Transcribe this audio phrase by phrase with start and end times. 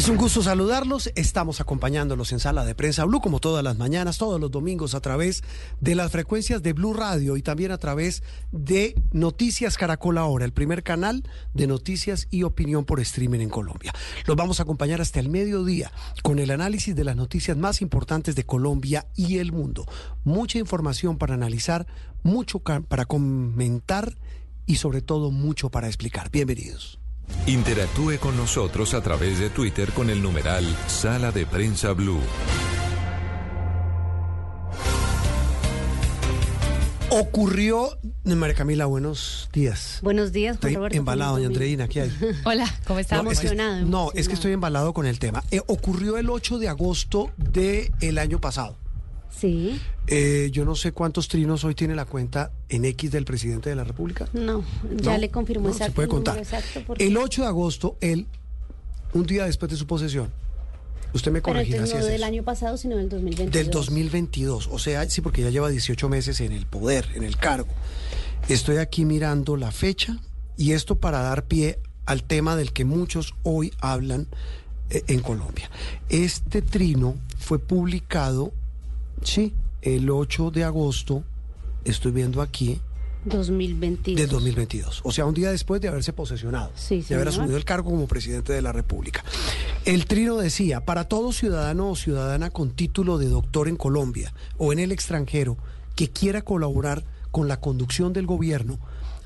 [0.00, 1.12] Es un gusto saludarlos.
[1.14, 5.00] Estamos acompañándolos en Sala de Prensa Blue, como todas las mañanas, todos los domingos, a
[5.02, 5.44] través
[5.78, 10.54] de las frecuencias de Blue Radio y también a través de Noticias Caracol Ahora, el
[10.54, 13.92] primer canal de noticias y opinión por streaming en Colombia.
[14.24, 15.92] Los vamos a acompañar hasta el mediodía
[16.22, 19.84] con el análisis de las noticias más importantes de Colombia y el mundo.
[20.24, 21.86] Mucha información para analizar,
[22.22, 24.16] mucho para comentar
[24.64, 26.30] y sobre todo mucho para explicar.
[26.30, 26.99] Bienvenidos.
[27.46, 32.20] Interactúe con nosotros a través de Twitter con el numeral Sala de Prensa Blue.
[37.12, 39.98] Ocurrió, María Camila, buenos días.
[40.00, 40.96] Buenos días, Estoy Roberto.
[40.96, 42.12] embalado, doña Andreina, ¿qué hay?
[42.44, 43.24] Hola, ¿cómo estamos?
[43.24, 45.42] No, es que, Emocionado, no, es que estoy embalado con el tema.
[45.50, 48.76] Eh, ocurrió el 8 de agosto del año pasado.
[49.30, 53.70] Sí, Eh, yo no sé cuántos trinos hoy tiene la cuenta en X del presidente
[53.70, 54.28] de la República.
[54.32, 54.64] no,
[55.00, 55.18] ya ¿No?
[55.18, 55.92] le confirmó No, exacto.
[55.92, 56.38] Se puede contar.
[56.38, 58.26] exacto porque- El 8 de agosto, él,
[59.14, 60.30] un día después de su posesión,
[61.14, 63.52] usted me Pero corregirá si no es del año pasado, sino del 2022.
[63.52, 67.36] Del 2022, o sea, sí, porque ya lleva 18 meses en el poder, en el
[67.36, 67.68] cargo.
[68.48, 70.18] Estoy aquí mirando la fecha
[70.56, 74.26] y esto para dar pie al tema del que muchos hoy hablan
[74.90, 75.70] eh, en Colombia.
[76.08, 78.52] Este trino fue publicado,
[79.22, 81.24] sí, el 8 de agosto,
[81.84, 82.80] estoy viendo aquí,
[83.24, 84.16] 2022.
[84.16, 85.00] del 2022.
[85.04, 88.06] O sea, un día después de haberse posesionado, Sí, de haber asumido el cargo como
[88.06, 89.24] presidente de la República.
[89.84, 94.72] El trino decía, para todo ciudadano o ciudadana con título de doctor en Colombia o
[94.72, 95.58] en el extranjero
[95.96, 98.78] que quiera colaborar con la conducción del gobierno,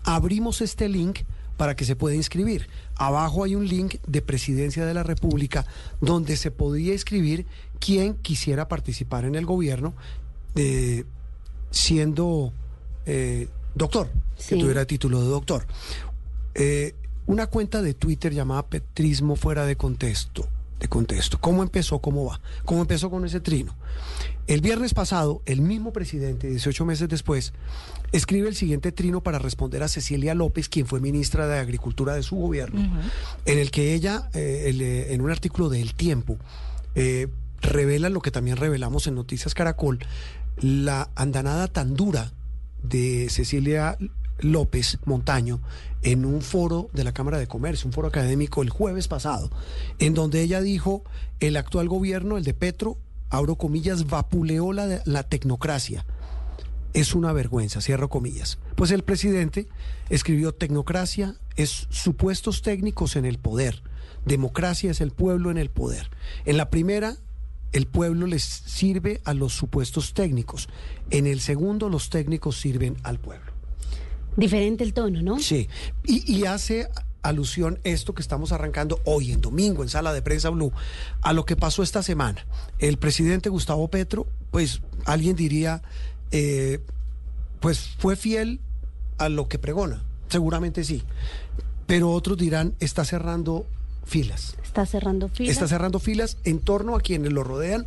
[0.02, 1.20] abrimos este link
[1.56, 2.68] para que se pueda inscribir.
[2.96, 5.66] Abajo hay un link de Presidencia de la República
[6.00, 7.46] donde se podía inscribir
[7.80, 9.94] quien quisiera participar en el gobierno
[10.54, 11.04] eh,
[11.70, 12.52] siendo
[13.06, 14.08] eh, doctor,
[14.48, 15.66] que tuviera título de doctor.
[16.54, 16.94] Eh,
[17.26, 20.46] una cuenta de Twitter llamada Petrismo fuera de contexto.
[20.78, 21.40] De contexto.
[21.40, 21.98] ¿Cómo empezó?
[21.98, 22.40] ¿Cómo va?
[22.64, 23.74] ¿Cómo empezó con ese trino?
[24.46, 27.54] El viernes pasado, el mismo presidente, 18 meses después,
[28.12, 32.22] escribe el siguiente trino para responder a Cecilia López, quien fue ministra de Agricultura de
[32.22, 32.80] su gobierno,
[33.46, 36.36] en el que ella, eh, el, eh, en un artículo de El Tiempo,
[36.94, 37.28] eh,
[37.62, 39.98] revela lo que también revelamos en Noticias Caracol,
[40.60, 42.32] la andanada tan dura
[42.82, 43.96] de Cecilia
[44.40, 45.60] López Montaño
[46.02, 49.50] en un foro de la Cámara de Comercio, un foro académico el jueves pasado,
[49.98, 51.02] en donde ella dijo,
[51.40, 52.98] el actual gobierno, el de Petro,
[53.36, 56.04] abro comillas, vapuleó la, la tecnocracia.
[56.92, 58.58] Es una vergüenza, cierro comillas.
[58.76, 59.66] Pues el presidente
[60.10, 63.82] escribió, tecnocracia es supuestos técnicos en el poder,
[64.24, 66.10] democracia es el pueblo en el poder.
[66.44, 67.16] En la primera,
[67.72, 70.68] el pueblo les sirve a los supuestos técnicos.
[71.10, 73.52] En el segundo, los técnicos sirven al pueblo.
[74.36, 75.40] Diferente el tono, ¿no?
[75.40, 75.68] Sí,
[76.04, 76.88] y, y hace
[77.24, 80.72] alusión esto que estamos arrancando hoy en domingo en Sala de Prensa Blue
[81.22, 82.46] a lo que pasó esta semana.
[82.78, 85.82] El presidente Gustavo Petro, pues alguien diría,
[86.30, 86.80] eh,
[87.60, 88.60] pues fue fiel
[89.18, 91.02] a lo que pregona, seguramente sí,
[91.86, 93.66] pero otros dirán, está cerrando
[94.04, 94.56] filas.
[94.62, 95.52] Está cerrando filas.
[95.52, 97.86] Está cerrando filas en torno a quienes lo rodean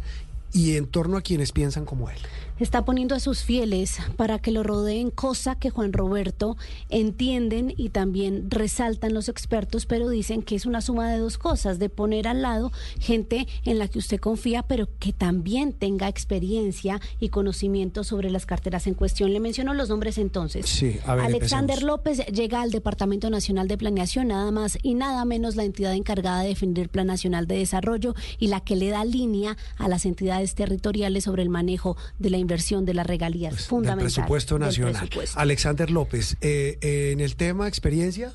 [0.52, 2.18] y en torno a quienes piensan como él.
[2.60, 6.58] Está poniendo a sus fieles para que lo rodeen, cosa que Juan Roberto
[6.90, 11.78] entienden y también resaltan los expertos, pero dicen que es una suma de dos cosas,
[11.78, 17.00] de poner al lado gente en la que usted confía, pero que también tenga experiencia
[17.20, 19.34] y conocimiento sobre las carteras en cuestión.
[19.34, 20.66] Le menciono los nombres entonces.
[20.68, 21.98] Sí, a ver, Alexander empecemos.
[21.98, 26.42] López llega al Departamento Nacional de Planeación, nada más y nada menos la entidad encargada
[26.42, 30.06] de definir el Plan Nacional de Desarrollo y la que le da línea a las
[30.06, 33.52] entidades territoriales sobre el manejo de la inversión de las regalías.
[33.52, 34.06] Pues, del fundamental.
[34.06, 34.94] presupuesto del nacional.
[34.94, 35.40] presupuesto.
[35.40, 38.34] Alexander López, eh, eh, en el tema experiencia,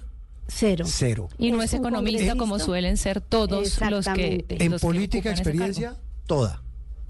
[0.48, 0.84] Cero.
[0.86, 1.28] cero.
[1.38, 4.44] Y no Es es economista como suelen ser todos los que...
[4.48, 6.62] En los que política ese experiencia, toda.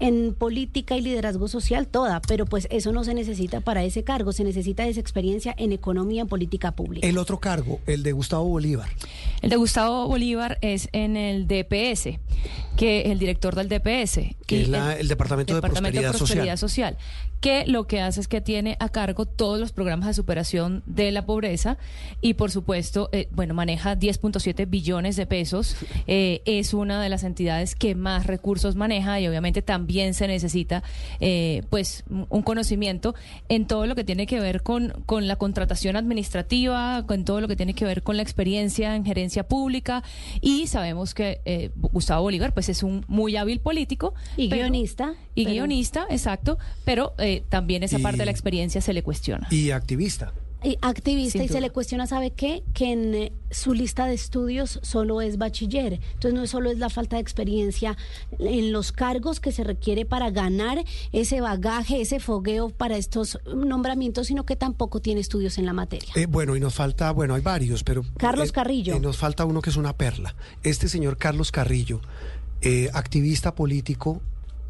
[0.03, 4.33] En política y liderazgo social toda, pero pues eso no se necesita para ese cargo,
[4.33, 7.07] se necesita esa experiencia en economía, en política pública.
[7.07, 8.89] El otro cargo, el de Gustavo Bolívar.
[9.41, 12.19] El de Gustavo Bolívar es en el DPS,
[12.75, 14.35] que el director del DPS.
[14.45, 16.57] Que es la- el Departamento de Prosperidad Social.
[16.57, 16.97] Social,
[17.43, 21.11] que lo que hace es que tiene a cargo todos los programas de superación de
[21.11, 21.77] la pobreza
[22.21, 25.75] y, por supuesto, eh, bueno, maneja 10.7 billones de pesos.
[26.05, 30.83] Eh, es una de las entidades que más recursos maneja y, obviamente, también se necesita,
[31.21, 33.15] eh, pues, un conocimiento
[33.49, 37.47] en todo lo que tiene que ver con, con la contratación administrativa, con todo lo
[37.47, 40.03] que tiene que ver con la experiencia en gerencia pública
[40.41, 45.13] y sabemos que eh, Gustavo Bolívar, pues, es un muy hábil político Y pero- guionista,
[45.35, 49.03] y pero- guionista, exacto, pero eh, también esa Y- parte de la experiencia se le
[49.03, 49.47] cuestiona.
[49.49, 50.33] Y activista.
[50.65, 52.63] Y activista Sin y se le cuestiona, ¿sabe qué?
[52.73, 55.99] Que en eh, su lista de estudios solo es bachiller.
[56.13, 57.97] Entonces no solo es la falta de experiencia
[58.39, 60.81] en los cargos que se requiere para ganar
[61.11, 66.13] ese bagaje, ese fogueo para estos nombramientos, sino que tampoco tiene estudios en la materia.
[66.15, 68.05] Eh, bueno, y nos falta, bueno, hay varios, pero...
[68.15, 68.95] Carlos eh, Carrillo.
[68.95, 70.33] eh, nos falta uno que es una perla.
[70.63, 71.99] Este señor Carlos Carrillo,
[72.61, 74.21] eh, activista político.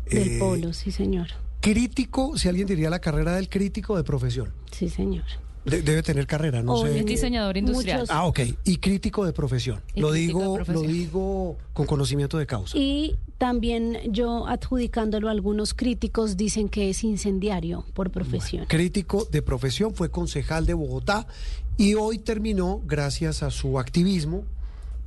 [0.10, 1.28] Del eh, polo, sí señor.
[1.62, 4.52] Crítico, si alguien diría la carrera del crítico de profesión.
[4.72, 5.24] Sí señor.
[5.64, 7.00] De- debe tener carrera, no O sé.
[7.00, 8.02] Es diseñador industrial.
[8.02, 8.40] muchos- Ah, ok.
[8.66, 9.80] Y crítico de profesión.
[9.96, 10.86] Y lo digo, profesión.
[10.86, 12.78] lo digo con conocimiento de causa.
[12.78, 18.66] Y también yo adjudicándolo a algunos críticos dicen que es incendiario por profesión.
[18.68, 21.28] Crítico de profesión, fue concejal de Bogotá
[21.78, 24.44] y hoy terminó, gracias a su activismo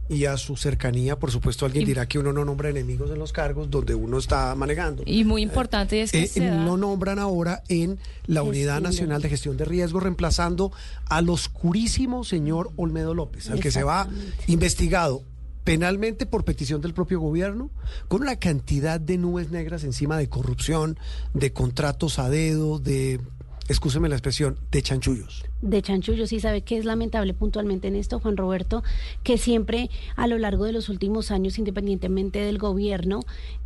[0.08, 3.18] y a su cercanía, por supuesto alguien Y- dirá que uno no nombra enemigos en
[3.18, 5.02] los cargos donde uno está manejando.
[5.06, 9.20] Y muy importante es que Eh, se da- lo nombran ahora en la Unidad Nacional
[9.22, 10.70] de Gestión de Riesgo, reemplazando
[11.06, 14.08] al oscurísimo señor Olmedo López, al que se va
[14.46, 15.22] investigado
[15.64, 17.70] penalmente por petición del propio gobierno,
[18.06, 20.96] con una cantidad de nubes negras encima de corrupción,
[21.34, 23.20] de contratos a dedo, de,
[23.68, 25.44] excúseme la expresión, de chanchullos.
[25.62, 26.26] de chanchullo.
[26.26, 28.82] Sí sabe que es lamentable puntualmente en esto, Juan Roberto,
[29.22, 33.20] que siempre a lo largo de los últimos años, independientemente del gobierno,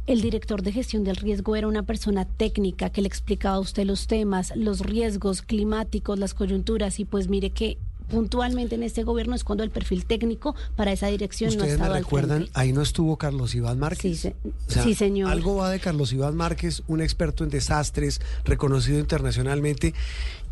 [0.07, 3.85] el director de gestión del riesgo era una persona técnica que le explicaba a usted
[3.85, 7.79] los temas, los riesgos climáticos, las coyunturas, y pues mire que
[8.11, 11.79] puntualmente en este gobierno es cuando el perfil técnico para esa dirección no ha Ustedes
[11.79, 14.01] me estado al recuerdan, ahí no estuvo Carlos Iván Márquez.
[14.03, 14.37] Sí, se-
[14.69, 15.31] O sea, sí, señor.
[15.31, 19.95] Algo va de Carlos Iván Márquez, un experto en desastres, reconocido internacionalmente,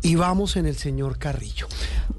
[0.01, 1.67] y vamos en el señor Carrillo.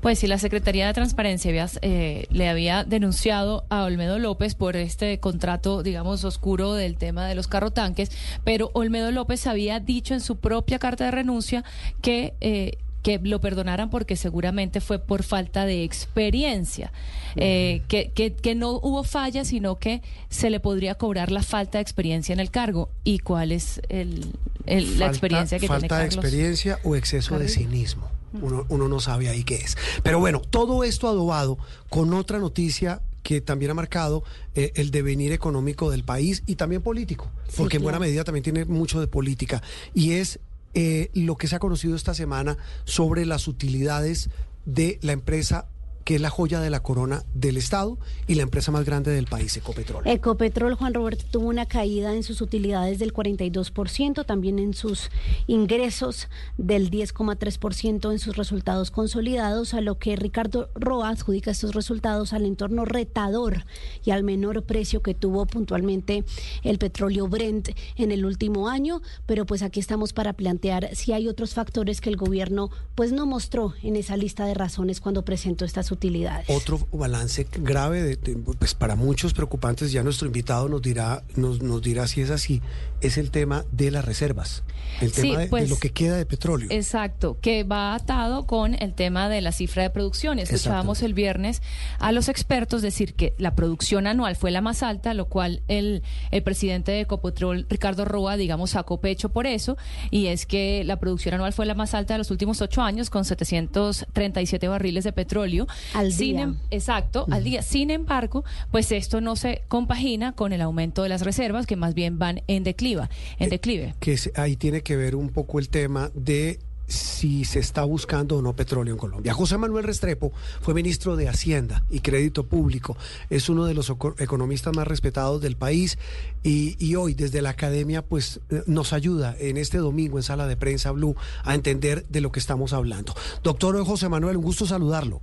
[0.02, 1.50] Pues sí, la Secretaría de Transparencia
[1.80, 7.34] eh, le había denunciado a Olmedo López por este contrato, digamos, oscuro del tema de
[7.34, 8.10] los carrotanques,
[8.44, 11.64] pero Olmedo López había dicho en su propia carta de renuncia
[12.02, 12.34] que...
[12.42, 12.72] eh,
[13.02, 16.92] que lo perdonaran porque seguramente fue por falta de experiencia,
[17.36, 21.78] Eh, que, que, que no hubo falla, sino que se le podría cobrar la falta
[21.78, 22.88] de experiencia en el cargo.
[23.04, 24.32] ¿Y cuál es el,
[24.66, 26.24] el- la Falta- experiencia que falta tiene de Carlos?
[26.24, 28.10] experiencia o exceso de cinismo.
[28.42, 29.76] Uno, uno no sabe ahí qué es.
[30.02, 31.56] Pero bueno, todo esto adobado
[31.88, 34.24] con otra noticia que también ha marcado
[34.54, 38.42] eh, el devenir económico del país y también político, Sí, porque en buena medida también
[38.42, 39.62] tiene mucho de política,
[39.94, 40.38] y es
[40.74, 44.30] eh, lo que se ha conocido esta semana sobre las utilidades
[44.64, 45.66] de la empresa
[46.10, 47.96] que es la joya de la corona del Estado
[48.26, 50.08] y la empresa más grande del país, Ecopetrol.
[50.08, 55.08] Ecopetrol, Juan Roberto, tuvo una caída en sus utilidades del 42%, también en sus
[55.46, 56.26] ingresos
[56.58, 62.44] del 10,3% en sus resultados consolidados, a lo que Ricardo Roa adjudica estos resultados al
[62.44, 63.64] entorno retador
[64.04, 66.24] y al menor precio que tuvo puntualmente
[66.64, 71.28] el petróleo Brent en el último año, pero pues aquí estamos para plantear si hay
[71.28, 75.64] otros factores que el gobierno pues no mostró en esa lista de razones cuando presentó
[75.64, 75.99] estas utilidades.
[76.48, 81.62] Otro balance grave, de, de, pues para muchos preocupantes, ya nuestro invitado nos dirá, nos,
[81.62, 82.62] nos dirá si es así,
[83.00, 84.62] es el tema de las reservas,
[85.00, 86.68] el tema de, de pues, lo que queda de petróleo.
[86.70, 90.38] Exacto, que va atado con el tema de la cifra de producción.
[90.38, 91.62] Escuchábamos el viernes
[91.98, 96.02] a los expertos decir que la producción anual fue la más alta, lo cual el,
[96.30, 99.76] el presidente de Ecopetrol, Ricardo Roa, digamos, sacó pecho por eso,
[100.10, 103.10] y es que la producción anual fue la más alta de los últimos ocho años,
[103.10, 105.66] con 737 barriles de petróleo.
[105.94, 106.42] Al Sin día.
[106.42, 107.62] em- exacto, al día.
[107.62, 111.94] Sin embargo, pues esto no se compagina con el aumento de las reservas, que más
[111.94, 113.08] bien van en decliva,
[113.38, 113.94] en Eh, declive.
[114.00, 118.42] que ahí tiene que ver un poco el tema de si se está buscando o
[118.42, 119.32] no petróleo en Colombia.
[119.32, 122.96] José Manuel Restrepo fue ministro de Hacienda y Crédito Público.
[123.30, 125.98] Es uno de los eco- economistas más respetados del país
[126.42, 130.48] y, y hoy desde la academia pues eh, nos ayuda en este domingo en Sala
[130.48, 133.14] de Prensa Blue a entender de lo que estamos hablando.
[133.44, 135.20] Doctor José Manuel, un gusto saludarlo.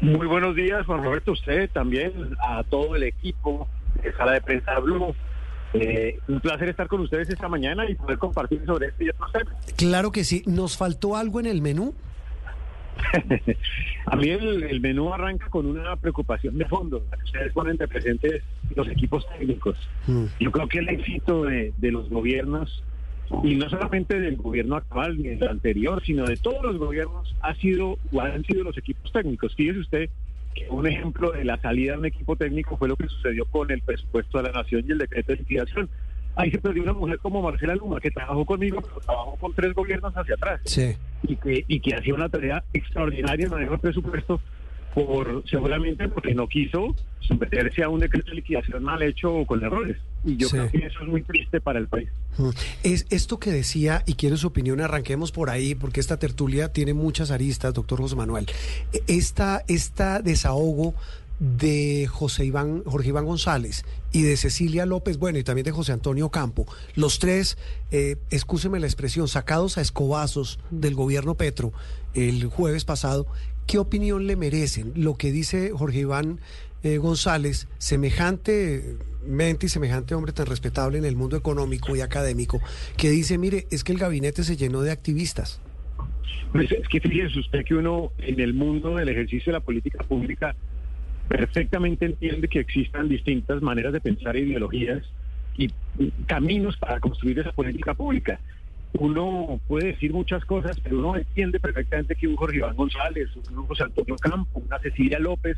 [0.00, 3.68] Muy buenos días, Juan Roberto, usted también, a todo el equipo
[4.02, 5.14] de Sala de Prensa Blue.
[5.74, 9.32] Eh, un placer estar con ustedes esta mañana y poder compartir sobre este y otros
[9.32, 9.54] temas.
[9.76, 10.42] Claro que sí.
[10.46, 11.94] ¿Nos faltó algo en el menú?
[14.06, 17.04] A mí el, el menú arranca con una preocupación de fondo.
[17.10, 18.42] La que ustedes ponen de presentes
[18.76, 19.76] los equipos técnicos.
[20.06, 20.24] Mm.
[20.38, 22.82] Yo creo que el éxito de, de los gobiernos,
[23.44, 27.54] y no solamente del gobierno actual ni del anterior, sino de todos los gobiernos, ha
[27.56, 29.54] sido o han sido los equipos técnicos.
[29.54, 30.10] Fíjese usted
[30.54, 33.70] que un ejemplo de la salida de un equipo técnico fue lo que sucedió con
[33.70, 35.88] el presupuesto de la nación y el decreto de liquidación.
[36.36, 39.74] Ahí se perdió una mujer como Marcela Luma, que trabajó conmigo, pero trabajó con tres
[39.74, 40.94] gobiernos hacia atrás Sí.
[41.24, 44.40] y que, y que hacía una tarea extraordinaria en manejo del presupuesto
[44.94, 49.62] por seguramente porque no quiso someterse a un decreto de liquidación mal hecho o con
[49.62, 49.96] errores.
[50.24, 50.56] Y yo Sí.
[50.56, 52.08] creo que eso es muy triste para el país.
[52.82, 56.94] Es esto que decía, y quiero su opinión, arranquemos por ahí, porque esta tertulia tiene
[56.94, 58.46] muchas aristas, doctor José Manuel.
[58.92, 60.94] E- Esta, esta desahogo
[61.38, 65.92] de José Iván, Jorge Iván González y de Cecilia López, bueno, y también de José
[65.92, 66.66] Antonio Campo,
[66.96, 67.56] los tres,
[67.92, 71.72] eh, excúseme la expresión, sacados a escobazos del gobierno Petro
[72.14, 73.26] el jueves pasado,
[73.68, 74.92] ¿qué opinión le merecen?
[74.96, 76.40] Lo que dice Jorge Iván
[76.82, 82.60] eh, González, semejante mente y semejante hombre tan respetable en el mundo económico y académico,
[82.96, 85.60] que dice, mire, es que el gabinete se llenó de activistas.
[86.50, 90.02] Pues es que fíjese usted que uno en el mundo del ejercicio de la política
[90.02, 90.56] pública
[91.28, 95.04] perfectamente entiende que existan distintas maneras de pensar e ideologías
[95.58, 95.68] y
[96.26, 98.40] caminos para construir esa política pública.
[98.94, 103.66] Uno puede decir muchas cosas, pero uno entiende perfectamente que un Jorge Iván González, un
[103.66, 105.56] José Antonio Campo, una Cecilia López,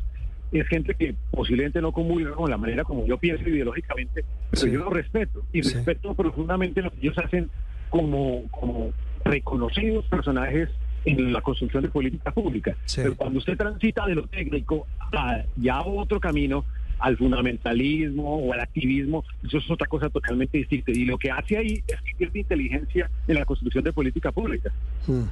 [0.53, 4.71] es gente que posiblemente no comulga con la manera como yo pienso ideológicamente, pero Sí.
[4.73, 5.75] yo lo respeto y Sí.
[5.75, 7.49] respeto profundamente lo que ellos hacen
[7.89, 8.93] como, como
[9.25, 10.69] reconocidos personajes
[11.05, 12.77] en la construcción de política pública.
[12.85, 13.01] Sí.
[13.03, 16.65] Pero cuando usted transita de lo técnico a ya otro camino,
[17.01, 20.93] al fundamentalismo o al activismo, eso es otra cosa totalmente distinta.
[20.93, 24.73] Y lo que hace ahí es que pierde inteligencia en la construcción de política pública.
[25.07, 25.25] Mm.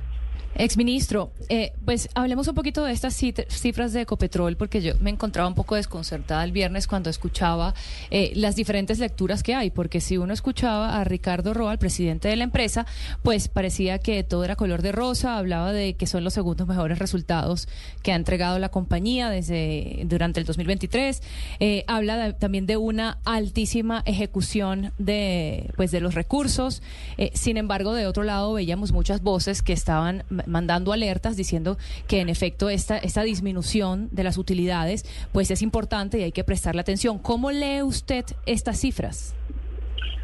[0.54, 5.48] Exministro, eh, pues hablemos un poquito de estas cifras de Ecopetrol, porque yo me encontraba
[5.48, 7.74] un poco desconcertada el viernes cuando escuchaba
[8.10, 12.26] eh, las diferentes lecturas que hay, porque si uno escuchaba a Ricardo Roa, el presidente
[12.26, 12.86] de la empresa,
[13.22, 16.98] pues parecía que todo era color de rosa, hablaba de que son los segundos mejores
[16.98, 17.68] resultados
[18.02, 21.22] que ha entregado la compañía desde durante el 2023,
[21.60, 26.82] eh, habla también de una altísima ejecución de pues de los recursos,
[27.16, 32.20] eh, sin embargo de otro lado veíamos muchas voces que estaban mandando alertas diciendo que
[32.20, 36.80] en efecto esta, esta disminución de las utilidades pues es importante y hay que prestarle
[36.80, 37.18] atención.
[37.18, 39.34] ¿Cómo lee usted estas cifras?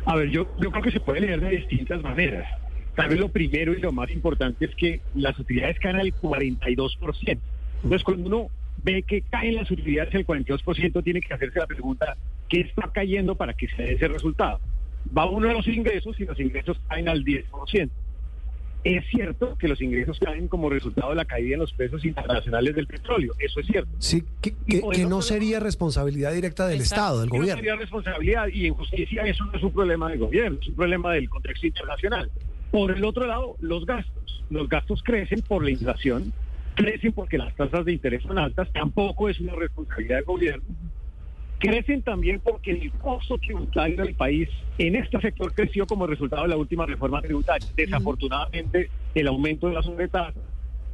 [0.07, 2.47] A ver, yo, yo creo que se puede leer de distintas maneras.
[2.95, 7.39] Tal vez lo primero y lo más importante es que las utilidades caen al 42%.
[7.83, 8.51] Entonces, cuando uno
[8.83, 12.17] ve que caen las utilidades al 42%, tiene que hacerse la pregunta,
[12.49, 14.61] ¿qué está cayendo para que se dé ese resultado?
[15.17, 17.91] Va uno a los ingresos y los ingresos caen al 10%.
[18.85, 22.75] Es cierto que los ingresos caen como resultado de la caída en los precios internacionales
[22.75, 23.91] del petróleo, eso es cierto.
[23.99, 24.55] Sí, que,
[25.09, 26.95] no sería responsabilidad directa del Exacto.
[26.95, 27.61] Estado, del Que no gobierno.
[27.61, 31.13] sería responsabilidad y en justicia eso no es un problema del gobierno, es un problema
[31.15, 32.31] del contexto internacional.
[32.71, 34.45] Por el otro lado, los gastos.
[34.51, 36.35] Los gastos crecen por la inflación,
[36.75, 40.65] crecen porque las tasas de interés son altas, tampoco es una responsabilidad del gobierno.
[41.65, 46.49] Crecen también porque el costo tributario del país en este sector creció como resultado de
[46.49, 47.67] la última reforma tributaria.
[47.75, 50.39] Desafortunadamente, el aumento de la sobretasa,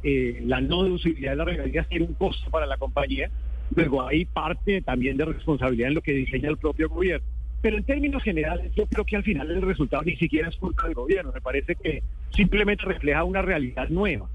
[0.01, 3.29] eh, la no deducibilidad de las regalías tiene un costo para la compañía.
[3.75, 7.27] Luego hay parte también de responsabilidad en lo que diseña el propio gobierno.
[7.61, 10.85] Pero en términos generales, yo creo que al final el resultado ni siquiera es culpa
[10.85, 11.33] del gobierno.
[11.33, 12.01] Me parece que
[12.33, 14.29] simplemente refleja una realidad nueva.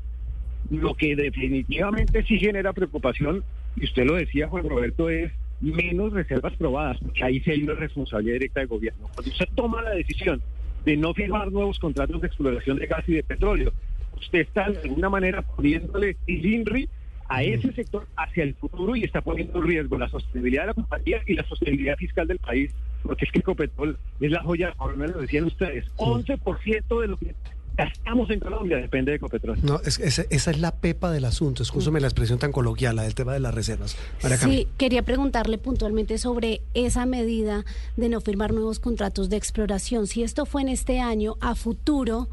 [0.71, 3.43] Lo que definitivamente sí genera preocupación,
[3.75, 7.75] y usted lo decía, Juan Roberto, es menos reservas probadas, porque ahí sí hay una
[7.75, 9.09] responsabilidad directa del gobierno.
[9.15, 10.43] Cuando usted toma la decisión
[10.85, 13.73] de no firmar nuevos contratos de exploración de gas y de petróleo,
[14.17, 16.89] usted está de alguna manera poniéndole el INRI
[17.29, 20.75] a ese sector hacia el futuro y está poniendo en riesgo la sostenibilidad de la
[20.75, 22.71] compañía y la sostenibilidad fiscal del país,
[23.03, 27.35] porque es que Ecopetrol es la joya, por lo decían ustedes, 11% de lo que
[27.77, 29.59] gastamos en Colombia depende de Ecopetrol.
[29.63, 31.63] No, es- esa, esa es la pepa del asunto.
[31.63, 33.97] Escúchame la expresión tan coloquial, la del tema de las reservas.
[34.23, 34.59] María Camila.
[34.63, 37.65] Sí, quería preguntarle puntualmente sobre esa medida
[37.97, 40.07] de no firmar nuevos contratos de exploración.
[40.07, 42.29] Si esto fue en este año, a futuro,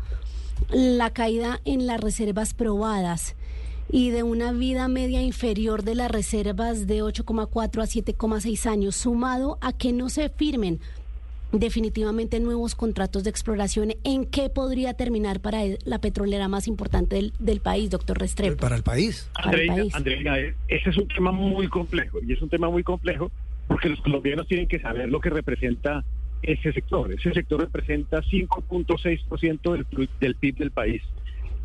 [0.71, 3.35] la caída en las reservas probadas
[3.91, 9.57] y de una vida media inferior de las reservas de 8,4 a 7,6 años, sumado
[9.61, 10.79] a que no se firmen
[11.53, 17.33] definitivamente nuevos contratos de exploración, ¿en qué podría terminar para la petrolera más importante del,
[17.39, 18.57] del país, doctor Restrepo?
[18.57, 19.29] Para el país.
[19.33, 19.95] Para el Andreina, país.
[19.95, 23.31] Andreina, ese es un tema muy complejo y es un tema muy complejo
[23.67, 26.03] porque los colombianos tienen que saber lo que representa
[26.41, 27.11] ese sector.
[27.13, 31.01] Ese sector representa 5.6% del, del PIB del país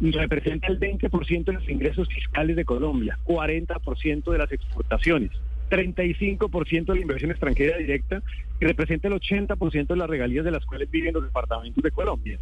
[0.00, 5.30] y representa el 20% de los ingresos fiscales de Colombia, 40% de las exportaciones,
[5.68, 8.22] 35% de la inversión extranjera directa
[8.60, 12.38] y representa el 80% de las regalías de las cuales viven los departamentos de Colombia.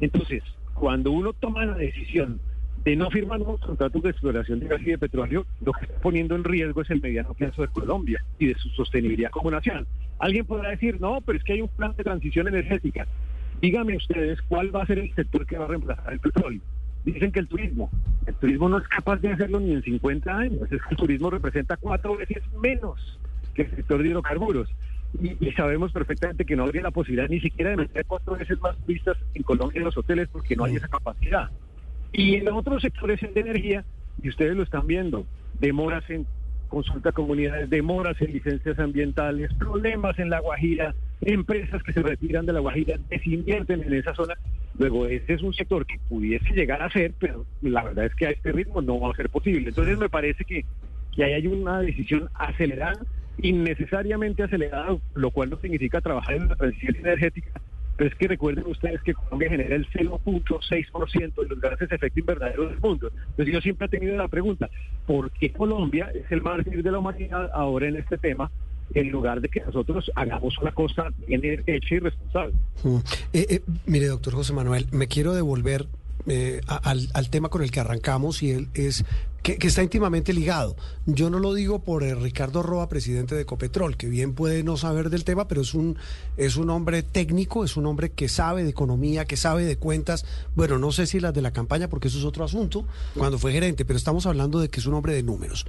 [0.00, 0.42] Entonces,
[0.74, 2.40] cuando uno toma la decisión
[2.84, 6.00] de no firmar nuevos contratos de exploración de gas y de petróleo, lo que está
[6.00, 9.86] poniendo en riesgo es el mediano plazo de Colombia y de su sostenibilidad como nación.
[10.18, 13.06] Alguien podrá decir, no, pero es que hay un plan de transición energética.
[13.60, 16.60] Díganme ustedes cuál va a ser el sector que va a reemplazar el petróleo.
[17.04, 17.90] Dicen que el turismo.
[18.26, 20.62] El turismo no es capaz de hacerlo ni en 50 años.
[20.70, 23.18] Es que el turismo representa cuatro veces menos
[23.54, 24.68] que el sector de hidrocarburos.
[25.20, 28.60] Y, y, sabemos perfectamente que no habría la posibilidad ni siquiera de meter cuatro veces
[28.60, 31.50] más turistas en Colombia en los hoteles porque no hay esa capacidad.
[32.12, 33.84] Y en otros sectores de energía,
[34.22, 35.26] y ustedes lo están viendo,
[35.58, 36.26] demoras en
[36.68, 42.46] consulta a comunidades, demoras en licencias ambientales, problemas en La Guajira, empresas que se retiran
[42.46, 44.34] de La Guajira, desinvierten en esa zona.
[44.78, 48.26] Luego, ese es un sector que pudiese llegar a ser, pero la verdad es que
[48.26, 49.68] a este ritmo no va a ser posible.
[49.68, 50.64] Entonces, me parece que,
[51.14, 53.00] que ahí hay una decisión acelerada,
[53.42, 57.60] innecesariamente acelerada, lo cual no significa trabajar en la transición energética,
[57.96, 62.20] pero es que recuerden ustedes que Colombia genera el 0.6% de los gases de efecto
[62.20, 63.10] invernadero del mundo.
[63.30, 64.70] Entonces yo siempre he tenido la pregunta,
[65.06, 68.50] ¿por qué Colombia es el mártir de la humanidad ahora en este tema?
[68.94, 72.54] En lugar de que nosotros hagamos una cosa bien hecha y responsable.
[72.82, 72.96] Mm.
[73.32, 75.86] Eh, eh, mire, doctor José Manuel, me quiero devolver
[76.26, 79.04] eh, al, tema con el que arrancamos y él es
[79.42, 80.76] que, está íntimamente ligado.
[81.06, 84.76] Yo no lo digo por eh, Ricardo Roa, presidente de Ecopetrol, que bien puede no
[84.76, 85.96] saber del tema, pero es un,
[86.36, 90.26] es un hombre técnico, es un hombre que sabe de economía, que sabe de cuentas.
[90.54, 92.84] Bueno, no sé si las de la campaña, porque eso es otro asunto,
[93.16, 95.66] cuando fue gerente, pero estamos hablando de que es un hombre de números.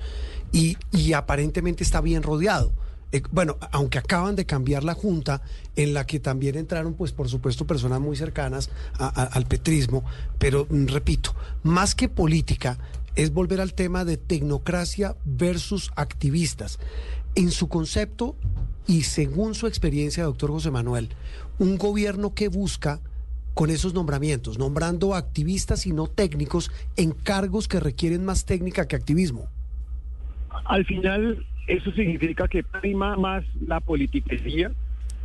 [0.51, 2.73] Y, y aparentemente está bien rodeado.
[3.12, 5.41] Eh, bueno, aunque acaban de cambiar la junta,
[5.75, 10.03] en la que también entraron, pues por supuesto, personas muy cercanas al petrismo,
[10.39, 12.77] pero mm, repito, más que política,
[13.15, 16.80] es volver al tema de tecnocracia versus activistas.
[17.36, 18.36] En su concepto
[18.88, 21.10] y según su experiencia, doctor José Manuel,
[21.60, 23.00] un gobierno que busca
[23.54, 28.95] con esos nombramientos, nombrando activistas y no técnicos en cargos que requieren más técnica que
[28.95, 29.47] activismo.
[30.65, 34.71] Al final, eso significa que prima más la politiquería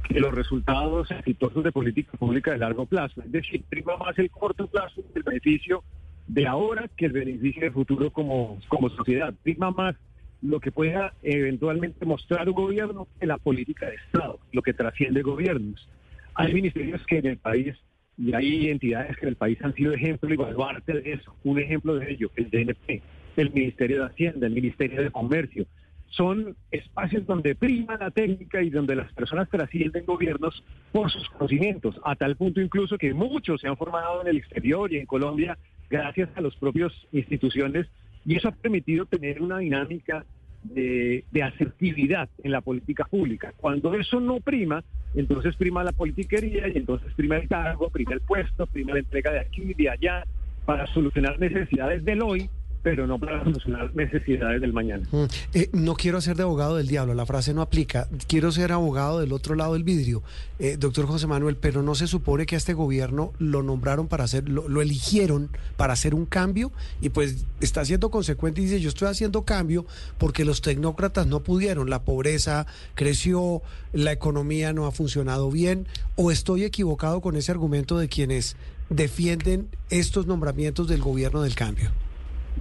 [0.05, 3.22] que los resultados exitosos de política pública de largo plazo.
[3.22, 5.83] Es decir, prima más el corto plazo, el beneficio
[6.27, 9.35] de ahora que el beneficio del futuro como, como sociedad.
[9.42, 9.96] Prima más
[10.42, 15.22] lo que pueda eventualmente mostrar un gobierno que la política de Estado, lo que trasciende
[15.22, 15.88] gobiernos.
[16.35, 17.75] Hay ministerios que en el país
[18.18, 21.35] y hay entidades que en el país han sido ejemplo y baluarte eso.
[21.44, 23.03] Un ejemplo de ello, el DNP,
[23.37, 25.66] el Ministerio de Hacienda, el Ministerio de Comercio.
[26.11, 32.01] Son espacios donde prima la técnica y donde las personas trascienden gobiernos por sus conocimientos,
[32.05, 35.59] a tal punto incluso que muchos se han formado en el exterior y en Colombia
[35.90, 37.87] gracias a las propias instituciones
[38.25, 40.25] y eso ha permitido tener una dinámica
[40.64, 43.53] de, de, asertividad en la política pública.
[43.57, 44.83] Cuando eso no prima,
[45.14, 49.31] entonces prima la politiquería y entonces prima el cargo, prima el puesto, prima la entrega
[49.31, 50.25] de aquí y de allá
[50.64, 52.51] para solucionar necesidades del hoy
[52.87, 55.09] pero no para solucionar necesidades del mañana.
[55.11, 58.07] Mm, eh, no quiero ser de abogado del diablo, la frase no aplica.
[58.29, 60.22] Quiero ser abogado del otro lado del vidrio,
[60.61, 64.22] eh, doctor José Manuel, pero no se supone que a este gobierno lo nombraron para
[64.22, 66.70] hacer, lo, lo, eligieron para hacer un cambio
[67.01, 69.85] y pues está siendo consecuente y dice yo estoy haciendo cambio
[70.16, 76.31] porque los tecnócratas no pudieron, la pobreza creció, la economía no ha funcionado bien, o
[76.31, 78.57] estoy equivocado con ese argumento de quienes
[78.90, 81.90] defienden estos nombramientos del gobierno del cambio.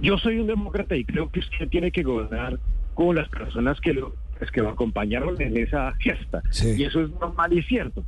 [0.00, 2.58] Yo soy un demócrata y creo que usted tiene que gobernar
[2.94, 6.42] con las personas que lo, pues, que lo acompañaron en esa fiesta.
[6.50, 6.74] Sí.
[6.76, 8.04] Y eso es normal y cierto.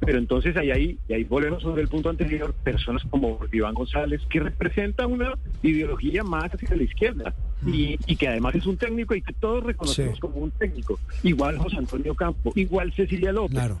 [0.00, 4.22] Pero entonces ahí, ahí, y ahí volvemos sobre el punto anterior, personas como Iván González,
[4.30, 7.34] que representa una ideología más hacia la izquierda
[7.66, 10.20] y, y que además es un técnico y que todos reconocemos Sí.
[10.20, 10.98] como un técnico.
[11.22, 13.52] Igual José Antonio Campo, igual Cecilia López.
[13.58, 13.78] Claro.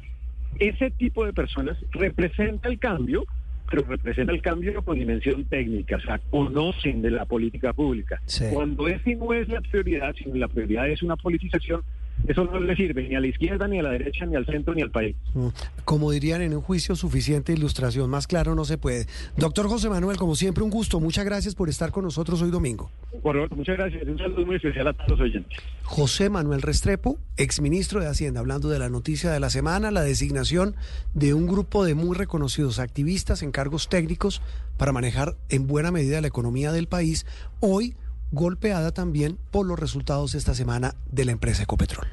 [0.58, 3.24] Ese tipo de personas representa el cambio,
[3.70, 8.20] pero representa el cambio con dimensión técnica, o sea, conocen de la política pública.
[8.26, 8.44] Sí.
[8.52, 11.82] Cuando ese no es la prioridad, sino la prioridad es una politización,
[12.28, 14.74] eso no le sirve ni a la izquierda, ni a la derecha, ni al centro,
[14.74, 15.16] ni al país.
[15.34, 15.48] Mm,
[15.84, 19.06] Como dirían en un juicio, suficiente ilustración, más claro no se puede.
[19.36, 21.00] Doctor José Manuel, como siempre, un gusto.
[21.00, 22.90] Muchas gracias por estar con nosotros hoy domingo.
[23.22, 24.02] Por favor, muchas gracias.
[24.06, 25.58] Un saludo muy especial a todos los oyentes.
[25.82, 30.76] José Manuel Restrepo, exministro de Hacienda, hablando de la noticia de la semana, la designación
[31.14, 34.40] de un grupo de muy reconocidos activistas en cargos técnicos
[34.76, 37.26] para manejar en buena medida la economía del país,
[37.60, 37.94] hoy
[38.30, 42.06] golpeada también por los resultados esta semana de la empresa Ecopetrol.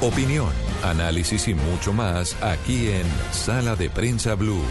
[0.00, 0.50] Opinión,
[0.84, 4.62] análisis y mucho más aquí en Sala de Prensa Blue.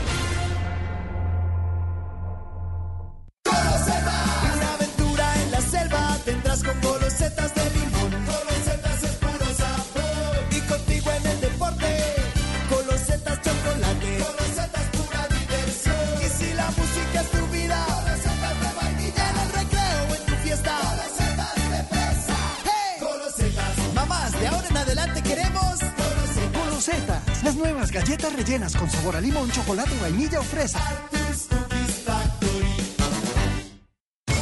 [28.08, 30.80] Galletas rellenas con sabor a limón, chocolate, vainilla o fresa.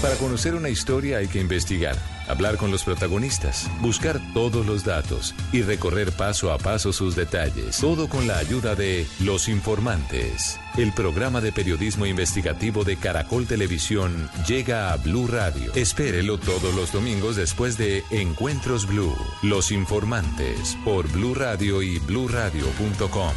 [0.03, 1.95] Para conocer una historia hay que investigar,
[2.27, 7.77] hablar con los protagonistas, buscar todos los datos y recorrer paso a paso sus detalles.
[7.77, 10.59] Todo con la ayuda de Los Informantes.
[10.77, 15.71] El programa de periodismo investigativo de Caracol Televisión llega a Blue Radio.
[15.73, 19.15] Espérelo todos los domingos después de Encuentros Blue.
[19.41, 23.31] Los Informantes por Blue Radio y bluradio.com.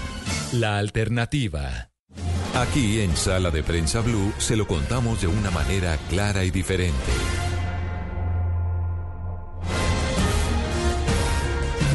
[0.52, 1.90] La alternativa.
[2.54, 7.37] Aquí en Sala de Prensa Blue se lo contamos de una manera clara y diferente.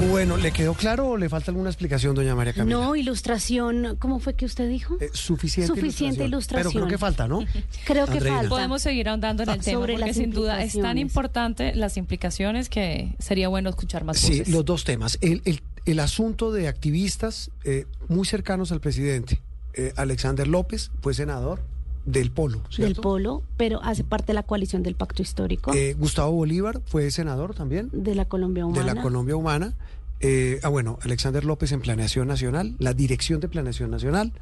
[0.10, 2.78] Bueno, ¿le quedó claro o le falta alguna explicación, doña María Camila?
[2.78, 4.98] No, ilustración, ¿cómo fue que usted dijo?
[5.00, 6.72] Eh, suficiente, Suficiente ilustración.
[6.74, 7.40] Pero creo que falta, ¿no?
[7.86, 8.38] Creo que Andreina.
[8.38, 8.50] falta.
[8.50, 11.98] Podemos seguir ahondando en el tema Sobre porque las sin duda es tan importante las
[11.98, 15.18] implicaciones que sería bueno escuchar más Sí, los dos temas.
[15.22, 19.42] El, el- el asunto de activistas eh, muy cercanos al presidente.
[19.74, 21.62] Eh, Alexander López fue senador
[22.06, 22.96] del Polo, Del.
[22.96, 27.56] Polo, pero hace parte de la coalición del Pacto Histórico Eh, Gustavo Bolívar fue senador
[27.56, 28.86] también de la Colombia Humana.
[28.86, 29.74] de la Colombia Humana.
[30.20, 34.34] Eh, ah, bueno, Alexander López en Planeación Nacional, la Dirección de Planeación Nacional.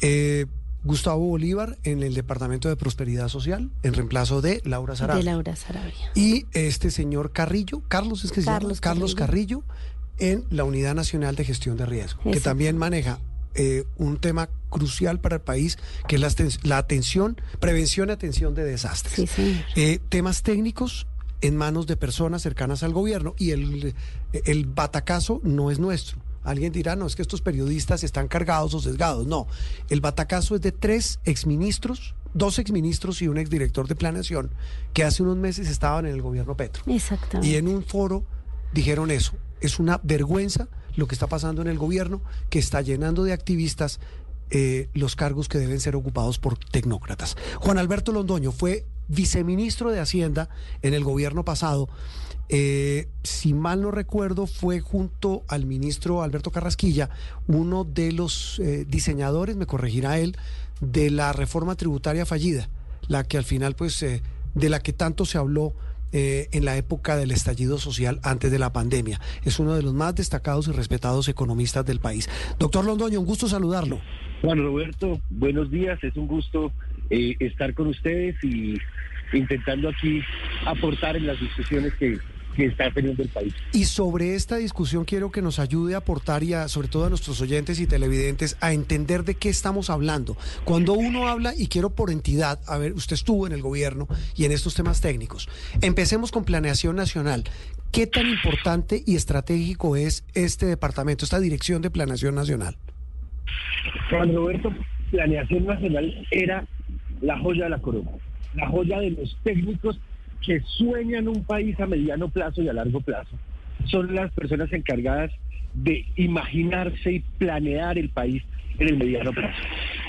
[0.00, 0.46] Eh,
[0.84, 5.18] Gustavo Bolívar en el Departamento de Prosperidad Social, en reemplazo de Laura Sarabia.
[5.18, 6.10] de Laura Sarabia.
[6.14, 8.58] Y este señor Carrillo, Carlos es que se llama?
[8.58, 9.62] Carlos Carlos Carrillo,
[10.18, 13.18] en la Unidad Nacional de Gestión de Riesgo, que también maneja
[13.54, 18.12] eh, un tema crucial para el país, que es la, aten- la atención, prevención y
[18.12, 19.30] atención de desastres.
[19.30, 19.62] Sí.
[19.76, 21.06] Eh, temas técnicos
[21.40, 23.94] en manos de personas cercanas al gobierno y el,
[24.32, 26.18] el batacazo no es nuestro.
[26.42, 29.26] Alguien dirá, no, es que estos periodistas están cargados o sesgados.
[29.26, 29.46] No,
[29.88, 34.50] el batacazo es de tres exministros, dos exministros y un exdirector de planeación
[34.92, 36.82] que hace unos meses estaban en el gobierno Petro.
[36.86, 37.48] Exactamente.
[37.50, 38.24] Y en un foro
[38.72, 39.32] dijeron eso.
[39.60, 44.00] Es una vergüenza lo que está pasando en el gobierno, que está llenando de activistas
[44.50, 47.36] eh, los cargos que deben ser ocupados por tecnócratas.
[47.58, 50.48] Juan Alberto Londoño fue viceministro de Hacienda
[50.82, 51.88] en el gobierno pasado.
[52.50, 57.08] Eh, si mal no recuerdo, fue junto al ministro Alberto Carrasquilla
[57.48, 60.36] uno de los eh, diseñadores, me corregirá él,
[60.80, 62.68] de la reforma tributaria fallida,
[63.08, 64.04] la que al final, pues,
[64.54, 65.72] de la que tanto se habló
[66.16, 69.20] eh, en la época del estallido social antes de la pandemia.
[69.44, 72.30] Es uno de los más destacados y respetados economistas del país.
[72.56, 74.00] Doctor Londoño, un gusto saludarlo.
[74.40, 76.70] Juan Roberto, buenos días, es un gusto
[77.10, 78.78] eh, estar con ustedes y
[79.32, 80.22] intentando aquí
[80.64, 82.16] aportar en las discusiones que,
[82.54, 83.54] que está teniendo el país.
[83.72, 87.08] Y sobre esta discusión quiero que nos ayude a aportar y a, sobre todo a
[87.08, 90.36] nuestros oyentes y televidentes a entender de qué estamos hablando.
[90.64, 94.44] Cuando uno habla, y quiero por entidad, a ver, usted estuvo en el gobierno y
[94.44, 95.48] en estos temas técnicos.
[95.80, 97.44] Empecemos con planeación nacional.
[97.92, 102.76] ¿Qué tan importante y estratégico es este departamento, esta dirección de planeación nacional?
[104.10, 104.74] Juan Roberto,
[105.10, 106.66] Planeación Nacional era
[107.20, 108.10] la joya de la corona,
[108.54, 110.00] la joya de los técnicos
[110.42, 113.36] que sueñan un país a mediano plazo y a largo plazo.
[113.86, 115.30] Son las personas encargadas
[115.74, 118.42] de imaginarse y planear el país
[118.78, 119.62] en el mediano plazo,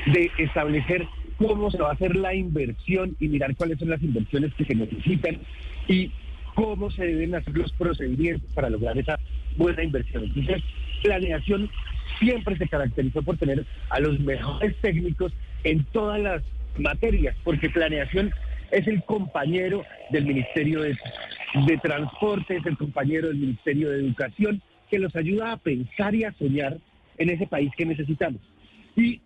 [0.07, 1.05] de establecer
[1.38, 4.75] cómo se va a hacer la inversión y mirar cuáles son las inversiones que se
[4.75, 5.39] necesitan
[5.88, 6.11] y
[6.53, 9.19] cómo se deben hacer los procedimientos para lograr esa
[9.57, 10.23] buena inversión.
[10.23, 10.63] Entonces,
[11.03, 11.69] planeación
[12.19, 15.33] siempre se caracterizó por tener a los mejores técnicos
[15.63, 16.43] en todas las
[16.77, 18.33] materias, porque planeación
[18.71, 20.97] es el compañero del Ministerio de,
[21.65, 26.23] de Transporte, es el compañero del Ministerio de Educación, que los ayuda a pensar y
[26.23, 26.78] a soñar
[27.17, 28.41] en ese país que necesitamos.
[28.95, 29.21] Y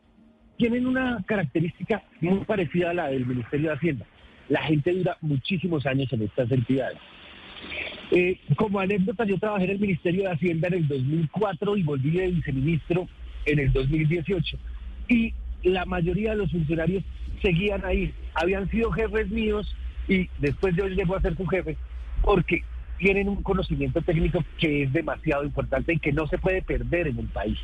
[0.57, 4.05] tienen una característica muy parecida a la del Ministerio de Hacienda.
[4.49, 6.97] La gente dura muchísimos años en estas entidades.
[8.11, 12.11] Eh, como anécdota, yo trabajé en el Ministerio de Hacienda en el 2004 y volví
[12.11, 13.07] de viceministro
[13.45, 14.57] en el 2018.
[15.07, 17.03] Y la mayoría de los funcionarios
[17.41, 18.13] seguían ahí.
[18.35, 19.75] Habían sido jefes míos
[20.07, 21.77] y después yo llego a ser su jefe
[22.21, 22.63] porque
[22.97, 27.19] tienen un conocimiento técnico que es demasiado importante y que no se puede perder en
[27.19, 27.57] el país.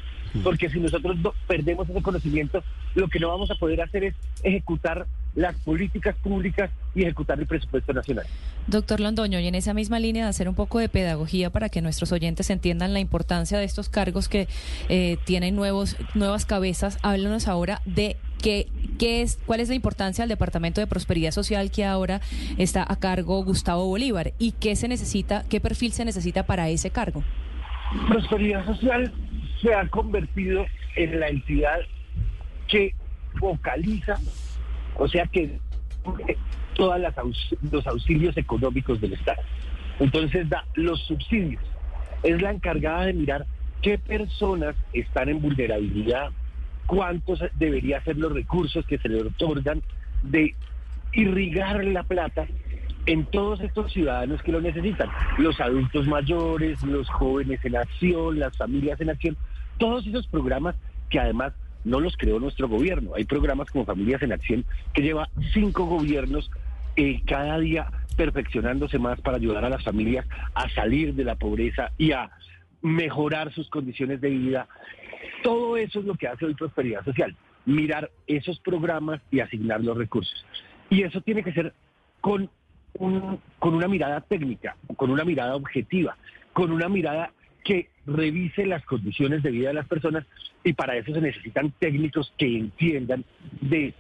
[0.43, 2.63] Porque si nosotros no perdemos ese conocimiento,
[2.95, 7.45] lo que no vamos a poder hacer es ejecutar las políticas públicas y ejecutar el
[7.45, 8.25] presupuesto nacional.
[8.67, 11.81] Doctor Londoño, y en esa misma línea de hacer un poco de pedagogía para que
[11.81, 14.47] nuestros oyentes entiendan la importancia de estos cargos que
[14.89, 20.29] eh, tienen nuevos, nuevas cabezas, háblanos ahora de qué, es, cuál es la importancia del
[20.29, 22.21] Departamento de Prosperidad Social que ahora
[22.57, 26.91] está a cargo Gustavo Bolívar y qué se necesita, qué perfil se necesita para ese
[26.91, 27.23] cargo.
[28.07, 29.11] Prosperidad Social
[29.61, 31.79] se ha convertido en la entidad
[32.67, 32.93] que
[33.39, 34.19] focaliza,
[34.97, 35.59] o sea que
[36.75, 37.01] todos
[37.71, 39.41] los auxilios económicos del Estado.
[39.99, 41.63] Entonces da los subsidios.
[42.21, 43.45] Es la encargada de mirar
[43.81, 46.31] qué personas están en vulnerabilidad,
[46.85, 49.81] cuántos debería ser los recursos que se le otorgan,
[50.23, 50.55] de
[51.13, 52.45] irrigar la plata
[53.05, 58.57] en todos estos ciudadanos que lo necesitan, los adultos mayores, los jóvenes en acción, las
[58.57, 59.37] familias en acción,
[59.77, 60.75] todos esos programas
[61.09, 63.11] que además no los creó nuestro gobierno.
[63.15, 66.49] Hay programas como Familias en Acción que lleva cinco gobiernos
[66.95, 71.91] eh, cada día perfeccionándose más para ayudar a las familias a salir de la pobreza
[71.97, 72.31] y a
[72.85, 74.67] mejorar sus condiciones de vida.
[75.43, 79.97] Todo eso es lo que hace hoy Prosperidad Social, mirar esos programas y asignar los
[79.97, 80.45] recursos.
[80.91, 81.73] Y eso tiene que ser
[82.21, 82.47] con,
[82.99, 86.15] un, con una mirada técnica, con una mirada objetiva,
[86.53, 87.31] con una mirada
[87.63, 90.23] que revise las condiciones de vida de las personas
[90.63, 93.25] y para eso se necesitan técnicos que entiendan
[93.61, 93.95] de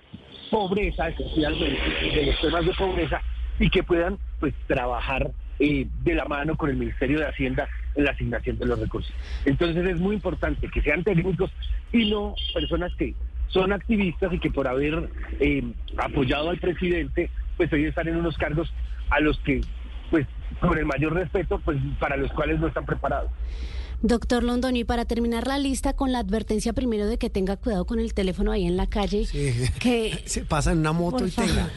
[0.51, 1.81] pobreza, especialmente
[2.13, 3.19] de los temas de pobreza
[3.59, 7.84] y que puedan pues trabajar eh, de la mano con el Ministerio de Hacienda en
[7.95, 9.13] la asignación de los recursos.
[9.45, 11.51] Entonces es muy importante que sean técnicos
[11.91, 13.13] y no personas que
[13.47, 15.63] son activistas y que por haber eh,
[15.97, 18.71] apoyado al presidente pues hoy están en unos cargos
[19.09, 19.61] a los que
[20.09, 20.27] pues
[20.59, 23.31] con el mayor respeto, pues para los cuales no están preparados.
[24.07, 27.85] Doctor Londoño, y para terminar la lista con la advertencia primero de que tenga cuidado
[27.85, 29.25] con el teléfono ahí en la calle,
[29.79, 31.69] que se pasa en una moto y tenga.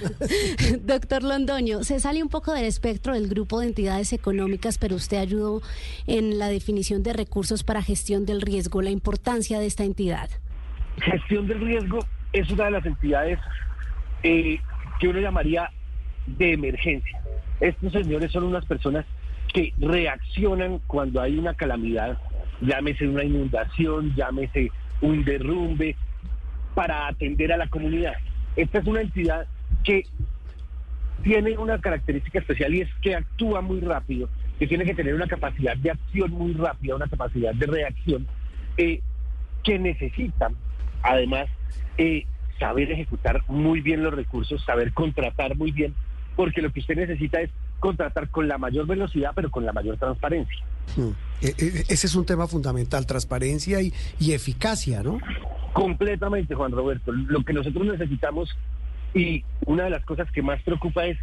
[0.83, 5.17] Doctor Londoño, se sale un poco del espectro del grupo de entidades económicas, pero usted
[5.17, 5.63] ayudó
[6.07, 10.29] en la definición de recursos para gestión del riesgo, la importancia de esta entidad.
[10.99, 12.01] Gestión del riesgo
[12.35, 13.39] es una de las entidades
[14.23, 14.61] eh,
[15.01, 15.71] que uno llamaría
[16.27, 17.23] de emergencia.
[17.59, 19.07] Estos señores son unas personas
[19.79, 22.19] reaccionan cuando hay una calamidad,
[22.61, 25.97] llámese una inundación, llámese un derrumbe,
[26.75, 28.15] para atender a la comunidad.
[28.55, 29.47] Esta es una entidad
[29.83, 30.05] que
[31.23, 35.27] tiene una característica especial y es que actúa muy rápido, que tiene que tener una
[35.27, 38.27] capacidad de acción muy rápida, una capacidad de reacción,
[38.77, 39.01] eh,
[39.65, 40.51] que necesita
[41.03, 41.49] además
[41.97, 42.27] eh,
[42.59, 45.95] saber ejecutar muy bien los recursos, saber contratar muy bien
[46.37, 49.97] porque lo que usted necesita es contratar con la mayor velocidad, pero con la mayor
[49.97, 50.65] transparencia.
[50.97, 51.11] Hmm.
[51.41, 55.19] E, e, ese es un tema fundamental, transparencia y, y eficacia, ¿no?
[55.73, 57.13] Completamente, Juan Roberto.
[57.13, 58.57] Lo que nosotros necesitamos
[59.15, 61.19] y una de las cosas que más preocupa es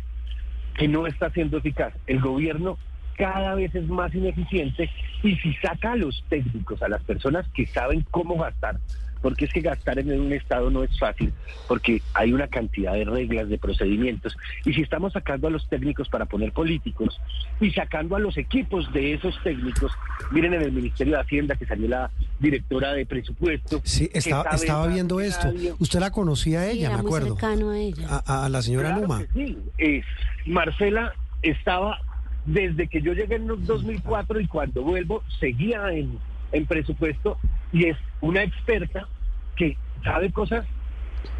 [0.77, 1.93] que no está siendo eficaz.
[2.07, 2.77] El gobierno
[3.17, 4.89] cada vez es más ineficiente
[5.23, 8.79] y si saca a los técnicos, a las personas que saben cómo gastar,
[9.25, 11.33] porque es que gastar en un Estado no es fácil,
[11.67, 16.09] porque hay una cantidad de reglas, de procedimientos, y si estamos sacando a los técnicos
[16.09, 17.19] para poner políticos
[17.59, 19.91] y sacando a los equipos de esos técnicos,
[20.29, 23.81] miren en el Ministerio de Hacienda que salió la directora de presupuesto.
[23.83, 25.51] Sí, estaba, estaba viendo esto.
[25.79, 27.35] Usted la conocía a ella, me acuerdo.
[27.41, 28.21] a ella.
[28.27, 29.23] A, la señora Luma.
[29.33, 30.03] Sí, eh,
[30.45, 31.99] Marcela estaba
[32.45, 36.19] desde que yo llegué en 2004 y cuando vuelvo seguía en
[36.51, 37.37] en presupuesto
[37.71, 39.07] y es una experta
[39.55, 40.65] que sabe cosas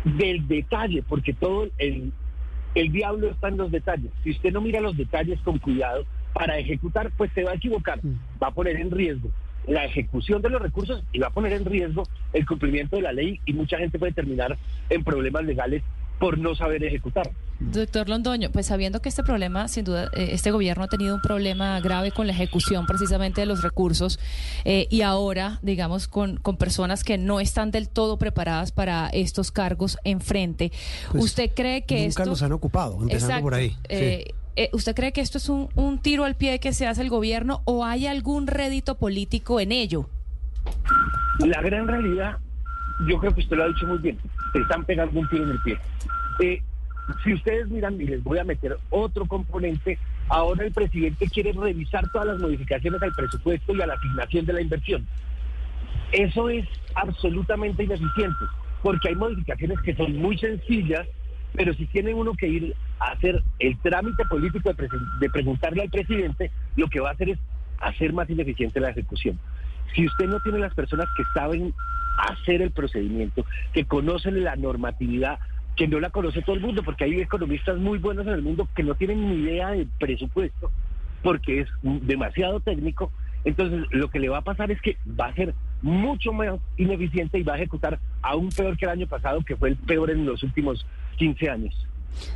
[0.04, 2.12] del detalle, porque todo el,
[2.74, 4.12] el diablo está en los detalles.
[4.24, 8.00] Si usted no mira los detalles con cuidado para ejecutar, pues se va a equivocar,
[8.04, 8.42] mm.
[8.42, 9.30] va a poner en riesgo
[9.68, 13.14] la ejecución de los recursos y va a poner en riesgo el cumplimiento de la
[13.14, 14.58] ley y mucha gente puede terminar
[14.90, 15.84] en problemas legales
[16.20, 17.30] por no saber ejecutar.
[17.60, 21.22] Doctor Londoño, pues sabiendo que este problema, sin duda, eh, este gobierno ha tenido un
[21.22, 24.20] problema grave con la ejecución precisamente de los recursos
[24.66, 29.52] eh, y ahora, digamos, con, con personas que no están del todo preparadas para estos
[29.52, 30.72] cargos enfrente,
[31.12, 32.26] Pues, ¿usted cree que Nunca esto...
[32.26, 33.44] nos han ocupado, empezando Exacto.
[33.44, 33.76] por ahí.
[33.88, 37.02] Eh, eh, ¿Usted cree que esto es un, un tiro al pie que se hace
[37.02, 40.10] el gobierno o hay algún rédito político en ello?
[41.40, 42.38] La gran realidad,
[43.08, 44.18] yo creo que usted lo ha dicho muy bien,
[44.56, 45.78] te están pegando un tiro en el pie.
[46.40, 46.62] Eh,
[47.26, 52.10] si ustedes miran, y les voy a meter otro componente, ahora el presidente quiere revisar
[52.10, 55.06] todas las modificaciones al presupuesto y a la asignación de la inversión.
[56.14, 56.66] Eso es
[56.96, 58.46] absolutamente ineficiente,
[58.82, 61.06] porque hay modificaciones que son muy sencillas,
[61.52, 65.82] pero si tiene uno que ir a hacer el trámite político de, presen- de preguntarle
[65.82, 67.40] al presidente, lo que va a hacer es
[67.82, 69.38] hacer más ineficiente la ejecución.
[69.94, 71.74] Si usted no tiene las personas que saben
[72.18, 75.40] hacer el procedimiento, que conocen la normatividad
[75.76, 78.68] que no la conoce todo el mundo, porque hay economistas muy buenos en el mundo
[78.76, 80.72] que no tienen ni idea de presupuesto,
[81.22, 83.12] porque es demasiado técnico.
[83.44, 87.38] Entonces, lo que le va a pasar es que va a ser mucho más ineficiente
[87.38, 90.26] y va a ejecutar aún peor que el año pasado, que fue el peor en
[90.26, 90.86] los últimos
[91.18, 91.88] 15 años.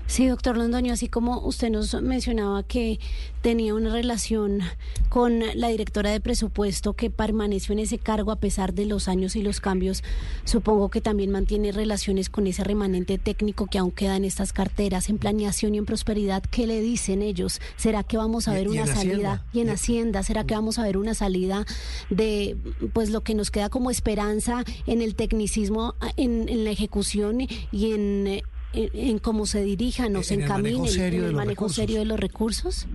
[0.07, 2.99] Sí, doctor Londoño, así como usted nos mencionaba que
[3.41, 4.61] tenía una relación
[5.09, 9.35] con la directora de presupuesto que permaneció en ese cargo a pesar de los años
[9.35, 10.03] y los cambios,
[10.45, 15.09] supongo que también mantiene relaciones con ese remanente técnico que aún queda en estas carteras,
[15.09, 16.43] en planeación y en prosperidad.
[16.43, 17.61] ¿Qué le dicen ellos?
[17.77, 19.45] ¿Será que vamos a ver una salida?
[19.53, 21.65] Y en Hacienda, ¿será que vamos a ver una salida
[22.09, 22.57] de
[22.93, 27.91] pues lo que nos queda como esperanza en el tecnicismo, en, en la ejecución y
[27.91, 28.41] en
[28.73, 32.87] en, cómo se dirijan o se encaminen en el manejo serio de los recursos?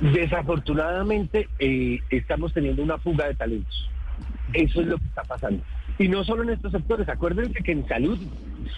[0.00, 3.88] Desafortunadamente eh, estamos teniendo una fuga de talentos.
[4.52, 5.62] Eso es lo que está pasando.
[5.98, 7.08] Y no solo en estos sectores.
[7.08, 8.18] Acuérdense que en salud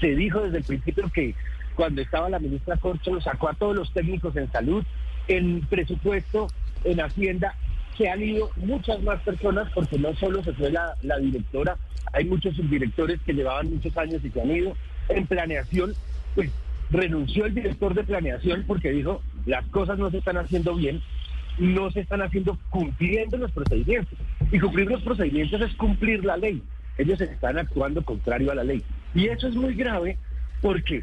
[0.01, 1.35] se dijo desde el principio que
[1.75, 4.85] cuando estaba la ministra Corcho lo sacó a todos los técnicos en salud,
[5.27, 6.49] en presupuesto,
[6.85, 7.55] en Hacienda,
[7.97, 11.77] que han ido muchas más personas porque no solo se fue la, la directora,
[12.13, 14.77] hay muchos subdirectores que llevaban muchos años y que han ido
[15.09, 15.95] en planeación,
[16.35, 16.51] pues
[16.91, 21.01] renunció el director de planeación porque dijo, las cosas no se están haciendo bien,
[21.59, 24.19] no se están haciendo cumpliendo los procedimientos.
[24.51, 26.63] Y cumplir los procedimientos es cumplir la ley.
[26.97, 28.83] Ellos están actuando contrario a la ley.
[29.15, 30.17] Y eso es muy grave
[30.61, 31.03] porque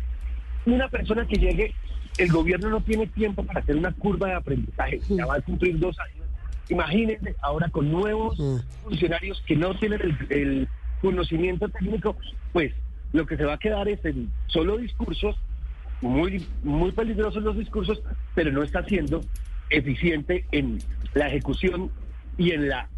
[0.66, 1.74] una persona que llegue,
[2.18, 5.78] el gobierno no tiene tiempo para hacer una curva de aprendizaje, ya va a cumplir
[5.80, 6.26] dos años.
[6.70, 8.38] Imagínense ahora con nuevos
[8.84, 10.68] funcionarios que no tienen el, el
[11.02, 12.16] conocimiento técnico,
[12.54, 12.74] pues
[13.16, 15.36] lo que se va a quedar es en solo discursos,
[16.02, 18.02] muy, muy peligrosos los discursos,
[18.36, 19.22] pero no está siendo
[19.70, 20.80] eficiente en
[21.14, 21.90] la ejecución
[22.38, 22.90] y en la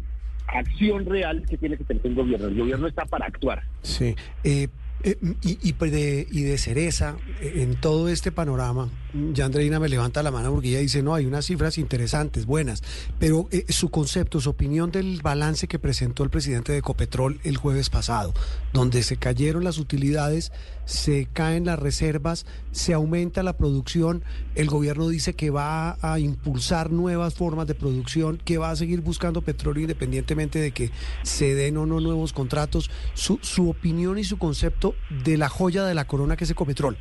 [0.48, 2.48] acción real que tiene que tener el gobierno.
[2.48, 3.62] El gobierno está para actuar.
[3.82, 4.16] Sí.
[4.42, 4.68] Eh,
[5.04, 10.22] eh, y, de, y de cereza, eh, en todo este panorama, ya Andreina me levanta
[10.22, 12.82] la mano porque ella dice, no, hay unas cifras interesantes, buenas,
[13.18, 17.56] pero eh, su concepto, su opinión del balance que presentó el presidente de Ecopetrol el
[17.56, 18.34] jueves pasado,
[18.72, 20.52] donde se cayeron las utilidades,
[20.84, 26.90] se caen las reservas, se aumenta la producción, el gobierno dice que va a impulsar
[26.90, 30.90] nuevas formas de producción, que va a seguir buscando petróleo independientemente de que
[31.22, 34.94] se den o no nuevos contratos, su, su opinión y su concepto
[35.24, 36.96] de la joya de la corona que es Ecopetrol?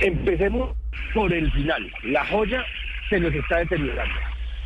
[0.00, 0.76] Empecemos
[1.14, 1.90] por el final.
[2.04, 2.64] La joya
[3.08, 4.14] se nos está deteriorando.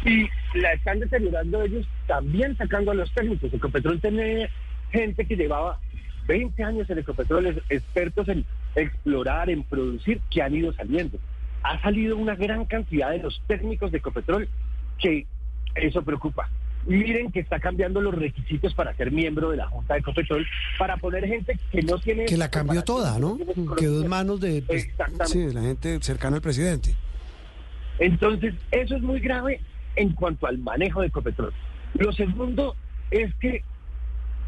[0.04, 3.52] Y la están deteriorando ellos también sacando a los técnicos.
[3.52, 4.50] Ecopetrol tiene
[4.90, 5.78] gente que llevaba
[6.26, 11.18] 20 años en Ecopetrol, expertos en explorar, en producir, que han ido saliendo.
[11.62, 14.48] Ha salido una gran cantidad de los técnicos de Ecopetrol
[14.98, 15.26] que
[15.74, 16.48] eso preocupa.
[16.86, 20.46] Miren que está cambiando los requisitos para ser miembro de la Junta de Ecopetrol,
[20.78, 22.24] para poner gente que no tiene...
[22.24, 23.38] Que la cambió toda, ¿no?
[23.78, 24.88] Quedó en manos de, pues,
[25.26, 26.94] sí, de la gente cercana al presidente.
[27.98, 29.60] Entonces, eso es muy grave
[29.94, 31.52] en cuanto al manejo de Ecopetrol.
[31.94, 32.74] Lo segundo
[33.10, 33.62] es que,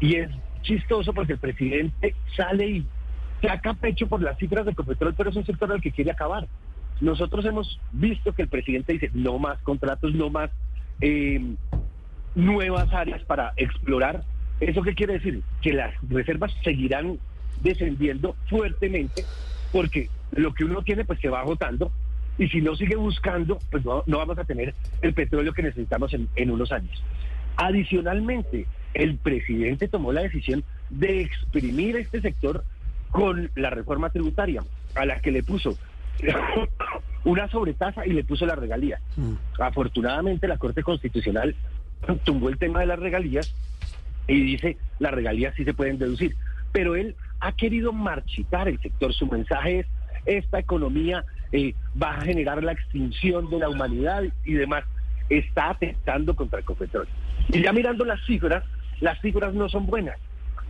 [0.01, 0.29] y es
[0.63, 2.87] chistoso porque el presidente sale y
[3.41, 6.47] saca pecho por las cifras de Ecopetrol, pero es un sector al que quiere acabar.
[6.99, 10.49] Nosotros hemos visto que el presidente dice no más contratos, no más
[11.01, 11.55] eh,
[12.35, 14.23] nuevas áreas para explorar.
[14.59, 15.41] ¿Eso qué quiere decir?
[15.61, 17.17] Que las reservas seguirán
[17.61, 19.23] descendiendo fuertemente
[19.71, 21.91] porque lo que uno tiene pues se va agotando
[22.37, 26.29] y si no sigue buscando pues no, vamos a tener el petróleo que necesitamos en,
[26.35, 27.03] en unos años.
[27.57, 32.63] Adicionalmente, el presidente tomó la decisión de exprimir este sector
[33.11, 34.63] con la reforma tributaria
[34.95, 35.77] a la que le puso
[37.23, 38.99] una sobretasa y le puso la regalía.
[39.15, 39.33] Mm.
[39.59, 41.55] Afortunadamente la Corte Constitucional
[42.23, 43.53] tumbó el tema de las regalías
[44.27, 46.35] y dice las regalías sí se pueden deducir.
[46.71, 49.13] Pero él ha querido marchitar el sector.
[49.13, 49.87] Su mensaje es
[50.25, 54.83] esta economía eh, va a generar la extinción de la humanidad y demás.
[55.29, 57.07] Está atentando contra el Ecopetrol.
[57.49, 58.63] Y ya mirando las cifras,
[58.99, 60.17] las cifras no son buenas.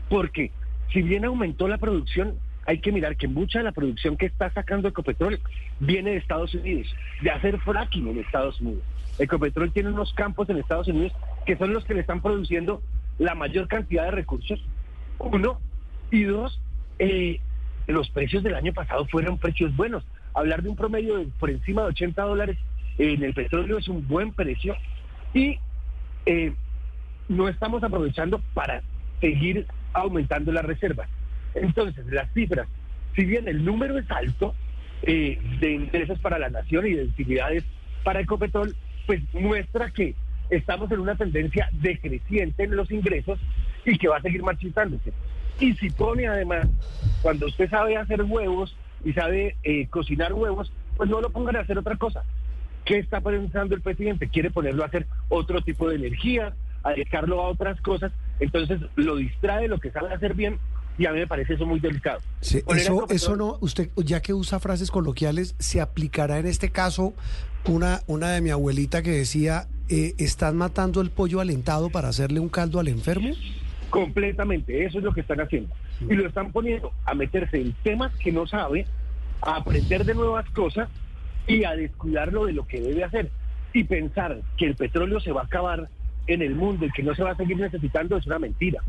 [0.10, 0.52] Porque
[0.94, 4.50] si bien aumentó la producción, hay que mirar que mucha de la producción que está
[4.52, 5.40] sacando Ecopetrol
[5.80, 6.88] viene de Estados Unidos,
[7.22, 8.84] de hacer fracking en Estados Unidos.
[9.20, 11.14] Ecopetrol tiene unos campos en Estados Unidos
[11.46, 12.82] que son los que le están produciendo
[13.18, 14.64] la mayor cantidad de recursos.
[15.20, 15.60] Uno.
[16.12, 16.62] Y dos,
[17.00, 17.40] eh,
[17.88, 20.04] los precios del año pasado fueron precios buenos.
[20.34, 22.58] Hablar de un promedio de por encima de 80 dólares
[22.98, 24.76] en el petróleo es un buen precio.
[25.34, 25.60] Y
[26.26, 26.54] eh,
[27.28, 28.82] no estamos aprovechando para
[29.20, 31.10] seguir aumentando las reservas.
[31.56, 32.68] Entonces, las cifras,
[33.16, 34.54] si bien el número es alto
[35.02, 37.64] eh, de intereses para la nación y de utilidades
[38.04, 38.76] para Ecopetrol,
[39.08, 40.16] pues muestra que
[40.50, 43.40] estamos en una tendencia decreciente en los ingresos
[43.86, 45.12] y que va a seguir marchitándose.
[45.60, 46.68] Y si pone además,
[47.22, 51.62] cuando usted sabe hacer huevos y sabe eh, cocinar huevos, pues no lo pongan a
[51.62, 52.24] hacer otra cosa.
[52.84, 54.28] ¿Qué está pensando el presidente?
[54.28, 56.54] Quiere ponerlo a hacer otro tipo de energía,
[56.84, 60.60] a dedicarlo a otras cosas, entonces lo distrae lo que sabe hacer bien
[60.98, 62.20] y a mí me parece eso muy delicado.
[62.42, 67.14] Sí, eso, eso no, usted, ya que usa frases coloquiales, ¿se aplicará en este caso
[67.66, 72.40] una, una de mi abuelita que decía, eh, ¿están matando el pollo alentado para hacerle
[72.40, 73.30] un caldo al enfermo?
[73.90, 75.74] Completamente, eso es lo que están haciendo.
[76.02, 78.86] Y lo están poniendo a meterse en temas que no sabe,
[79.42, 80.90] a aprender de nuevas cosas
[81.48, 83.30] y a descuidarlo de lo que debe hacer.
[83.74, 85.90] Y pensar que el petróleo se va a acabar
[86.28, 88.82] en el mundo y que no se va a seguir necesitando es una mentira.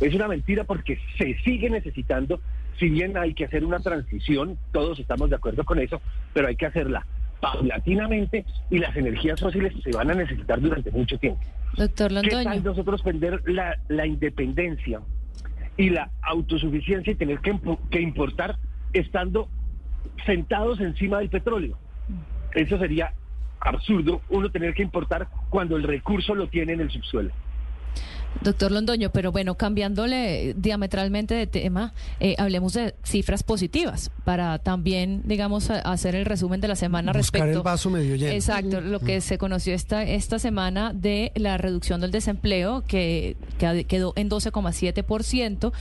[0.00, 2.40] Es una mentira porque se sigue necesitando,
[2.78, 6.00] si bien hay que hacer una transición, todos estamos de acuerdo con eso,
[6.32, 7.06] pero hay que hacerla
[7.40, 11.40] paulatinamente y las energías fósiles se van a necesitar durante mucho tiempo.
[11.76, 12.44] Doctor ¿Qué Londoño.
[12.44, 15.00] tal nosotros vender la, la independencia
[15.76, 18.56] y la autosuficiencia y tener que importar
[18.92, 19.48] estando
[20.26, 21.78] sentados encima del petróleo?
[22.54, 23.12] Eso sería
[23.60, 27.30] absurdo uno tener que importar cuando el recurso lo tiene en el subsuelo.
[28.42, 35.22] Doctor Londoño, pero bueno, cambiándole diametralmente de tema, eh, hablemos de cifras positivas para también,
[35.24, 37.58] digamos, a- hacer el resumen de la semana Buscar respecto.
[37.58, 38.32] el vaso medio lleno.
[38.32, 43.84] Exacto, lo que se conoció esta, esta semana de la reducción del desempleo, que, que
[43.84, 45.72] quedó en 12,7%.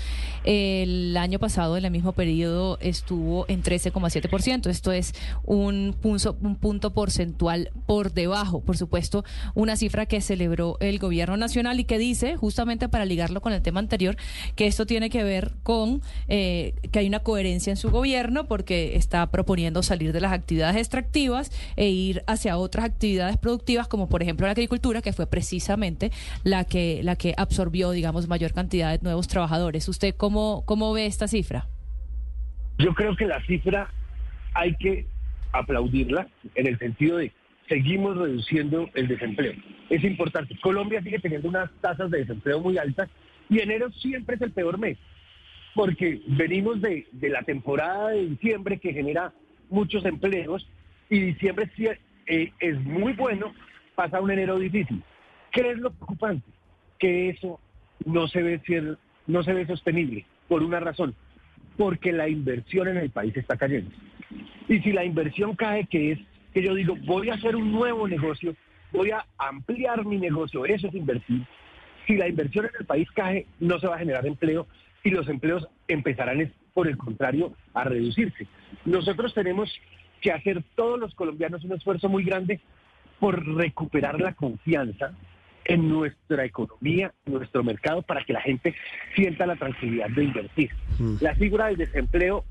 [0.43, 4.67] El año pasado, en el mismo periodo, estuvo en 13,7%.
[4.69, 8.61] Esto es un punto, un punto porcentual por debajo.
[8.61, 9.23] Por supuesto,
[9.53, 13.61] una cifra que celebró el gobierno nacional y que dice, justamente para ligarlo con el
[13.61, 14.15] tema anterior,
[14.55, 18.95] que esto tiene que ver con eh, que hay una coherencia en su gobierno porque
[18.95, 24.21] está proponiendo salir de las actividades extractivas e ir hacia otras actividades productivas, como por
[24.21, 26.11] ejemplo la agricultura, que fue precisamente
[26.43, 29.87] la que, la que absorbió, digamos, mayor cantidad de nuevos trabajadores.
[29.89, 31.67] ¿Usted cómo, cómo ve esta cifra?
[32.77, 33.91] Yo creo que la cifra
[34.53, 35.07] hay que
[35.51, 37.31] aplaudirla en el sentido de
[37.67, 39.53] seguimos reduciendo el desempleo.
[39.89, 40.57] Es importante.
[40.61, 43.09] Colombia sigue teniendo unas tasas de desempleo muy altas
[43.49, 44.97] y enero siempre es el peor mes
[45.77, 49.31] porque venimos de, de la temporada de diciembre que genera
[49.69, 50.67] muchos empleos
[51.07, 51.85] y diciembre sí,
[52.25, 53.53] eh, es muy bueno,
[53.93, 55.03] pasa un enero difícil.
[55.51, 56.49] ¿Qué es lo preocupante?
[56.97, 57.59] Que eso
[58.05, 58.59] no se ve
[59.27, 61.13] no se ve sostenible por una razón,
[61.77, 63.91] porque la inversión en el país está cayendo.
[64.67, 66.19] Y si la inversión cae, que es
[66.53, 68.55] que yo digo, voy a hacer un nuevo negocio,
[68.91, 71.45] voy a ampliar mi negocio, eso es invertir.
[72.05, 74.67] Si la inversión en el país cae, no se va a generar empleo
[75.03, 78.47] y los empleos empezarán, por el contrario, a reducirse.
[78.85, 79.71] Nosotros tenemos
[80.21, 82.59] que hacer todos los colombianos un esfuerzo muy grande
[83.19, 85.13] por recuperar la confianza
[85.65, 88.73] en nuestra economía, en nuestro mercado, para que la gente
[89.15, 90.71] sienta la tranquilidad de invertir.
[91.19, 92.45] La figura del desempleo,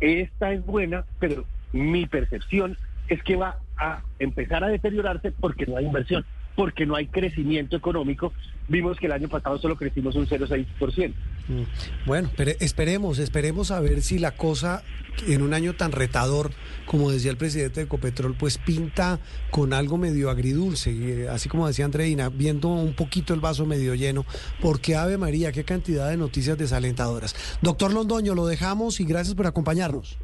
[0.00, 2.76] esta es buena, pero mi percepción
[3.10, 7.76] es que va a empezar a deteriorarse porque no hay inversión, porque no hay crecimiento
[7.76, 8.32] económico.
[8.68, 11.12] Vimos que el año pasado solo crecimos un 0,6%.
[11.48, 11.62] Mm.
[12.06, 14.84] Bueno, pero esperemos, esperemos a ver si la cosa
[15.26, 16.52] en un año tan retador,
[16.86, 19.18] como decía el presidente de Ecopetrol, pues pinta
[19.50, 23.96] con algo medio agridulce, eh, así como decía Andreina, viendo un poquito el vaso medio
[23.96, 24.24] lleno,
[24.60, 27.34] porque Ave María, qué cantidad de noticias desalentadoras.
[27.60, 30.16] Doctor Londoño, lo dejamos y gracias por acompañarnos.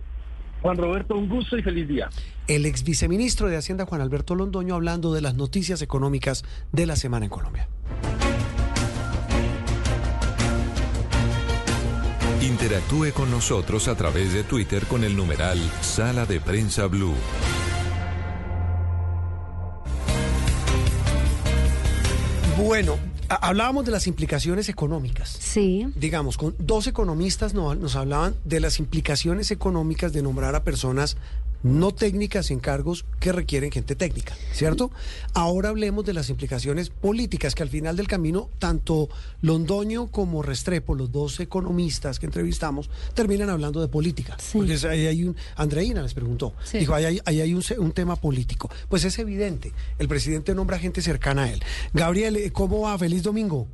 [0.62, 2.08] Juan Roberto, un gusto y feliz día.
[2.48, 6.96] El ex viceministro de Hacienda, Juan Alberto Londoño, hablando de las noticias económicas de la
[6.96, 7.68] semana en Colombia.
[12.42, 17.14] Interactúe con nosotros a través de Twitter con el numeral Sala de Prensa Blue.
[22.56, 22.98] Bueno,
[23.28, 25.28] hablábamos de las implicaciones económicas.
[25.40, 25.86] Sí.
[25.96, 31.16] Digamos, con dos economistas no- nos hablaban de las implicaciones económicas de nombrar a personas
[31.66, 34.90] no técnicas en cargos que requieren gente técnica, ¿cierto?
[35.34, 39.08] Ahora hablemos de las implicaciones políticas, que al final del camino, tanto
[39.42, 44.36] Londoño como Restrepo, los dos economistas que entrevistamos, terminan hablando de política.
[44.52, 46.78] Porque es- ahí hay un, Andreina les preguntó, Sí.
[46.78, 48.70] dijo, ahí hay, ahí hay un, un tema político.
[48.88, 51.62] Pues es evidente, el presidente nombra gente cercana a él.
[51.92, 52.96] Gabriel, eh, ¿cómo va?
[52.96, 53.66] Feliz domingo.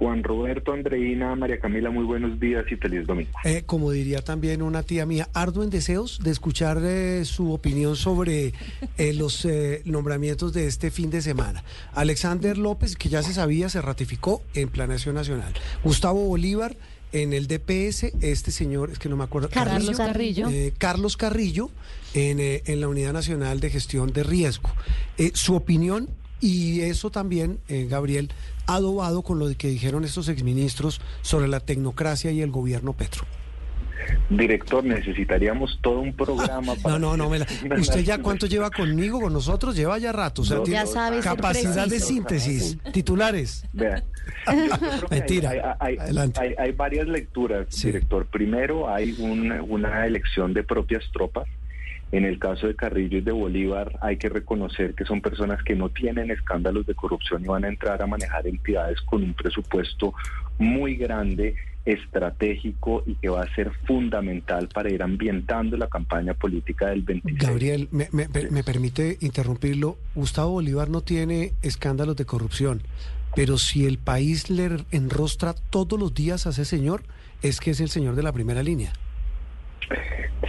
[0.00, 3.30] Juan Roberto, Andreina, María Camila, muy buenos días y feliz domingo.
[3.44, 7.96] Eh, como diría también una tía mía, arduo en deseos de escuchar eh, su opinión
[7.96, 8.54] sobre
[8.96, 11.62] eh, los eh, nombramientos de este fin de semana.
[11.92, 15.52] Alexander López, que ya se sabía, se ratificó en Planeación Nacional.
[15.84, 16.78] Gustavo Bolívar
[17.12, 19.50] en el DPS, este señor, es que no me acuerdo.
[19.50, 20.48] Carlos Carrillo.
[20.48, 21.68] eh, Carlos Carrillo
[22.14, 24.70] en, eh, en la Unidad Nacional de Gestión de Riesgo.
[25.18, 26.08] Eh, su opinión
[26.42, 28.30] Y eso también, eh, Gabriel,
[28.74, 33.24] adobado con lo que dijeron estos exministros sobre la tecnocracia y el gobierno Petro.
[34.28, 36.98] Director, necesitaríamos todo un programa para...
[36.98, 37.30] No, no, no.
[37.30, 37.46] Me la...
[37.78, 39.76] ¿Usted ya cuánto lleva conmigo, con nosotros?
[39.76, 40.42] Lleva ya rato.
[40.42, 42.78] O sea, No, tiene Ya capacidad de síntesis.
[42.92, 43.64] Titulares.
[43.72, 44.02] Vea,
[44.46, 45.50] yo creo que Mentira.
[45.80, 48.26] Hay, hay- hay- hay- varias lecturas, director.
[48.26, 51.46] Primero, hay un- una elección de propias tropas.
[52.12, 55.76] En el caso de Carrillo y de Bolívar, hay que reconocer que son personas que
[55.76, 60.12] no tienen escándalos de corrupción y van a entrar a manejar entidades con un presupuesto
[60.58, 61.54] muy grande,
[61.86, 67.38] estratégico y que va a ser fundamental para ir ambientando la campaña política del 26.
[67.48, 69.96] Gabriel, me, me- me permite interrumpirlo.
[70.14, 72.82] Gustavo Bolívar no tiene escándalos de corrupción,
[73.36, 77.02] pero si el país le enrostra todos los días a ese señor,
[77.42, 78.92] es que es el señor de la primera línea.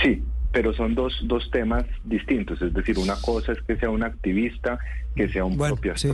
[0.01, 2.61] Sí, pero son dos, dos temas distintos.
[2.61, 4.79] Es decir, una cosa es que sea un activista,
[5.15, 6.09] que sea un Bueno, propias sí,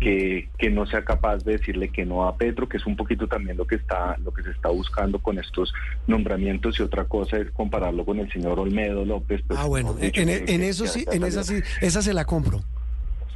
[0.00, 3.26] que, que no sea capaz de decirle que no a Petro, que es un poquito
[3.26, 5.72] también lo que está, lo que se está buscando con estos
[6.06, 9.42] nombramientos, y otra cosa es compararlo con el señor Olmedo López.
[9.46, 12.60] pues, Ah, bueno, en, en eso sí, en esa sí, esa se la compro.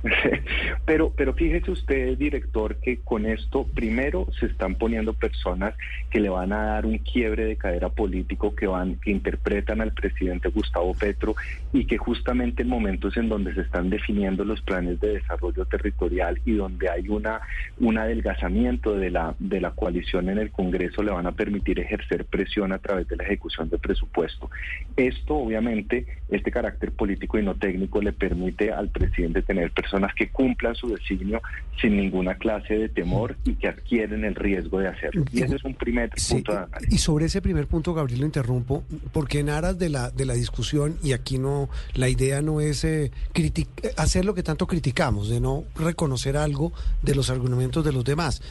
[0.86, 5.74] pero, pero fíjese usted, director, que con esto primero se están poniendo personas
[6.10, 9.92] que le van a dar un quiebre de cadera político, que van, que interpretan al
[9.92, 11.34] presidente Gustavo Petro
[11.72, 16.40] y que justamente en momentos en donde se están definiendo los planes de desarrollo territorial
[16.44, 17.40] y donde hay una
[17.80, 22.24] un adelgazamiento de la de la coalición en el Congreso le van a permitir ejercer
[22.24, 24.50] presión a través de la ejecución de presupuesto.
[24.96, 30.28] Esto obviamente este carácter político y no técnico le permite al presidente tener personas que
[30.30, 31.40] cumplan su designio
[31.80, 35.24] sin ninguna clase de temor y que adquieren el riesgo de hacerlo.
[35.32, 36.94] Y ese es un primer Sí, punto de análisis.
[36.94, 38.82] y sobre ese primer punto, Gabriel, lo interrumpo,
[39.12, 42.82] porque en aras de la, de la discusión, y aquí no, la idea no es
[42.84, 46.72] eh, criti- eh, hacer lo que tanto criticamos, de no reconocer algo
[47.02, 48.42] de los argumentos de los demás.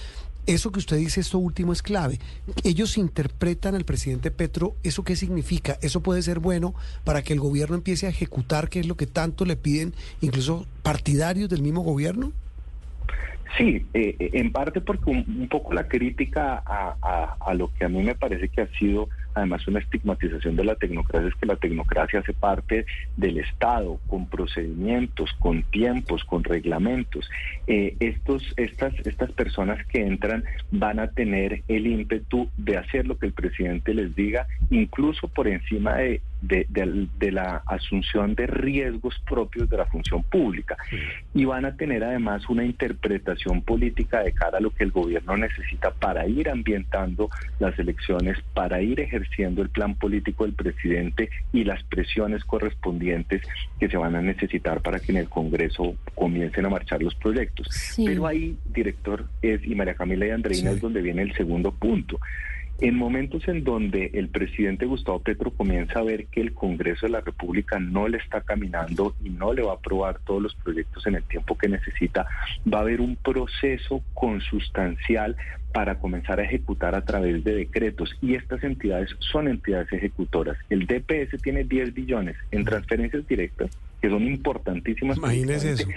[0.47, 2.19] Eso que usted dice, esto último es clave.
[2.63, 5.77] Ellos interpretan al presidente Petro, ¿eso qué significa?
[5.81, 6.73] ¿Eso puede ser bueno
[7.03, 10.65] para que el gobierno empiece a ejecutar, qué es lo que tanto le piden incluso
[10.83, 12.31] partidarios del mismo gobierno?
[13.57, 17.89] Sí, eh, eh, en parte porque un, poco la crítica a- a lo que a
[17.89, 21.55] mí me parece que ha sido además una estigmatización de la tecnocracia es que la
[21.55, 22.85] tecnocracia hace parte
[23.15, 27.29] del Estado, con procedimientos, con tiempos, con reglamentos.
[27.67, 33.17] Eh, estos, estas, estas personas que entran van a tener el ímpetu de hacer lo
[33.17, 38.47] que el presidente les diga, incluso por encima de, de- de- de la asunción de
[38.47, 40.77] riesgos propios de la función pública.
[41.33, 45.35] Y van a tener además una interpretación política de cara a lo que el gobierno
[45.38, 47.29] necesita para ir ambientando
[47.59, 53.41] las elecciones, para ir ejerciendo el plan político del presidente y las presiones correspondientes
[53.79, 57.67] que se van a necesitar para que en el Congreso comiencen a marchar los proyectos.
[57.71, 58.05] Sí.
[58.05, 62.19] Pero ahí, director, es, y María Camila y Andreina es donde viene el segundo punto.
[62.80, 67.11] En momentos en donde el presidente Gustavo Petro comienza a ver que el Congreso de
[67.11, 71.07] la República no le está caminando y no le va a aprobar todos los proyectos
[71.07, 72.28] en el tiempo que necesita,
[72.71, 75.36] va a haber un proceso consustancial
[75.73, 78.15] para comenzar a ejecutar a través de decretos.
[78.21, 80.57] Y estas entidades son entidades ejecutoras.
[80.69, 83.71] El DPS tiene 10 billones en transferencias directas,
[84.01, 85.17] que son importantísimas.
[85.17, 85.88] Imagínese eso.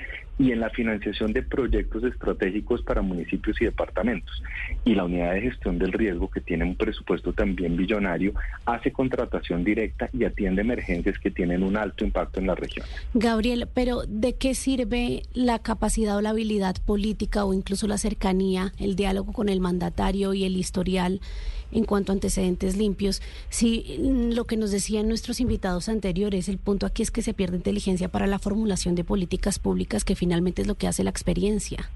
[0.40, 4.42] Y en la financiación de proyectos estratégicos para municipios y departamentos.
[4.86, 8.32] Y la unidad de gestión del riesgo, que tiene un presupuesto también billonario,
[8.64, 12.86] hace contratación directa y atiende emergencias que tienen un alto impacto en la región.
[13.12, 18.72] Gabriel, pero ¿de qué sirve la capacidad o la habilidad política o incluso la cercanía,
[18.78, 21.20] el diálogo con el mandatario y el historial
[21.72, 23.22] en cuanto a antecedentes limpios?
[23.48, 27.34] Si mm, lo que nos decían nuestros invitados anteriores, el punto aquí es que se
[27.34, 31.10] pierde inteligencia para la formulación de políticas públicas, que finalmente es lo que hace la
[31.10, 31.90] experiencia.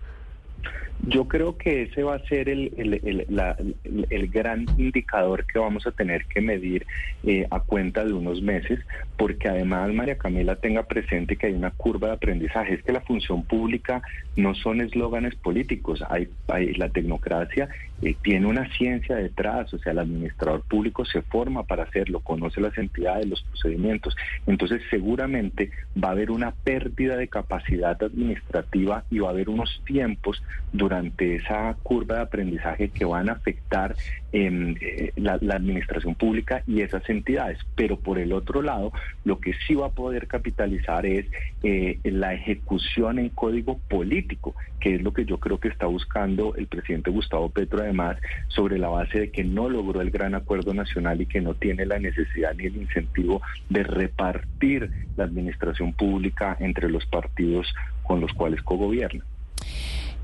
[1.06, 5.86] Yo creo que ese va a ser el, el- el- el gran indicador que vamos
[5.86, 6.86] a tener que medir
[7.24, 8.78] eh, a cuenta de unos meses,
[9.18, 12.74] porque además María Camila tenga presente que hay una curva de aprendizaje.
[12.74, 14.02] Es que la función pública
[14.36, 17.68] no son eslóganes políticos, hay, hay- la tecnocracia
[18.02, 22.60] eh, tiene una ciencia detrás, o sea, el administrador público se forma para hacerlo, conoce
[22.60, 24.16] las entidades, los procedimientos.
[24.46, 25.70] Entonces, seguramente
[26.02, 30.42] va a haber una pérdida de capacidad administrativa y va a haber unos tiempos
[30.72, 33.94] durante esa curva de aprendizaje que van a afectar
[34.32, 37.58] em, eh, la, la administración pública y esas entidades.
[37.76, 38.92] Pero por el otro lado,
[39.24, 41.26] lo que sí va a poder capitalizar es
[41.62, 46.54] eh, la ejecución en código político, que es lo que yo creo que está buscando
[46.56, 48.18] el presidente Gustavo Petro, además,
[48.48, 51.86] sobre la base de que no logró el gran acuerdo nacional y que no tiene
[51.86, 57.72] la necesidad ni el incentivo de repartir la administración pública entre los partidos
[58.02, 59.24] con los cuales cogobierna.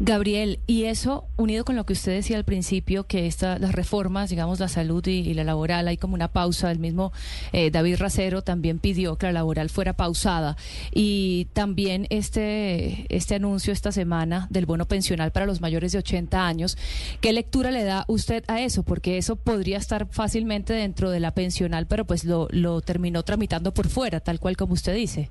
[0.03, 4.31] Gabriel, y eso unido con lo que usted decía al principio, que esta, las reformas,
[4.31, 6.71] digamos, la salud y, la laboral, hay como una pausa.
[6.71, 7.13] El mismo
[7.53, 10.57] eh, David Racero también pidió que la laboral fuera pausada.
[10.95, 16.47] Y también este, este anuncio esta semana del bono pensional para los mayores de 80
[16.47, 16.79] años.
[17.21, 18.83] ¿Qué lectura le da usted a eso?
[18.83, 23.75] Porque eso podría estar fácilmente dentro de la pensional, pero pues lo, lo terminó tramitando
[23.75, 25.29] por fuera, tal cual como usted dice.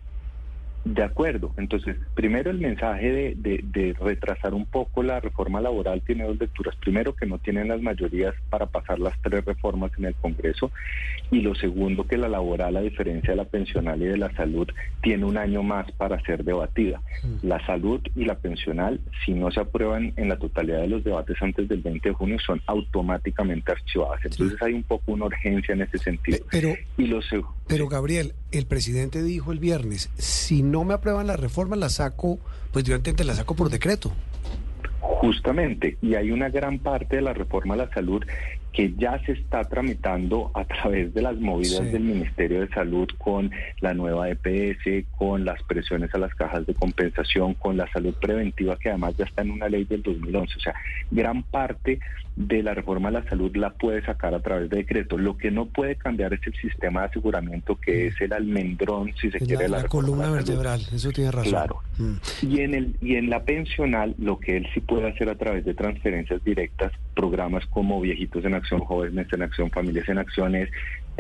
[0.90, 1.54] De acuerdo.
[1.58, 6.76] Entonces, primero el mensaje de, retrasar un poco la reforma laboral tiene dos lecturas.
[6.78, 10.72] Primero, que no tienen las mayorías para pasar las tres reformas en el Congreso.
[11.30, 14.68] Y lo segundo, que la laboral, a diferencia de la pensional y de la salud,
[15.04, 17.04] tiene un año más para ser debatida.
[17.22, 17.48] Mm.
[17.48, 21.38] La salud y la pensional, si no se aprueban en la totalidad de los debates
[21.40, 24.26] antes del 20 de junio, son automáticamente archivadas.
[24.26, 26.40] Entonces hay un poco una urgencia en ese sentido.
[26.50, 26.74] Pero,
[27.68, 32.40] pero Gabriel, el presidente dijo el viernes, si no me aprueban la reforma, la saco,
[32.72, 34.12] pues yo entiendo, la saco por decreto.
[35.00, 38.24] Justamente, y hay una gran parte de la reforma a la salud
[38.72, 43.52] que ya se está tramitando a través de las movidas del Ministerio de Salud con
[43.82, 48.78] la nueva EPS, con las presiones a las cajas de compensación, con la salud preventiva
[48.78, 50.54] que además ya está en una ley del 2011.
[50.56, 50.76] O sea,
[51.10, 52.00] gran parte
[52.40, 55.18] de la reforma a la salud la puede sacar a través de decreto.
[55.18, 59.30] Lo que no puede cambiar es el sistema de aseguramiento que es el almendrón, si
[59.30, 60.80] se quiere, la, la columna vertebral.
[60.94, 61.52] Eso tiene razón.
[61.52, 61.82] Claro.
[61.98, 62.14] Mm.
[62.44, 65.66] Y en el y en la pensional lo que él sí puede hacer a través
[65.66, 70.70] de transferencias directas, programas como Viejitos en Acción, Jóvenes en Acción, Familias en Acción es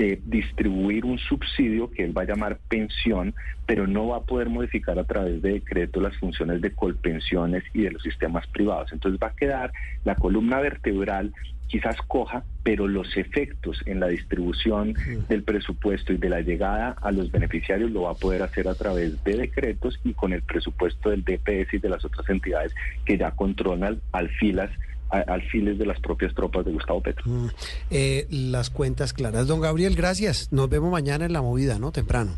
[0.01, 3.35] eh, distribuir un subsidio que él va a llamar pensión,
[3.65, 7.81] pero no va a poder modificar a través de decreto las funciones de colpensiones y
[7.81, 8.93] de los sistemas privados.
[8.93, 9.73] Entonces va a quedar
[10.05, 11.33] la columna vertebral
[11.67, 14.93] quizás coja, pero los efectos en la distribución
[15.27, 18.75] del presupuesto y de la llegada a los beneficiarios lo va a poder hacer a
[18.75, 22.73] través de decretos y con el presupuesto del DPS y de las otras entidades
[23.03, 24.71] que ya controlan al filas
[25.09, 27.23] alfiles de las propias tropas de Gustavo Petro.
[27.25, 27.47] Mm,
[27.91, 29.47] eh, las cuentas claras.
[29.47, 30.51] Don Gabriel, gracias.
[30.51, 31.91] Nos vemos mañana en la movida, ¿no?
[31.91, 32.37] Temprano.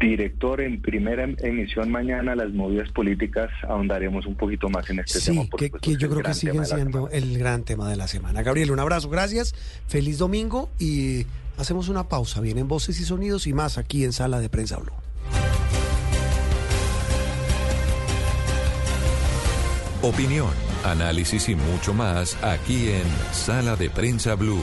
[0.00, 5.20] Director, en primera em, emisión mañana, las movidas políticas, ahondaremos un poquito más en este
[5.20, 5.42] tema.
[5.42, 8.42] Sí, que, yo creo que sigue siendo el gran tema de la semana.
[8.42, 9.54] Gabriel, un abrazo, gracias,
[9.86, 11.26] feliz domingo y
[11.58, 12.40] hacemos una pausa.
[12.40, 14.94] Vienen voces y sonidos y más aquí en Sala de Prensa Blue.
[20.02, 20.48] Opinión,
[20.84, 24.62] análisis y mucho más aquí en Sala de Prensa Blue.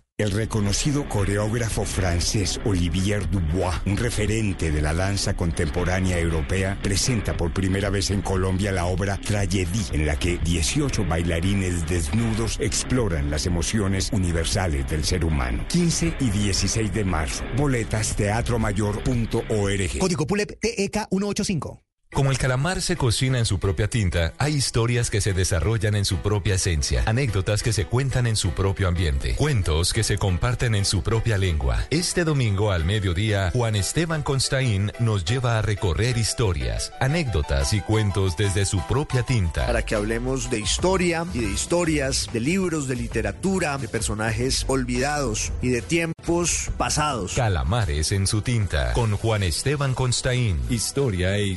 [0.21, 7.51] El reconocido coreógrafo francés Olivier Dubois, un referente de la danza contemporánea europea, presenta por
[7.51, 13.47] primera vez en Colombia la obra Tragédie, en la que 18 bailarines desnudos exploran las
[13.47, 15.65] emociones universales del ser humano.
[15.69, 17.43] 15 y 16 de marzo.
[17.57, 19.97] Boletas teatromayor.org.
[19.97, 21.81] Código PULEP TEK 185.
[22.21, 26.05] Como el calamar se cocina en su propia tinta, hay historias que se desarrollan en
[26.05, 30.75] su propia esencia, anécdotas que se cuentan en su propio ambiente, cuentos que se comparten
[30.75, 31.83] en su propia lengua.
[31.89, 38.37] Este domingo al mediodía, Juan Esteban Constaín nos lleva a recorrer historias, anécdotas y cuentos
[38.37, 39.65] desde su propia tinta.
[39.65, 45.51] Para que hablemos de historia y de historias, de libros, de literatura, de personajes olvidados
[45.63, 47.33] y de tiempos pasados.
[47.33, 50.59] Calamares en su tinta, con Juan Esteban Constaín.
[50.69, 51.47] Historia e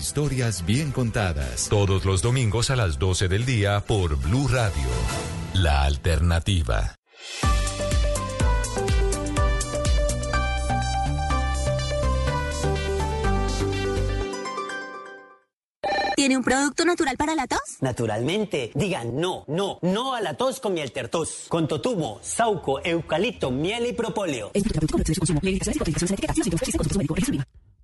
[0.63, 1.69] bien contadas.
[1.69, 4.89] Todos los domingos a las 12 del día por Blue Radio.
[5.55, 6.95] La alternativa.
[16.17, 17.59] ¿Tiene un producto natural para la tos?
[17.81, 18.71] Naturalmente.
[18.75, 21.47] Digan no, no, no a la tos con miel tertos.
[21.49, 24.53] Con totumo, sauco, eucalipto, miel y propóleo.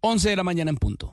[0.00, 1.12] 11 de la mañana en punto.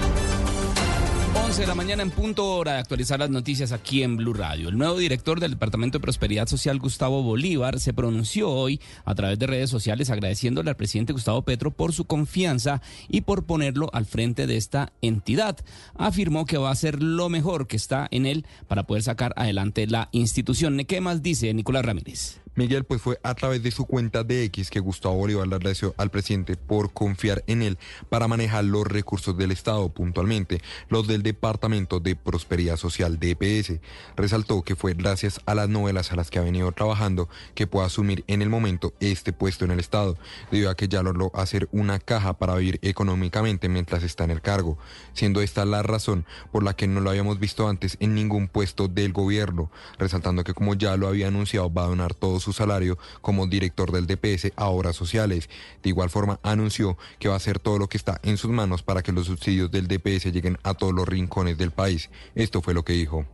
[1.33, 4.67] 11 de la mañana en punto hora de actualizar las noticias aquí en Blue Radio.
[4.67, 9.39] El nuevo director del Departamento de Prosperidad Social, Gustavo Bolívar, se pronunció hoy a través
[9.39, 14.05] de redes sociales agradeciéndole al presidente Gustavo Petro por su confianza y por ponerlo al
[14.05, 15.57] frente de esta entidad.
[15.95, 19.87] Afirmó que va a hacer lo mejor que está en él para poder sacar adelante
[19.87, 20.83] la institución.
[20.85, 22.40] ¿Qué más dice Nicolás Ramírez?
[22.53, 25.95] Miguel, pues fue a través de su cuenta de X que Gustavo Bolívar le agradeció
[25.95, 27.77] al presidente por confiar en él
[28.09, 33.79] para manejar los recursos del Estado, puntualmente los del Departamento de Prosperidad Social DPS.
[34.17, 37.85] Resaltó que fue gracias a las novelas a las que ha venido trabajando que puede
[37.85, 40.17] asumir en el momento este puesto en el Estado,
[40.51, 44.41] debido a que ya logró hacer una caja para vivir económicamente mientras está en el
[44.41, 44.77] cargo,
[45.13, 48.89] siendo esta la razón por la que no lo habíamos visto antes en ningún puesto
[48.89, 52.97] del gobierno, resaltando que como ya lo había anunciado va a donar todo su salario
[53.21, 55.49] como director del DPS a obras sociales.
[55.81, 58.83] De igual forma, anunció que va a hacer todo lo que está en sus manos
[58.83, 62.09] para que los subsidios del DPS lleguen a todos los rincones del país.
[62.35, 63.25] Esto fue lo que dijo.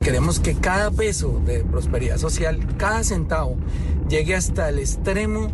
[0.00, 3.56] Queremos que cada peso de prosperidad social, cada centavo,
[4.08, 5.50] llegue hasta el extremo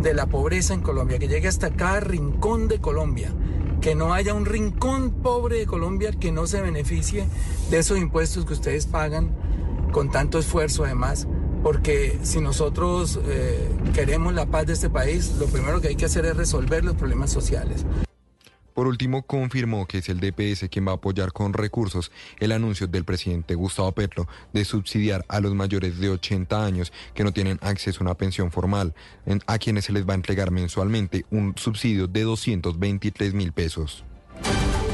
[0.00, 3.32] de la pobreza en Colombia, que llegue hasta cada rincón de Colombia,
[3.80, 7.26] que no haya un rincón pobre de Colombia que no se beneficie
[7.70, 9.34] de esos impuestos que ustedes pagan
[9.92, 11.28] con tanto esfuerzo además
[11.64, 16.04] porque si nosotros eh, queremos la paz de este país, lo primero que hay que
[16.04, 17.86] hacer es resolver los problemas sociales.
[18.74, 22.86] Por último, confirmó que es el DPS quien va a apoyar con recursos el anuncio
[22.86, 27.58] del presidente Gustavo Petro de subsidiar a los mayores de 80 años que no tienen
[27.62, 28.94] acceso a una pensión formal,
[29.46, 34.04] a quienes se les va a entregar mensualmente un subsidio de 223 mil pesos.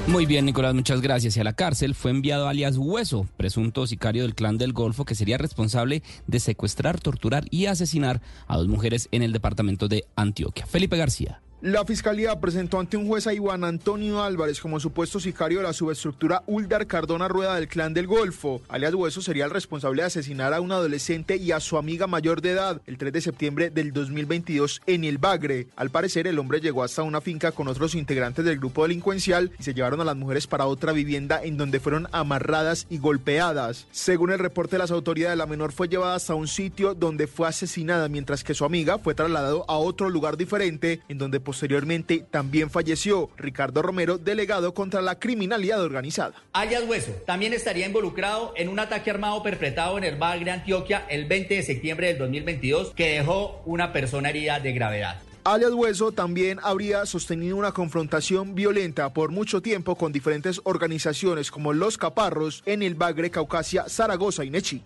[0.07, 1.36] Muy bien, Nicolás, muchas gracias.
[1.36, 5.14] Y a la cárcel fue enviado alias Hueso, presunto sicario del clan del Golfo, que
[5.14, 10.66] sería responsable de secuestrar, torturar y asesinar a dos mujeres en el departamento de Antioquia.
[10.66, 11.40] Felipe García.
[11.62, 15.74] La fiscalía presentó ante un juez a Iván Antonio Álvarez como supuesto sicario de la
[15.74, 18.62] subestructura Uldar Cardona Rueda del Clan del Golfo.
[18.70, 22.40] Alias Hueso sería el responsable de asesinar a un adolescente y a su amiga mayor
[22.40, 25.66] de edad el 3 de septiembre del 2022 en el Bagre.
[25.76, 29.62] Al parecer, el hombre llegó hasta una finca con otros integrantes del grupo delincuencial y
[29.62, 33.86] se llevaron a las mujeres para otra vivienda en donde fueron amarradas y golpeadas.
[33.90, 37.48] Según el reporte de las autoridades, la menor fue llevada hasta un sitio donde fue
[37.48, 42.70] asesinada mientras que su amiga fue trasladado a otro lugar diferente en donde Posteriormente también
[42.70, 46.32] falleció Ricardo Romero, delegado contra la criminalidad organizada.
[46.53, 51.24] Alias Hueso también estaría involucrado en un ataque armado perpetrado en el Bagre, Antioquia, el
[51.24, 55.20] 20 de septiembre del 2022, que dejó una persona herida de gravedad.
[55.42, 61.72] Alias Hueso también habría sostenido una confrontación violenta por mucho tiempo con diferentes organizaciones como
[61.72, 64.84] Los Caparros en el Bagre, Caucasia, Zaragoza y Nechi.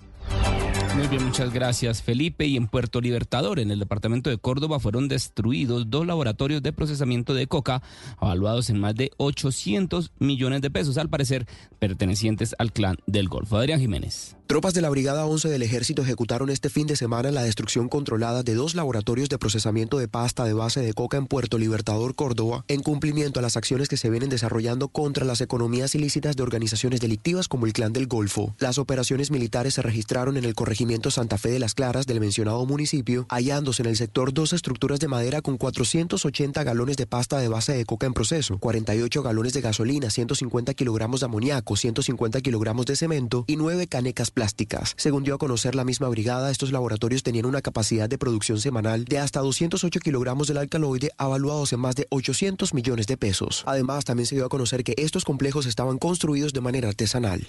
[0.97, 2.47] Muy bien, muchas gracias Felipe.
[2.47, 7.35] Y en Puerto Libertador, en el departamento de Córdoba, fueron destruidos dos laboratorios de procesamiento
[7.35, 7.83] de coca,
[8.23, 11.47] evaluados en más de 800 millones de pesos, al parecer
[11.81, 13.57] pertenecientes al clan del Golfo.
[13.57, 14.37] Adrián Jiménez.
[14.47, 18.43] Tropas de la Brigada 11 del Ejército ejecutaron este fin de semana la destrucción controlada
[18.43, 22.63] de dos laboratorios de procesamiento de pasta de base de coca en Puerto Libertador, Córdoba,
[22.69, 27.01] en cumplimiento a las acciones que se vienen desarrollando contra las economías ilícitas de organizaciones
[27.01, 28.55] delictivas como el Clan del Golfo.
[28.59, 32.67] Las operaciones militares se registraron en el corregimiento Santa Fe de las Claras del mencionado
[32.67, 37.49] municipio, hallándose en el sector dos estructuras de madera con 480 galones de pasta de
[37.49, 42.85] base de coca en proceso, 48 galones de gasolina, 150 kilogramos de amoníaco, 150 kilogramos
[42.85, 44.95] de cemento y 9 canecas plásticas.
[44.99, 49.05] Según dio a conocer la misma brigada, estos laboratorios tenían una capacidad de producción semanal
[49.07, 53.63] de hasta 208 kilogramos del alcaloide, avaluados en más de 800 millones de pesos.
[53.67, 57.47] Además, también se dio a conocer que estos complejos estaban construidos de manera artesanal.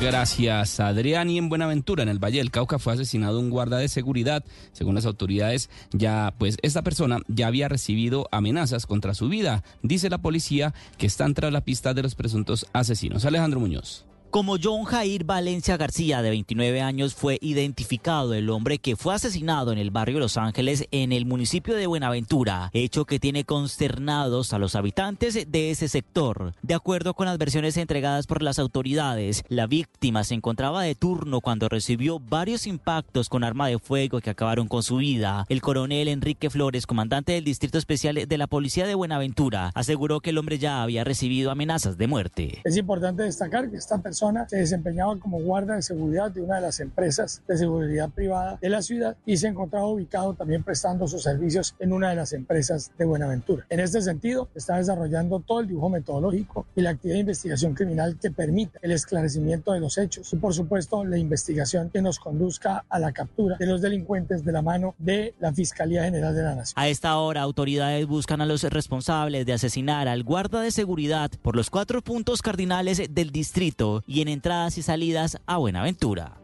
[0.00, 1.30] Gracias, Adrián.
[1.30, 4.44] Y en Buenaventura, en el Valle del Cauca, fue asesinado un guarda de seguridad.
[4.72, 9.64] Según las autoridades, ya, pues, esta persona ya había recibido amenazas contra su vida.
[9.82, 13.24] Dice la policía que están tras la pista de los presuntos asesinos.
[13.24, 14.04] Alejandro Muñoz.
[14.36, 19.72] Como John Jair Valencia García, de 29 años, fue identificado el hombre que fue asesinado
[19.72, 24.58] en el barrio Los Ángeles, en el municipio de Buenaventura, hecho que tiene consternados a
[24.58, 26.52] los habitantes de ese sector.
[26.60, 31.40] De acuerdo con las versiones entregadas por las autoridades, la víctima se encontraba de turno
[31.40, 35.46] cuando recibió varios impactos con arma de fuego que acabaron con su vida.
[35.48, 40.28] El coronel Enrique Flores, comandante del Distrito Especial de la Policía de Buenaventura, aseguró que
[40.28, 42.60] el hombre ya había recibido amenazas de muerte.
[42.64, 46.62] Es importante destacar que esta persona se desempeñaba como guarda de seguridad de una de
[46.62, 51.22] las empresas de seguridad privada de la ciudad y se encontraba ubicado también prestando sus
[51.22, 53.66] servicios en una de las empresas de Buenaventura.
[53.68, 58.18] En este sentido, está desarrollando todo el dibujo metodológico y la actividad de investigación criminal
[58.20, 62.84] que permite el esclarecimiento de los hechos y, por supuesto, la investigación que nos conduzca
[62.88, 66.54] a la captura de los delincuentes de la mano de la Fiscalía General de la
[66.54, 66.74] Nación.
[66.76, 71.56] A esta hora, autoridades buscan a los responsables de asesinar al guarda de seguridad por
[71.56, 76.38] los cuatro puntos cardinales del distrito y en entradas y salidas a Buenaventura.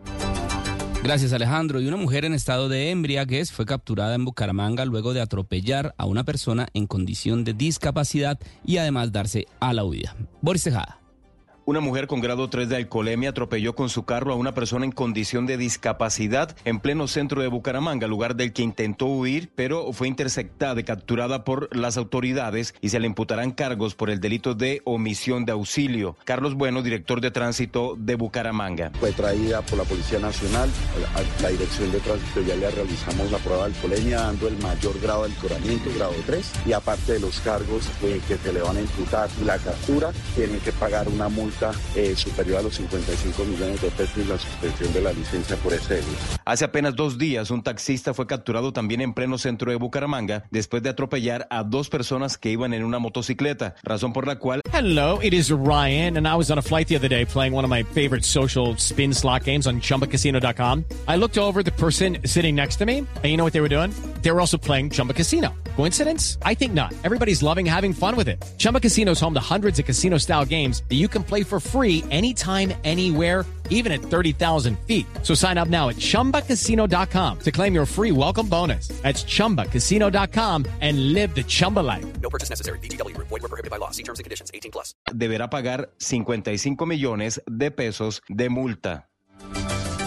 [1.02, 1.80] Gracias Alejandro.
[1.80, 6.06] Y una mujer en estado de embriaguez fue capturada en Bucaramanga luego de atropellar a
[6.06, 10.14] una persona en condición de discapacidad y además darse a la huida.
[10.40, 11.01] Boris Tejada.
[11.64, 14.90] Una mujer con grado 3 de alcoholemia atropelló con su carro a una persona en
[14.90, 20.08] condición de discapacidad en pleno centro de Bucaramanga, lugar del que intentó huir, pero fue
[20.08, 24.82] interceptada y capturada por las autoridades y se le imputarán cargos por el delito de
[24.84, 26.16] omisión de auxilio.
[26.24, 28.90] Carlos Bueno, director de tránsito de Bucaramanga.
[28.98, 30.68] Fue traída por la Policía Nacional,
[31.40, 35.22] la Dirección de Tránsito ya le realizamos la prueba de alcoholemia dando el mayor grado
[35.22, 38.80] de alcoholamiento, grado 3, y aparte de los cargos eh, que se le van a
[38.80, 41.51] imputar la captura, tienen que pagar una multa
[41.96, 45.72] eh, superior a los 55 millones de pesos y la suspensión de la licencia por
[45.72, 46.12] ese delito.
[46.44, 50.82] Hace apenas dos días, un taxista fue capturado también en pleno centro de Bucaramanga después
[50.82, 54.60] de atropellar a dos personas que iban en una motocicleta, razón por la cual...
[54.72, 57.64] Hello, it is Ryan, and I was on a flight the other day playing one
[57.64, 60.84] of my favorite social spin slot games on ChumbaCasino.com.
[61.06, 63.68] I looked over the person sitting next to me, and you know what they were
[63.68, 63.92] doing?
[64.22, 65.50] They were also playing Chumba Casino.
[65.76, 66.38] Coincidence?
[66.42, 66.92] I think not.
[67.04, 68.42] Everybody's loving having fun with it.
[68.58, 72.04] Chumba Casino is home to hundreds of casino-style games that you can play for free
[72.10, 75.06] anytime, anywhere, even at 30,000 feet.
[75.22, 78.88] So sign up now at ChumbaCasino.com to claim your free welcome bonus.
[79.02, 82.06] That's ChumbaCasino.com and live the Chumba life.
[82.20, 82.78] No purchase necessary.
[82.78, 83.16] BGW.
[83.18, 83.90] Void were prohibited by law.
[83.90, 84.52] See terms and conditions.
[84.54, 84.94] 18 plus.
[85.12, 89.08] Deberá pagar 55 millones de pesos de multa.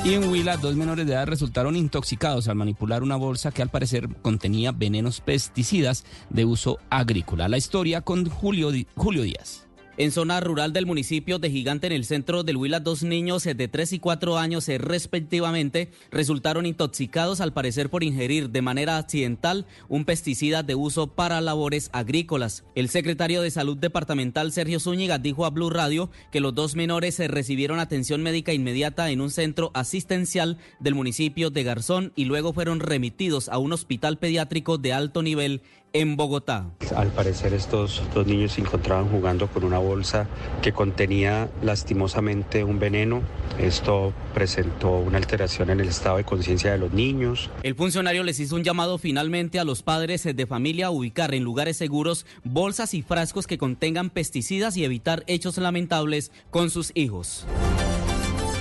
[0.06, 3.70] Y en Huila, dos menores de edad resultaron intoxicados al manipular una bolsa que al
[3.70, 7.48] parecer contenía venenos pesticidas de uso agrícola.
[7.48, 9.65] La historia con Julio, Julio Díaz.
[9.98, 13.68] En zona rural del municipio de Gigante, en el centro del Huila, dos niños de
[13.70, 19.66] 3 y 4 años eh, respectivamente resultaron intoxicados al parecer por ingerir de manera accidental
[19.88, 22.66] un pesticida de uso para labores agrícolas.
[22.76, 27.18] El secretario de Salud Departamental, Sergio Zúñiga, dijo a Blue Radio que los dos menores
[27.22, 32.52] eh, recibieron atención médica inmediata en un centro asistencial del municipio de Garzón y luego
[32.52, 35.62] fueron remitidos a un hospital pediátrico de alto nivel
[35.96, 36.72] en Bogotá.
[36.94, 40.28] Al parecer estos dos niños se encontraban jugando con una bolsa
[40.62, 43.22] que contenía lastimosamente un veneno.
[43.58, 47.50] Esto presentó una alteración en el estado de conciencia de los niños.
[47.64, 51.46] El funcionario les hizo un llamado finalmente a los padres de familia a ubicar en
[51.46, 57.48] lugares seguros bolsas y frascos que contengan pesticidas y evitar hechos lamentables con sus hijos.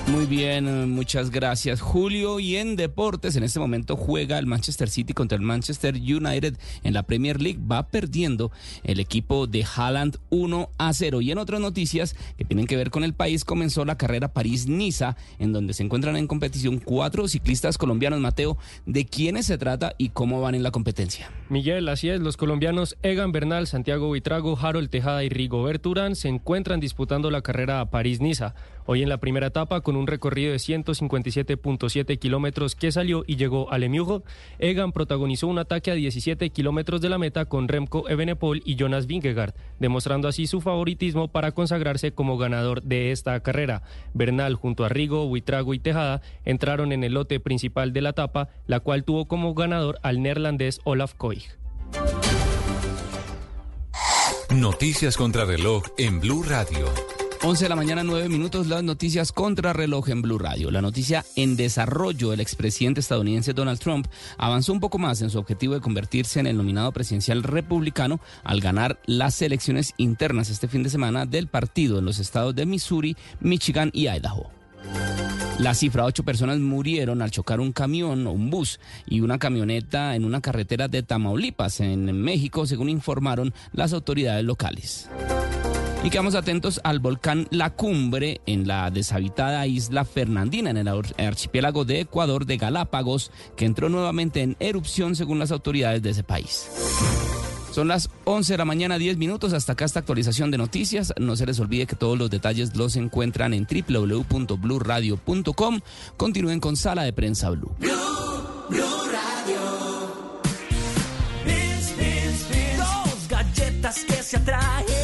[0.06, 2.38] Muy bien, muchas gracias Julio.
[2.38, 6.92] Y en deportes, en este momento juega el Manchester City contra el Manchester United en
[6.92, 7.58] la Premier League.
[7.58, 8.52] Va perdiendo
[8.84, 11.20] el equipo de Haaland 1 a 0.
[11.22, 15.16] Y en otras noticias que tienen que ver con el país, comenzó la carrera París-Niza,
[15.38, 18.20] en donde se encuentran en competición cuatro ciclistas colombianos.
[18.20, 21.30] Mateo, ¿de quiénes se trata y cómo van en la competencia?
[21.48, 26.28] Miguel, así es, los colombianos Egan Bernal, Santiago Buitrago, Harold Tejada y Rigobert Urán se
[26.28, 28.54] encuentran disputando la carrera París-Niza.
[28.86, 33.72] Hoy en la primera etapa, con un recorrido de 157.7 kilómetros que salió y llegó
[33.72, 34.22] a Lemieux,
[34.58, 39.06] Egan protagonizó un ataque a 17 kilómetros de la meta con Remco Evenepoel y Jonas
[39.06, 43.82] Vingegaard, demostrando así su favoritismo para consagrarse como ganador de esta carrera.
[44.12, 48.50] Bernal junto a Rigo, Buitrago y Tejada entraron en el lote principal de la etapa,
[48.66, 51.56] la cual tuvo como ganador al neerlandés Olaf Koig.
[54.50, 57.13] Noticias contra reloj en Blue Radio.
[57.46, 60.70] 11 de la mañana, 9 minutos, las noticias contra reloj en Blue Radio.
[60.70, 64.06] La noticia en desarrollo, el expresidente estadounidense Donald Trump
[64.38, 68.62] avanzó un poco más en su objetivo de convertirse en el nominado presidencial republicano al
[68.62, 73.14] ganar las elecciones internas este fin de semana del partido en los estados de Missouri,
[73.40, 74.50] Michigan y Idaho.
[75.58, 80.16] La cifra, ocho personas murieron al chocar un camión o un bus y una camioneta
[80.16, 85.10] en una carretera de Tamaulipas, en México, según informaron las autoridades locales.
[86.04, 91.86] Y quedamos atentos al volcán La Cumbre en la deshabitada isla Fernandina, en el archipiélago
[91.86, 96.68] de Ecuador de Galápagos, que entró nuevamente en erupción según las autoridades de ese país.
[97.72, 99.54] Son las 11 de la mañana, 10 minutos.
[99.54, 101.14] Hasta acá esta actualización de noticias.
[101.18, 105.80] No se les olvide que todos los detalles los encuentran en www.bluradio.com.
[106.18, 107.74] Continúen con Sala de Prensa Blue.
[112.76, 115.03] Dos galletas que se atraen.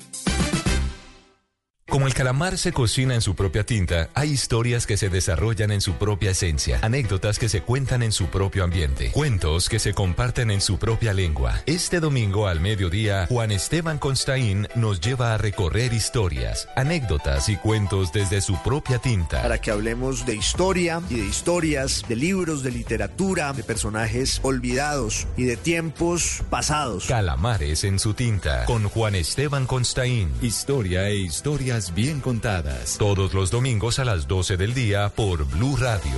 [1.91, 5.81] Como el calamar se cocina en su propia tinta, hay historias que se desarrollan en
[5.81, 10.51] su propia esencia, anécdotas que se cuentan en su propio ambiente, cuentos que se comparten
[10.51, 11.61] en su propia lengua.
[11.65, 18.13] Este domingo al mediodía, Juan Esteban Constaín nos lleva a recorrer historias, anécdotas y cuentos
[18.13, 19.41] desde su propia tinta.
[19.41, 25.27] Para que hablemos de historia y de historias, de libros, de literatura, de personajes olvidados
[25.35, 27.07] y de tiempos pasados.
[27.07, 30.31] Calamares en su tinta, con Juan Esteban Constaín.
[30.41, 32.97] Historia e historias bien contadas.
[32.99, 36.11] Todos los domingos a las 12 del día por Blue Radio.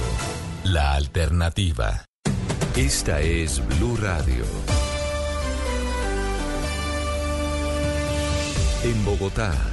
[0.65, 2.03] La alternativa.
[2.75, 4.43] Esta es Blue Radio.
[8.83, 9.53] En Bogotá,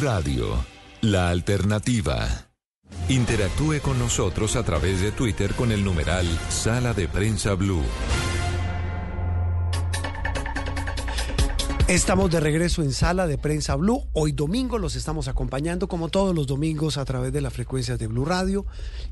[0.00, 0.64] Radio,
[1.02, 2.26] la alternativa.
[3.10, 7.82] Interactúe con nosotros a través de Twitter con el numeral Sala de Prensa Blue.
[11.86, 14.04] Estamos de regreso en Sala de Prensa Blue.
[14.12, 18.06] Hoy domingo los estamos acompañando como todos los domingos a través de las frecuencias de
[18.06, 18.64] Blue Radio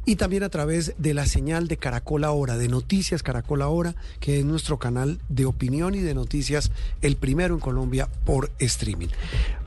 [0.07, 4.39] y también a través de la señal de Caracol Ahora, de Noticias Caracol Ahora, que
[4.39, 6.71] es nuestro canal de opinión y de noticias,
[7.03, 9.09] el primero en Colombia por streaming.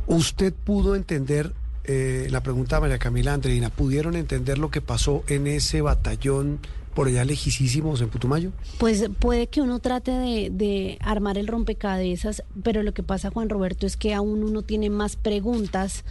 [0.08, 5.24] ¿Usted pudo entender eh, la pregunta de María Camila Andreina, ¿pudieron entender lo que pasó
[5.28, 6.60] en ese batallón
[6.94, 8.52] por allá lejísimos en Putumayo?
[8.78, 13.50] Pues puede que uno trate de, de, armar el rompecabezas, pero lo que pasa, Juan
[13.50, 16.04] Roberto, es que aún uno tiene más preguntas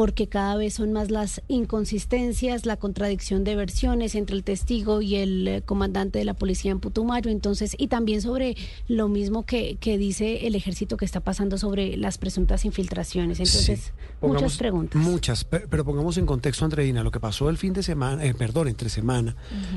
[0.00, 5.16] porque cada vez son más las inconsistencias, la contradicción de versiones entre el testigo y
[5.16, 8.56] el eh, comandante de la policía en Putumayo, entonces, y también sobre
[8.88, 13.40] lo mismo que, que dice el ejército que está pasando sobre las presuntas infiltraciones.
[13.40, 13.90] Entonces, Sí.
[14.20, 15.02] Pongamos muchas preguntas.
[15.02, 18.32] Muchas, pe- pero pongamos en contexto, Andreina, lo que pasó el fin de semana, eh,
[18.32, 19.36] perdón, entre semana,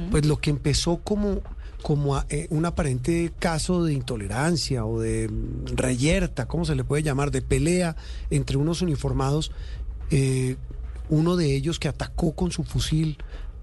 [0.10, 1.42] pues lo que empezó como
[1.82, 6.86] como a- eh, un aparente caso de intolerancia o de mm, reyerta, ¿cómo se le
[6.86, 7.30] puede llamar?
[7.30, 7.98] De pelea
[8.30, 9.52] entre unos uniformados,
[10.12, 10.56] eh,
[11.10, 13.18] uno de ellos que atacó con su fusil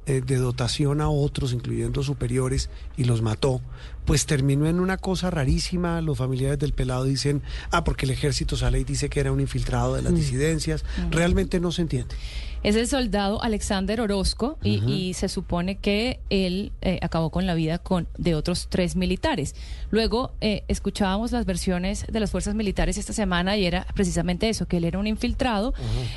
[0.07, 3.61] eh, de dotación a otros, incluyendo superiores, y los mató,
[4.07, 6.01] pues terminó en una cosa rarísima.
[6.01, 9.41] Los familiares del pelado dicen, ah, porque el ejército sale y dice que era un
[9.41, 10.17] infiltrado de las Mm.
[10.17, 10.85] disidencias.
[10.97, 11.13] Mm.
[11.13, 12.15] Realmente no se entiende.
[12.63, 17.79] Es el soldado Alexander Orozco y, se supone que él eh, acabó con la vida
[17.79, 19.55] con, de otros tres militares.
[19.91, 24.67] Luego eh, escuchábamos las versiones de las fuerzas militares esta semana y era precisamente eso,
[24.69, 25.73] que él era un infiltrado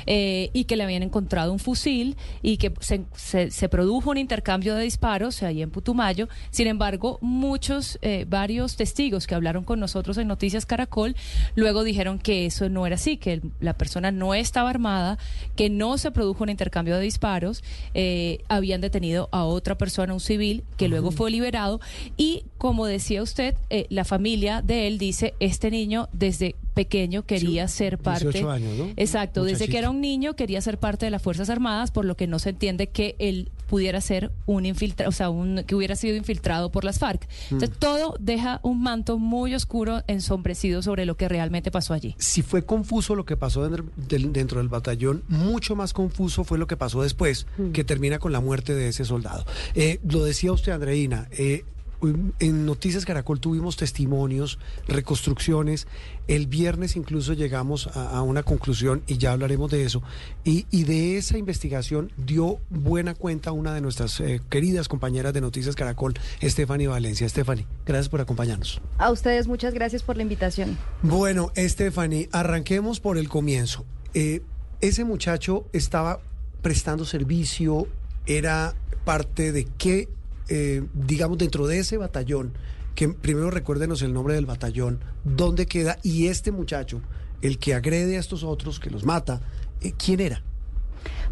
[0.06, 4.18] eh, y que le habían encontrado un fusil y que se, se- se produjo un
[4.18, 6.28] intercambio de disparos ahí en Putumayo.
[6.50, 11.16] Sin embargo, muchos, varios testigos que hablaron con nosotros en Noticias Caracol,
[11.54, 15.16] luego dijeron que eso no era así, que el- la persona no estaba armada,
[15.56, 17.62] que no se produjo un intercambio de disparos,
[17.94, 21.80] eh, habían detenido a otra persona, un civil, que luego fue liberado.
[22.16, 27.68] Y como decía usted, eh, la familia de él dice, este niño desde pequeño quería
[27.68, 28.24] ser parte...
[28.24, 28.90] 18 años, ¿no?
[28.96, 32.16] Exacto, desde que era un niño quería ser parte de las Fuerzas Armadas, por lo
[32.16, 35.96] que no se entiende que el pudiera ser un infiltrado, o sea, un, que hubiera
[35.96, 37.26] sido infiltrado por las FARC.
[37.50, 37.78] Entonces, Mm.
[37.78, 42.14] todo deja un manto muy oscuro, ensombrecido sobre lo que realmente pasó allí.
[42.18, 46.58] Si fue confuso lo que pasó dentro del, dentro del batallón, mucho más confuso fue
[46.58, 49.44] lo que pasó después, que termina con la muerte de ese soldado.
[49.74, 51.64] Eh, lo decía usted, Andreina, eh,
[52.38, 55.86] en Noticias Caracol tuvimos testimonios, reconstrucciones.
[56.26, 60.02] El viernes incluso llegamos a, a una conclusión y ya hablaremos de eso.
[60.44, 65.40] Y, y de esa investigación dio buena cuenta una de nuestras eh, queridas compañeras de
[65.40, 67.28] Noticias Caracol, Stephanie Valencia.
[67.28, 68.80] Stephanie, gracias por acompañarnos.
[68.98, 70.78] A ustedes muchas gracias por la invitación.
[71.02, 73.84] Bueno, Stephanie, arranquemos por el comienzo.
[74.14, 74.42] Eh,
[74.80, 76.20] ese muchacho estaba
[76.62, 77.86] prestando servicio,
[78.26, 78.74] era
[79.04, 80.08] parte de qué,
[80.48, 82.52] eh, digamos, dentro de ese batallón,
[82.94, 87.00] que primero recuérdenos el nombre del batallón, dónde queda, y este muchacho,
[87.42, 89.40] el que agrede a estos otros, que los mata,
[89.80, 90.42] eh, ¿quién era?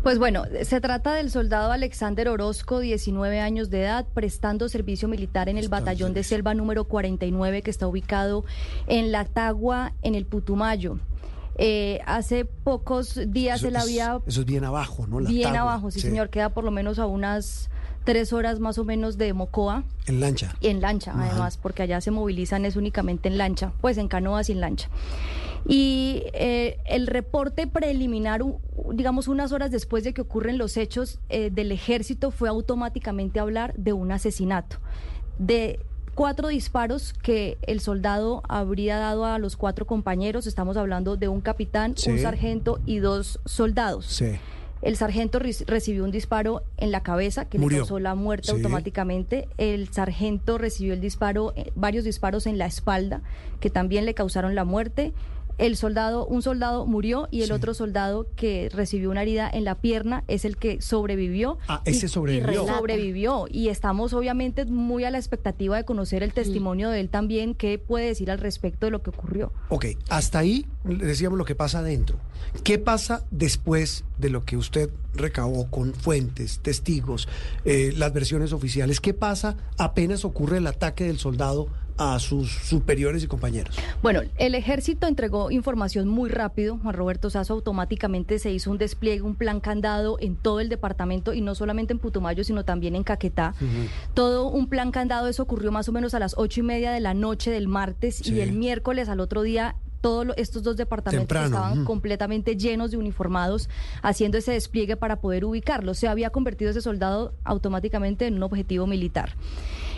[0.02, 5.48] Pues bueno, se trata del soldado Alexander Orozco, 19 años de edad, prestando servicio militar
[5.48, 8.44] en el batallón de selva número 49 que está ubicado
[8.88, 10.98] en La Tagua, en el Putumayo.
[11.56, 15.20] Eh, hace pocos días Eso él había Eso es bien abajo, ¿no?
[15.20, 17.70] La bien abajo, sí, señor, queda por lo menos a unas
[18.04, 19.84] tres horas más o menos de Mocoa.
[20.06, 20.54] En lancha.
[20.60, 21.30] Y en lancha, Ajá.
[21.30, 24.88] además, porque allá se movilizan es únicamente en lancha, pues en canoas y en lancha.
[25.66, 28.42] Y eh, el reporte preliminar,
[28.92, 33.74] digamos unas horas después de que ocurren los hechos eh, del ejército, fue automáticamente hablar
[33.76, 34.78] de un asesinato,
[35.38, 35.78] de
[36.14, 40.46] cuatro disparos que el soldado habría dado a los cuatro compañeros.
[40.46, 44.06] Estamos hablando de un capitán, un sargento y dos soldados.
[44.06, 44.32] Sí.
[44.82, 47.78] El sargento re- recibió un disparo en la cabeza que Murió.
[47.78, 48.52] le causó la muerte Sí.
[48.52, 49.48] automáticamente.
[49.56, 53.22] El sargento recibió el disparo, eh, varios disparos en la espalda
[53.60, 55.12] que también le causaron la muerte.
[55.58, 59.76] El soldado, un soldado murió y el otro soldado que recibió una herida en la
[59.76, 61.58] pierna es el que sobrevivió.
[61.68, 62.66] Ah, ese y sobrevivió.
[62.66, 63.46] sobrevivió.
[63.50, 67.78] Y estamos obviamente muy a la expectativa de conocer el testimonio de él también, qué
[67.78, 69.52] puede decir al respecto de lo que ocurrió.
[69.68, 72.18] Ok, hasta ahí decíamos lo que pasa adentro.
[72.64, 77.28] ¿Qué pasa después de lo que usted recabó con fuentes, testigos,
[77.64, 79.00] eh, las versiones oficiales?
[79.00, 83.76] ¿Qué pasa apenas ocurre el ataque del soldado a sus superiores y compañeros?
[84.02, 86.78] Bueno, el ejército entregó información muy rápido.
[86.82, 91.32] Juan Roberto Sazo automáticamente se hizo un despliegue, un plan candado en todo el departamento
[91.34, 93.54] y no solamente en Putumayo, sino también en Caquetá.
[94.14, 97.00] Todo un plan candado, eso ocurrió más o menos a las ocho y media de
[97.00, 98.34] la noche del martes Sí.
[98.34, 99.76] y el miércoles al otro día.
[100.00, 103.68] Todos estos dos departamentos Temprano, estaban completamente llenos de uniformados
[104.02, 105.96] haciendo ese despliegue para poder ubicarlos.
[105.98, 109.36] Se había convertido ese soldado automáticamente en un objetivo militar.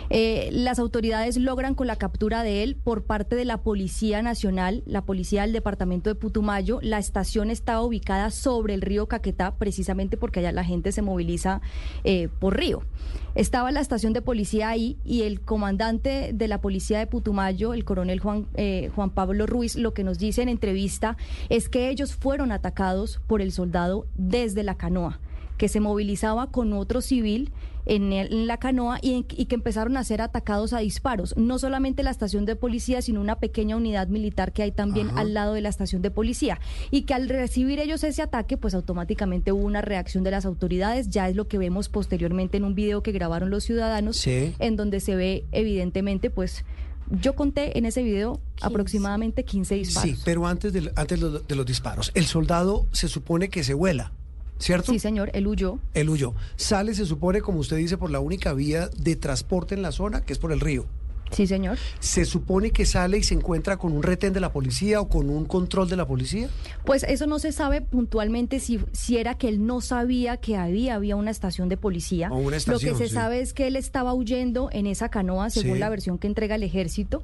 [0.09, 4.83] Eh, las autoridades logran con la captura de él por parte de la Policía Nacional,
[4.85, 6.79] la Policía del Departamento de Putumayo.
[6.81, 11.61] La estación estaba ubicada sobre el río Caquetá, precisamente porque allá la gente se moviliza
[12.03, 12.83] eh, por río.
[13.35, 17.83] Estaba la estación de policía ahí y el comandante de la Policía de Putumayo, el
[17.83, 21.17] coronel Juan, eh, Juan Pablo Ruiz, lo que nos dice en entrevista
[21.49, 25.19] es que ellos fueron atacados por el soldado desde la canoa
[25.57, 27.51] que se movilizaba con otro civil
[27.85, 31.35] en, el- en la canoa y, y que empezaron a ser atacados a disparos.
[31.37, 35.21] No solamente la estación de policía, sino una pequeña unidad militar que hay también Ajá.
[35.21, 36.59] al lado de la estación de policía.
[36.91, 41.09] Y que al recibir ellos ese ataque, pues automáticamente hubo una reacción de las autoridades.
[41.09, 44.53] Ya es lo que vemos posteriormente en un video que grabaron los ciudadanos, Sí.
[44.59, 46.65] en donde se ve evidentemente, pues...
[47.21, 50.09] Yo conté en ese video aproximadamente 15 disparos.
[50.17, 54.11] Sí, pero antes, de, antes de los disparos, el soldado se supone que se vuela,
[54.59, 54.91] ¿cierto?
[54.91, 55.79] Sí, señor, él huyó.
[55.93, 56.33] Él huyó.
[56.55, 60.21] Sale, se supone, como usted dice, por la única vía de transporte en la zona,
[60.21, 60.85] que es por el río.
[61.35, 61.77] Sí, señor.
[61.99, 65.29] ¿Se supone que sale y se encuentra con un retén de la policía o con
[65.29, 66.47] un control de la policía?
[66.85, 70.95] Pues eso no se sabe puntualmente si, si era que él no sabía que había,
[70.95, 72.29] había una estación de policía.
[72.31, 73.13] O una Lo estación, que se sí.
[73.13, 75.79] sabe es que él estaba huyendo en esa canoa, según Sí.
[75.79, 77.21] la versión que entrega el ejército,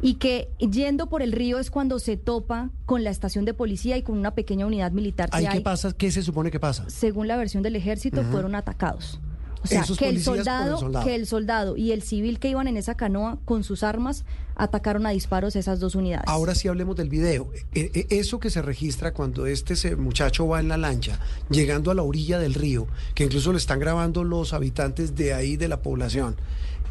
[0.00, 3.96] y que yendo por el río es cuando se topa con la estación de policía
[3.96, 5.60] y con una pequeña unidad militar ¿Ahí qué hay.
[5.60, 5.92] pasa?
[5.92, 6.88] ¿Qué se supone que pasa?
[6.88, 9.18] Según la versión del ejército, fueron atacados.
[9.62, 12.96] O sea, que el, soldado, que el soldado y el civil que iban en esa
[12.96, 16.26] canoa con sus armas atacaron a disparos esas dos unidades.
[16.28, 17.50] Ahora sí hablemos del video.
[17.74, 21.18] Eh, eh, eso que se registra cuando este muchacho va en la lancha,
[21.50, 25.56] llegando a la orilla del río, que incluso lo están grabando los habitantes de ahí
[25.56, 26.36] de la población,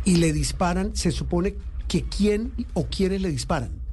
[0.03, 1.55] y le disparan, se supone
[1.87, 3.86] que quién o quiénes le disparan.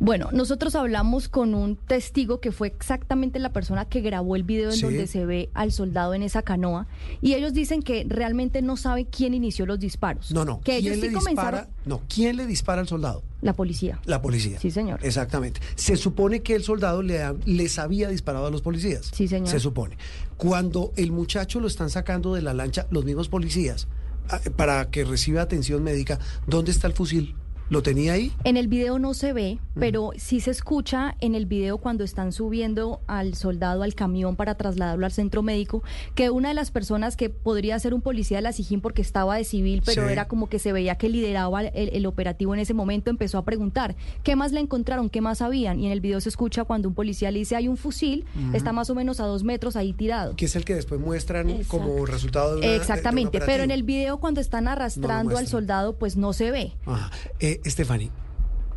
[0.00, 4.70] Bueno, nosotros hablamos con un testigo que fue exactamente la persona que grabó el video
[4.70, 4.82] en Sí.
[4.82, 6.86] donde se ve al soldado en esa canoa
[7.20, 10.30] y ellos dicen que realmente no sabe quién inició los disparos.
[10.30, 10.60] No, no.
[10.60, 11.68] Que ellos ¿Quién sí le comenzaron dispara?
[11.84, 13.22] No, ¿quién le dispara al soldado?
[13.40, 14.00] la policía.
[14.04, 14.58] La policía.
[14.58, 14.98] Sí, señor.
[15.04, 15.60] Exactamente.
[15.76, 19.10] Se supone que el soldado le les había disparado a los policías.
[19.14, 19.48] Sí, señor.
[19.48, 19.96] Se supone.
[20.36, 23.86] Cuando el muchacho lo están sacando de la lancha, los mismos policías,
[24.28, 26.18] ah, para que reciba atención médica,
[26.48, 27.36] ¿dónde está el fusil?
[27.70, 28.32] ¿Lo tenía ahí?
[28.44, 32.32] En el video no se ve, pero sí se escucha en el video cuando están
[32.32, 35.82] subiendo al soldado al camión para trasladarlo al centro médico,
[36.14, 39.36] que una de las personas que podría ser un policía de la SIJIN porque estaba
[39.36, 40.12] de civil, pero Sí.
[40.12, 43.44] era como que se veía que lideraba el, el operativo en ese momento, empezó a
[43.44, 45.10] preguntar, ¿qué más le encontraron?
[45.10, 45.78] ¿Qué más sabían?
[45.78, 48.24] Y en el video se escucha cuando un policía le dice, hay un fusil,
[48.54, 50.36] está más o menos a dos metros ahí tirado.
[50.36, 51.68] Que es el que después muestran Exacto.
[51.84, 55.36] como resultado de una- de- de un Exactamente, pero en el video cuando están arrastrando
[55.36, 56.72] al soldado, pues no se ve.
[56.86, 57.10] Ajá.
[57.40, 58.10] Eh, Stephanie,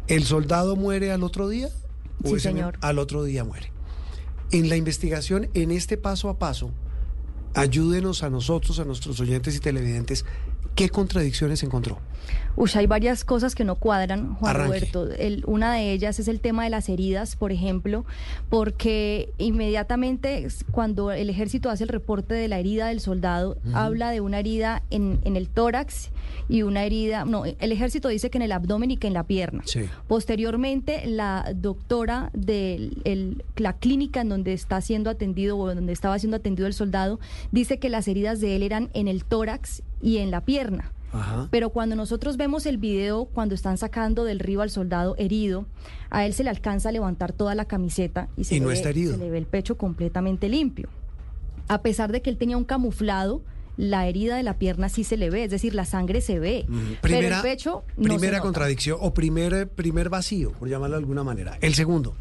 [0.08, 1.70] ¿el soldado muere al otro día?
[2.24, 2.78] ¿O Sí, señor.
[2.82, 3.72] Al otro día muere.
[4.52, 6.72] En la investigación, en este paso a paso,
[7.54, 10.26] ayúdenos a nosotros, a nuestros oyentes y televidentes,
[10.76, 12.00] ¿qué contradicciones encontró?
[12.56, 14.90] Uy, hay varias cosas que no cuadran, Juan Arranque.
[14.94, 15.10] Roberto.
[15.18, 18.06] El- una de ellas es el tema de las heridas, por ejemplo,
[18.50, 24.22] porque inmediatamente cuando el ejército hace el reporte de la herida del soldado, habla de
[24.22, 26.12] una herida en, en el tórax
[26.50, 29.24] y una herida, no, el ejército dice que en el abdomen y que en la
[29.24, 29.64] pierna.
[29.66, 29.82] Sí.
[30.08, 36.18] Posteriormente, la doctora de el- la clínica en donde está siendo atendido o donde estaba
[36.20, 37.20] siendo atendido el soldado
[37.52, 40.92] dice que las heridas de él eran en el tórax y en la pierna.
[41.14, 41.48] Ajá.
[41.52, 45.66] Pero cuando nosotros vemos el video, cuando están sacando del río al soldado herido,
[46.10, 48.68] a él se le alcanza a levantar toda la camiseta y se, Y le, no
[48.70, 49.14] ve, está herido.
[49.14, 50.88] se le ve el pecho completamente limpio.
[51.68, 53.42] A pesar de que él tenía un camuflado,
[53.78, 56.66] la herida de la pierna sí se le ve, es decir, la sangre se ve.
[57.02, 61.24] pero el pecho no se primera contradicción o primer, primer vacío, por llamarlo de alguna
[61.24, 61.58] manera.
[61.62, 62.16] El segundo.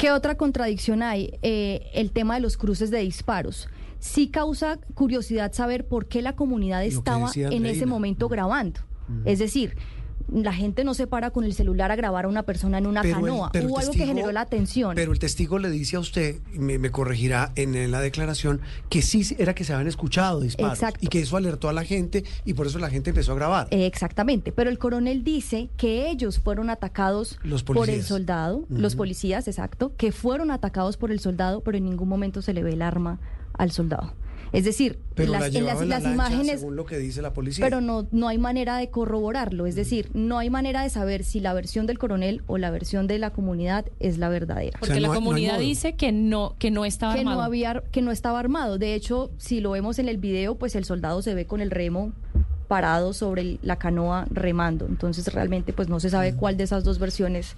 [0.00, 1.38] ¿Qué otra contradicción hay?
[1.42, 3.68] Eh, el tema de los cruces de disparos.
[3.98, 8.80] Sí causa curiosidad saber por qué la comunidad estaba en ese momento grabando.
[9.24, 9.76] Es decir,
[10.32, 13.02] la gente no se para con el celular a grabar a una persona en una
[13.02, 13.50] Pero el- canoa.
[13.54, 14.94] el Hubo algo que generó la atención.
[14.94, 18.60] Pero el testigo le dice a usted, y me, me corregirá en, en la declaración,
[18.88, 20.74] que sí era que se habían escuchado disparos.
[20.78, 20.98] Exacto.
[21.02, 23.68] Y que eso alertó a la gente y por eso la gente empezó a grabar.
[23.70, 28.96] Eh, Exactamente, pero el coronel dice que ellos fueron atacados Los por el soldado, los
[28.96, 32.72] policías, exacto, que fueron atacados por el soldado, pero en ningún momento se le ve
[32.72, 33.18] el arma
[33.54, 34.12] al soldado.
[34.56, 36.96] Es decir, Pero las, la en las, en la las lancha, imágenes, según lo que
[36.96, 37.62] dice la policía.
[37.62, 41.40] pero no, no hay manera de corroborarlo, es decir, no hay manera de saber si
[41.40, 44.78] la versión del coronel o la versión de la comunidad es la verdadera.
[44.80, 47.36] Porque la comunidad dice que no, que no estaba que armado.
[47.36, 48.78] no había que no estaba armado.
[48.78, 51.70] De hecho, si lo vemos en el video, pues el soldado se ve con el
[51.70, 52.14] remo
[52.68, 54.86] parado sobre la canoa remando.
[54.86, 57.54] Entonces realmente pues no se sabe cuál de esas dos versiones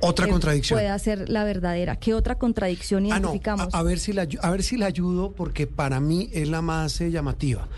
[0.00, 0.78] otra eh, contradicción.
[0.78, 1.96] puede ser la verdadera.
[1.96, 3.74] ¿Qué otra contradicción Ah, no, identificamos?
[3.74, 6.62] a, a ver si la, a ver si la ayudo porque para mí es la
[6.62, 7.68] más eh, llamativa.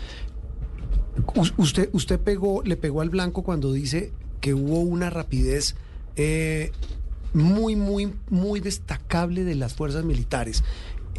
[1.35, 4.11] U- usted, usted pegó, le pegó al blanco cuando dice
[4.41, 5.75] que hubo una rapidez
[6.15, 6.71] eh,
[7.33, 10.63] muy, muy, muy destacable de las fuerzas militares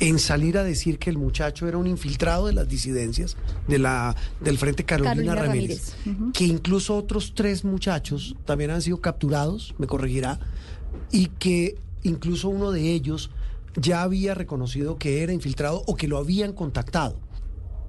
[0.00, 3.36] en salir a decir que el muchacho era un infiltrado de las disidencias
[3.68, 5.94] de la, del Frente Carolina, Carolina Ramírez,
[6.32, 10.40] que incluso otros tres muchachos también han sido capturados, me corregirá,
[11.12, 13.30] y que incluso uno de ellos
[13.76, 17.18] ya había reconocido que era infiltrado o que lo habían contactado.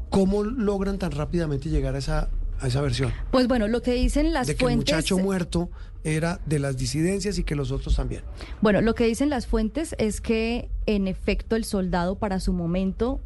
[0.09, 2.29] ¿Cómo logran tan rápidamente llegar a esa,
[2.59, 3.11] a esa versión?
[3.31, 5.69] Pues bueno, lo que dicen las de que el fuentes muchacho muerto
[6.03, 8.21] era de las disidencias y que los otros también.
[8.61, 13.19] Bueno, lo que dicen las fuentes es que en efecto el soldado para su momento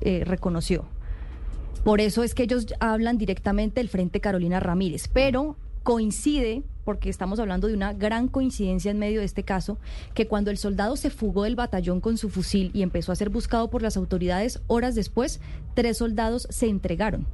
[0.00, 0.84] eh, reconoció.
[1.84, 7.40] Por eso es que ellos hablan directamente del Frente Carolina Ramírez, pero coincide, porque estamos
[7.40, 9.78] hablando de una gran coincidencia en medio de este caso,
[10.14, 13.30] que cuando el soldado se fugó del batallón con su fusil y empezó a ser
[13.30, 15.40] buscado por las autoridades, horas después,
[15.74, 17.26] tres soldados se entregaron.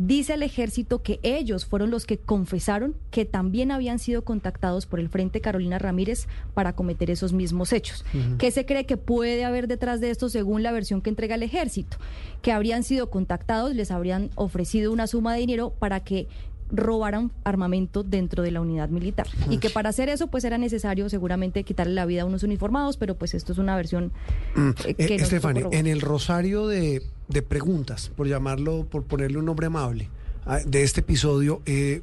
[0.00, 5.00] Dice el ejército que ellos fueron los que confesaron que también habían sido contactados por
[5.00, 8.04] el Frente Carolina Ramírez para cometer esos mismos hechos.
[8.14, 8.38] Ujú.
[8.38, 11.42] ¿Qué se cree que puede haber detrás de esto según la versión que entrega el
[11.42, 11.96] ejército?
[12.42, 16.28] Que habrían sido contactados, les habrían ofrecido una suma de dinero para que
[16.70, 19.26] robaran armamento dentro de la unidad militar.
[19.50, 22.96] Y que para hacer eso pues era necesario seguramente quitarle la vida a unos uniformados,
[22.96, 24.12] pero pues esto es una versión
[24.54, 25.78] Mm, eh, eh, que corrobora.
[25.78, 30.08] en el rosario de, de preguntas, por llamarlo, por ponerle un nombre amable,
[30.46, 32.02] ah, de este episodio, eh,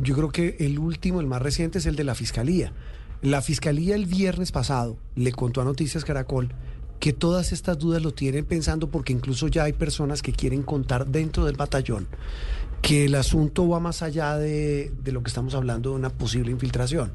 [0.00, 2.72] yo creo que el último, el más reciente, es el de la Fiscalía.
[3.22, 6.52] La Fiscalía el viernes pasado le contó a Noticias Caracol
[7.00, 11.06] que todas estas dudas lo tienen pensando porque incluso ya hay personas que quieren contar
[11.06, 12.06] dentro del batallón
[12.86, 16.50] que el asunto va más allá de, de lo que estamos hablando de una posible
[16.50, 17.12] infiltración.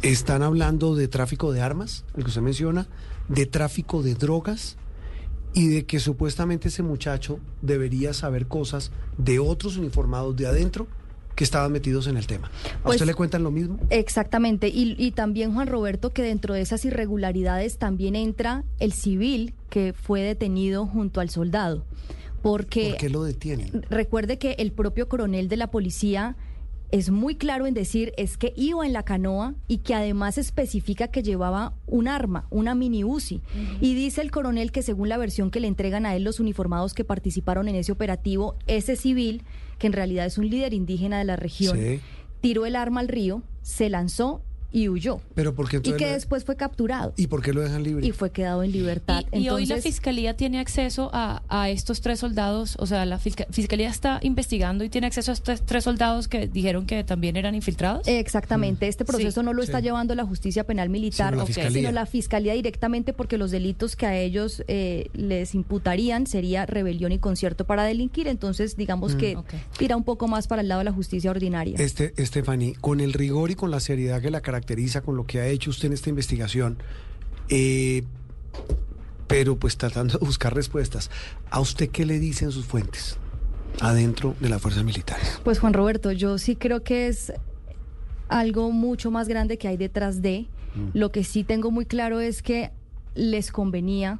[0.00, 2.88] Están hablando de tráfico de armas, el que usted menciona,
[3.28, 4.78] de tráfico de drogas
[5.52, 10.86] y de que supuestamente ese muchacho debería saber cosas de otros uniformados de adentro
[11.34, 12.48] que estaban metidos en el tema.
[12.48, 13.78] ¿A Pues- usted le cuentan lo mismo?
[13.90, 14.68] Exactamente.
[14.68, 19.92] Y, y también, Juan Roberto, que dentro de esas irregularidades también entra el civil que
[19.92, 21.84] fue detenido junto al soldado.
[22.44, 23.84] Porque ¿Por qué lo detienen?
[23.90, 26.36] recuerde que el propio coronel de la policía
[26.90, 31.08] es muy claro en decir es que iba en la canoa y que además especifica
[31.08, 33.40] que llevaba un arma, una mini UCI.
[33.80, 36.92] Y dice el coronel que según la versión que le entregan a él los uniformados
[36.94, 39.42] que participaron en ese operativo, ese civil,
[39.78, 42.00] que en realidad es un líder indígena de la región, Sí.
[42.42, 44.42] tiró el arma al río, se lanzó
[44.74, 45.20] y huyó.
[45.36, 48.04] Pero porque Y que lo- después fue capturado ¿Y por qué lo dejan libre?
[48.06, 49.22] y fue quedado en libertad.
[49.32, 53.46] Y hoy la fiscalía tiene acceso a, a estos tres soldados, o sea, la fisca-
[53.50, 57.54] fiscalía está investigando y tiene acceso a estos tres soldados que dijeron que también eran
[57.54, 58.06] infiltrados.
[58.08, 59.44] Exactamente, este proceso Sí.
[59.44, 59.84] no lo está Sí.
[59.84, 61.70] llevando la justicia penal militar, Sino la fiscalía.
[61.82, 67.12] sino la fiscalía directamente porque los delitos que a ellos eh, les imputarían sería rebelión
[67.12, 69.18] y concierto para delinquir, entonces digamos Mm.
[69.18, 69.54] que Ok.
[69.78, 71.76] tira un poco más para el lado de la justicia ordinaria.
[71.78, 74.63] Este, Stephanie, con el rigor y con la seriedad que la caracteriza,
[75.04, 76.78] con lo que ha hecho usted en esta investigación,
[77.48, 78.04] eh,
[79.26, 81.10] pero pues tratando de buscar respuestas,
[81.50, 83.16] ¿a usted qué le dicen sus fuentes
[83.80, 85.40] adentro de las fuerzas militares?
[85.44, 87.32] Pues Juan Roberto, yo sí creo que es
[88.28, 90.46] algo mucho más grande que hay detrás de.
[90.74, 90.98] Mm.
[90.98, 92.70] Lo que sí tengo muy claro es que
[93.14, 94.18] les convenía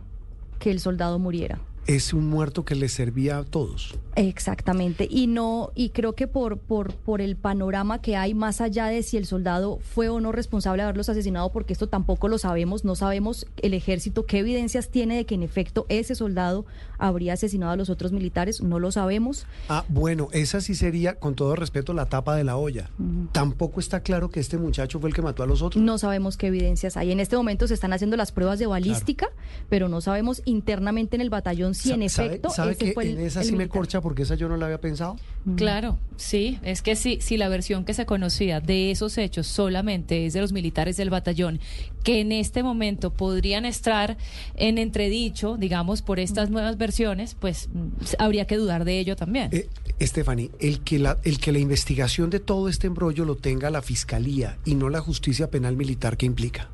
[0.58, 1.58] que el soldado muriera.
[1.86, 3.94] Es un muerto que le servía a todos.
[4.16, 5.06] Exactamente.
[5.10, 9.02] Y no, y creo que por, por, por el panorama que hay más allá de
[9.02, 12.84] si el soldado fue o no responsable de haberlos asesinado, porque esto tampoco lo sabemos,
[12.84, 16.64] no sabemos el ejército qué evidencias tiene de que en efecto ese soldado
[16.98, 19.46] habría asesinado a los otros militares, no lo sabemos.
[19.68, 22.90] Ah, bueno, esa sí sería, con todo respeto, la tapa de la olla.
[23.32, 25.82] Tampoco está claro que este muchacho fue el que mató a los otros.
[25.82, 27.12] No sabemos qué evidencias hay.
[27.12, 29.28] En este momento se están haciendo las pruebas de balística,
[29.68, 33.26] pero no sabemos internamente en el batallón si en efecto ¿Sabe, que fue el, en
[33.26, 33.78] esa sí me militar.
[33.78, 35.16] corcha porque esa yo no la había pensado?
[35.56, 40.26] Claro, sí, es que sí, si la versión que se conocía de esos hechos solamente
[40.26, 41.60] es de los militares del batallón,
[42.02, 44.16] que en este momento podrían estar
[44.56, 47.88] en entredicho, digamos, por estas nuevas versiones, pues mm,
[48.18, 49.50] habría que dudar de ello también.
[49.52, 49.68] Eh,
[50.00, 53.82] Stephanie, el que, la, el que la investigación de todo este embrollo lo tenga la
[53.82, 56.70] fiscalía y no la justicia penal militar, ¿qué implica?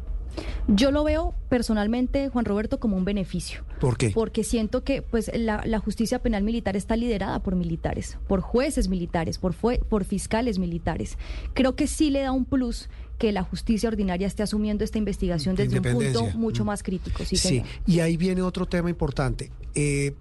[0.69, 3.65] Yo lo veo personalmente, Juan Roberto, como un beneficio.
[3.81, 4.11] ¿Por qué?
[4.11, 8.89] Porque siento que pues la, la justicia penal militar está liderada por militares, por jueces
[8.89, 11.19] militares, por, fue- por fiscales militares.
[11.55, 12.89] Creo que sí le da un plus
[13.19, 16.66] que la justicia ordinaria esté asumiendo esta investigación De desde un punto mucho Mm.
[16.69, 17.24] más crítico.
[17.24, 19.51] Sí, Sí, y ahí viene otro tema importante.
[19.74, 20.15] Eh,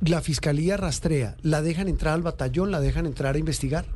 [0.00, 3.86] la fiscalía rastrea, ¿la dejan entrar al batallón, la dejan entrar a investigar?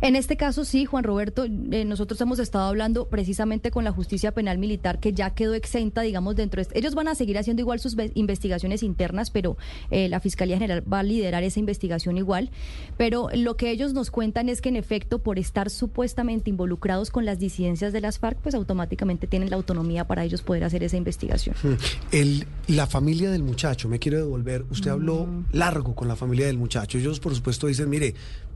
[0.00, 4.32] En este caso sí, Juan Roberto, eh, nosotros hemos estado hablando precisamente con la justicia
[4.32, 6.62] penal militar que ya quedó exenta, digamos, dentro de...
[6.62, 9.56] este- Ellos van a seguir haciendo igual sus ve- investigaciones internas, pero
[9.90, 12.50] eh, la Fiscalía General va a liderar esa investigación igual.
[12.96, 17.24] Pero lo que ellos nos cuentan es que en efecto, por estar supuestamente involucrados con
[17.24, 20.96] las disidencias de las FARC, pues automáticamente tienen la autonomía para ellos poder hacer esa
[20.96, 21.54] investigación.
[21.62, 21.68] Mm.
[22.12, 25.44] El, la familia del muchacho, me quiero devolver, usted habló Mm.
[25.52, 26.98] largo con la familia del muchacho.
[26.98, 28.14] Ellos, por supuesto, dicen, mire,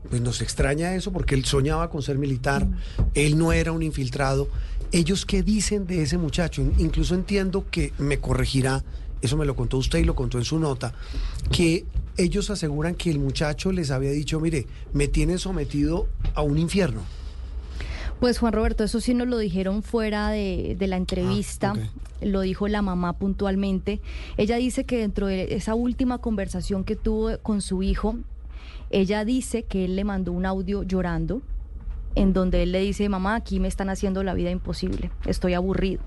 [0.09, 2.67] pues nos extraña eso porque él soñaba con ser militar,
[3.13, 4.47] él no era un infiltrado.
[4.91, 6.61] ¿Ellos qué dicen de ese muchacho?
[6.61, 8.83] In- Incluso entiendo que me corregirá,
[9.21, 10.93] eso me lo contó usted y lo contó en su nota,
[11.51, 11.85] que
[12.17, 17.01] ellos aseguran que el muchacho les había dicho, mire, me tienen sometido a un infierno.
[18.19, 21.73] Pues Juan Roberto, eso sí nos lo dijeron fuera de, de la entrevista,
[22.21, 23.99] lo dijo la mamá puntualmente.
[24.37, 28.15] Ella dice que dentro de esa última conversación que tuvo con su hijo,
[28.89, 31.41] ella dice que él le mandó un audio llorando,
[32.15, 36.01] en donde él le dice, mamá, aquí me están haciendo la vida imposible, estoy aburrido,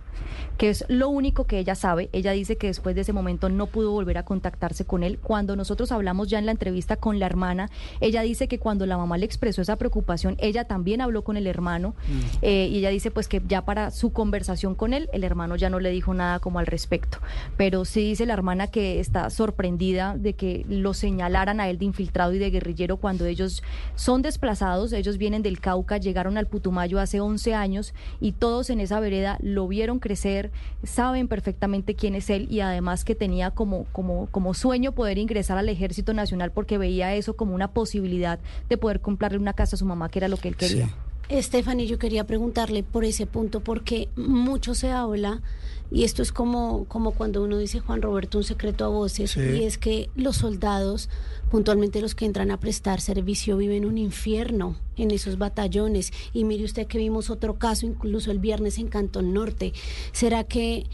[0.56, 2.08] que es lo único que ella sabe.
[2.12, 5.18] Ella dice que después de ese momento no pudo volver a contactarse con él.
[5.18, 7.70] Cuando nosotros hablamos ya en la entrevista con la hermana,
[8.00, 11.46] ella dice que cuando la mamá le expresó esa preocupación, ella también habló con el
[11.46, 11.94] hermano
[12.42, 15.70] eh, y ella dice pues que ya para su conversación con él, el hermano ya
[15.70, 17.18] no le dijo nada como al respecto.
[17.56, 21.84] Pero sí dice la hermana que está sorprendida de que lo señalaran a él de
[21.84, 23.62] infiltrado y de guerrillero cuando ellos
[23.94, 28.80] son desplazados, ellos vienen del Cauca, llegaron al Putumayo hace 11 años y todos en
[28.80, 30.50] esa vereda lo vieron crecer,
[30.84, 35.58] saben perfectamente quién es él y además que tenía como, como, como sueño poder ingresar
[35.58, 39.78] al Ejército Nacional porque veía eso como una posibilidad de poder comprarle una casa a
[39.78, 40.86] su mamá, que era lo que él quería.
[40.86, 41.05] Sí.
[41.30, 45.42] Stephanie, yo quería preguntarle por ese punto, porque mucho se habla,
[45.90, 49.40] y esto es como, como cuando uno dice, Juan Roberto, un secreto a voces, Sí.
[49.40, 51.08] y es que los soldados,
[51.50, 56.12] puntualmente los que entran a prestar servicio, viven un infierno en esos batallones.
[56.32, 59.72] Y mire usted que vimos otro caso, incluso el viernes en Cantón Norte.
[60.12, 60.86] ¿Será que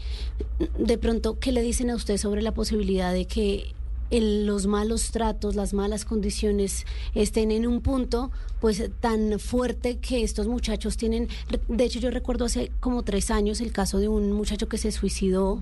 [0.77, 3.73] de pronto, qué le dicen a usted sobre la posibilidad de que
[4.09, 6.85] el- los malos tratos, las malas condiciones
[7.15, 8.31] estén en un punto
[8.61, 11.27] pues tan fuerte que estos muchachos tienen.
[11.67, 14.91] De hecho, yo recuerdo hace como tres años el caso de un muchacho que se
[14.93, 15.61] suicidó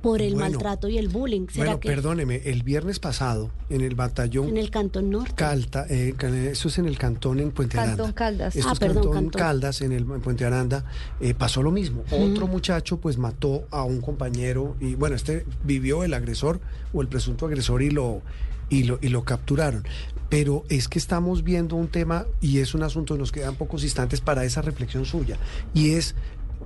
[0.00, 0.50] por el Bueno.
[0.52, 1.48] maltrato y el bullying.
[1.50, 5.32] ¿Será Bueno, que perdóneme, el viernes pasado en el batallón en el Cantón Norte?
[5.34, 6.14] Calta, eh,
[6.50, 8.14] eso es en el cantón en Puente Cantón Aranda.
[8.14, 8.56] Caldas.
[8.56, 9.38] Esto Ah, es perdón, cantón, Cantón.
[9.40, 10.84] Caldas en el en Puente Aranda.
[11.20, 12.04] eh, pasó lo mismo.
[12.12, 16.60] Otro muchacho pues mató a un compañero y bueno, este vivió el agresor
[16.92, 18.22] o el presunto agresor y lo
[18.70, 19.84] y lo, y lo capturaron.
[20.28, 24.20] Pero es que estamos viendo un tema y es un asunto, nos quedan pocos instantes
[24.20, 25.38] para esa reflexión suya.
[25.72, 26.14] Y es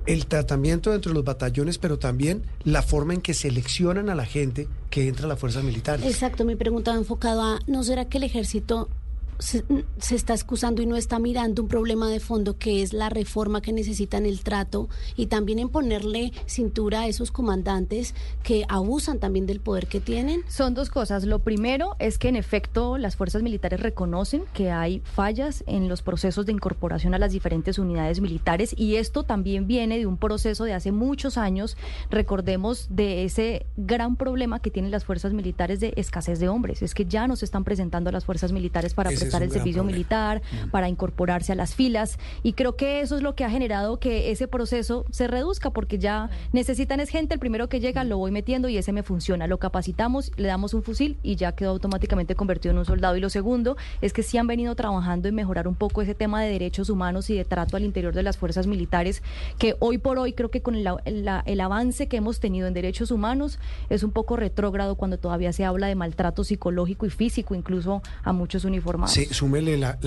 [0.05, 4.25] el tratamiento dentro de los batallones, pero también la forma en que seleccionan a la
[4.25, 6.05] gente que entra a las fuerzas militares.
[6.05, 8.89] Exacto, mi pregunta va enfocado a, ¿no será que el ejército
[9.39, 9.63] se,
[9.97, 13.61] se está excusando y no está mirando un problema de fondo que es la reforma
[13.61, 19.45] que necesitan el trato y también en ponerle cintura a esos comandantes que abusan también
[19.45, 20.41] del poder que tienen?
[20.47, 21.23] Son dos cosas.
[21.23, 26.01] Lo primero es que en efecto las fuerzas militares reconocen que hay fallas en los
[26.01, 30.63] procesos de incorporación a las diferentes unidades militares y esto también viene de un proceso
[30.63, 31.77] de hace muchos años,
[32.09, 36.81] recordemos, de ese gran problema que tienen las fuerzas militares de escasez de hombres.
[36.81, 39.81] Es que ya no se están presentando las fuerzas militares para es prestar el servicio
[39.81, 39.97] problema.
[39.97, 40.41] militar,
[40.71, 44.31] para incorporarse a las filas y creo que eso es lo que ha generado que
[44.31, 48.31] ese proceso se reduzca porque ya necesitan es gente, el primero que llega lo voy
[48.31, 52.35] metiendo y ese me funciona, lo capacitamos, le damos un fusil y ya quedó automáticamente
[52.35, 53.15] convertido en un soldado.
[53.17, 56.41] Y lo segundo es que sí han venido trabajando en mejorar un poco ese tema
[56.41, 59.21] de derechos humanos y de trato al interior de las fuerzas militares,
[59.57, 62.73] que hoy por hoy creo que con el, la- el avance que hemos tenido en
[62.73, 63.59] derechos humanos
[63.89, 68.33] es un poco retrógrado cuando todavía se habla de maltrato psicológico y físico incluso a
[68.33, 69.12] muchos uniformados.
[69.13, 69.99] Sí, súmele la,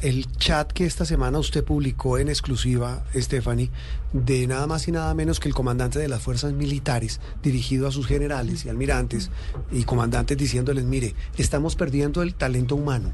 [0.00, 3.70] el chat que esta semana usted publicó en exclusiva, Stephanie,
[4.14, 7.90] de nada más y nada menos que el comandante de las fuerzas militares, dirigido a
[7.92, 9.30] sus generales y almirantes
[9.70, 13.12] y comandantes diciéndoles, mire, estamos perdiendo el talento humano.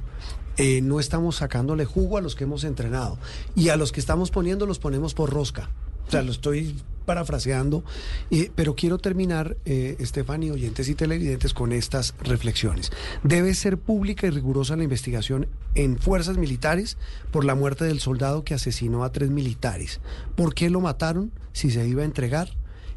[0.57, 3.19] eh, no estamos sacándole jugo a los que hemos entrenado
[3.57, 5.71] y a los que estamos poniendo los ponemos por rosca.
[6.07, 6.77] O sea, lo estoy
[7.15, 7.83] parafraseando,
[8.31, 12.93] eh, pero quiero terminar, eh, Estefany, oyentes y televidentes, con estas reflexiones.
[13.25, 16.99] Debe ser pública y rigurosa la investigación en fuerzas militares
[17.33, 20.01] por la muerte del soldado que asesinó a tres militares.
[20.37, 21.33] ¿Por qué lo mataron?
[21.53, 22.51] Si se iba a entregar.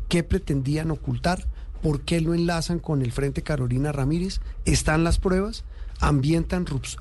[0.10, 1.48] ¿Qué pretendían ocultar?
[1.82, 4.42] ¿Por qué lo enlazan con el Frente Carolina Ramírez?
[4.66, 5.64] ¿Están las pruebas?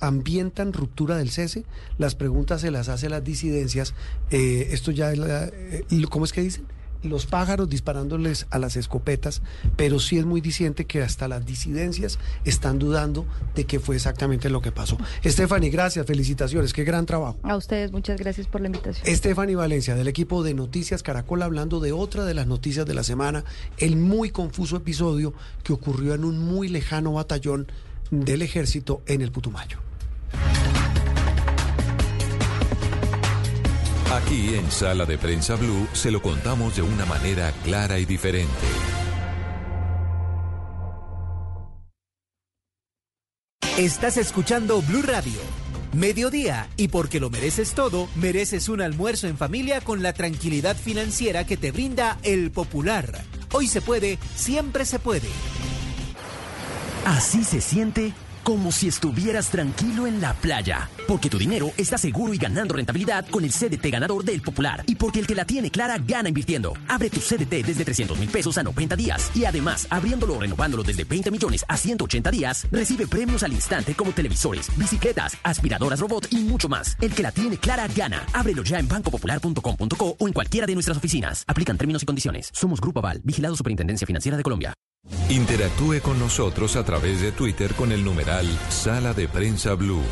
[0.01, 1.65] ambientan ruptura del cese,
[1.99, 3.95] las preguntas se las hace las disidencias,
[4.31, 6.67] eh, esto ya es, la- eh, ¿cómo es que dicen?
[7.03, 9.43] Los pájaros disparándoles a las escopetas,
[9.77, 14.51] pero sí es muy diciente que hasta las disidencias están dudando de qué fue exactamente
[14.51, 14.99] lo que pasó.
[15.25, 17.39] Stephanie, gracias, felicitaciones, qué gran trabajo.
[17.43, 19.05] A ustedes muchas gracias por la invitación.
[19.17, 23.03] Stephanie Valencia, del equipo de Noticias Caracol, hablando de otra de las noticias de la
[23.03, 23.45] semana,
[23.79, 27.67] el muy confuso episodio que ocurrió en un muy lejano batallón
[28.11, 29.79] del ejército en el Putumayo.
[34.13, 38.53] Aquí en Sala de Prensa Blue se lo contamos de una manera clara y diferente.
[43.79, 45.41] Estás escuchando Blue Radio.
[45.95, 51.47] Mediodía, y porque lo mereces todo, mereces un almuerzo en familia con la tranquilidad financiera
[51.47, 53.25] que te brinda El Popular.
[53.53, 55.29] Hoy se puede, siempre se puede.
[57.07, 60.89] Así se siente como si estuvieras tranquilo en la playa.
[61.07, 64.85] Porque tu dinero está seguro y ganando rentabilidad con el CDT ganador del Popular.
[64.87, 66.75] Y porque el que la tiene clara gana invirtiendo.
[66.89, 69.31] Abre tu CDT desde 300 mil pesos a 90 días.
[69.35, 73.95] Y además, abriéndolo o renovándolo desde 20 millones a 180 días, recibe premios al instante
[73.95, 76.97] como televisores, bicicletas, aspiradoras robot y mucho más.
[77.01, 78.25] El que la tiene clara gana.
[78.33, 81.45] Ábrelo ya en bancopopular.com.co o en cualquiera de nuestras oficinas.
[81.47, 82.51] Aplican términos y condiciones.
[82.53, 84.75] Somos Grupo Aval, vigilado Superintendencia Financiera de Colombia.
[85.29, 90.03] Interactúe con nosotros a través de Twitter con el numeral Sala de Prensa Blue.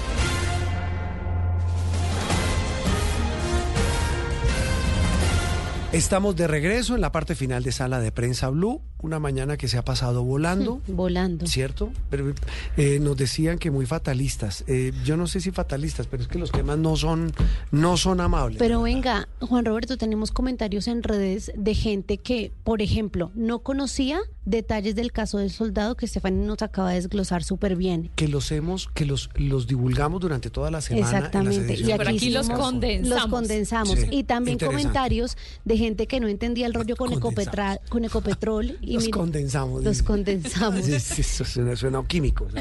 [5.92, 8.82] Estamos de regreso en la parte final de Sala de Prensa Blue.
[9.02, 10.80] Una mañana que se ha pasado volando.
[10.86, 11.46] volando.
[11.46, 11.90] ¿Cierto?
[12.10, 12.32] Pero
[12.76, 14.64] eh, nos decían que muy fatalistas.
[14.66, 17.32] Eh, yo no sé si fatalistas, pero es que los temas no son,
[17.70, 18.58] no son amables.
[18.58, 24.20] Pero venga, Juan Roberto, tenemos comentarios en redes de gente que, por ejemplo, no conocía
[24.44, 28.10] detalles del caso del soldado que Estefania nos acaba de desglosar súper bien.
[28.16, 31.06] Que los hemos, que los, los divulgamos durante toda la semana.
[31.06, 31.74] Exactamente.
[31.74, 33.08] En las Pero aquí los condensamos.
[33.08, 33.98] Los condensamos.
[33.98, 38.78] Sí, Y también comentarios de gente que no entendía el rollo con, Ecopetra, con Ecopetrol.
[38.90, 39.84] Y Los mira, condensamos.
[39.84, 40.88] Los condensamos.
[40.88, 42.48] Eso suena, suena químico.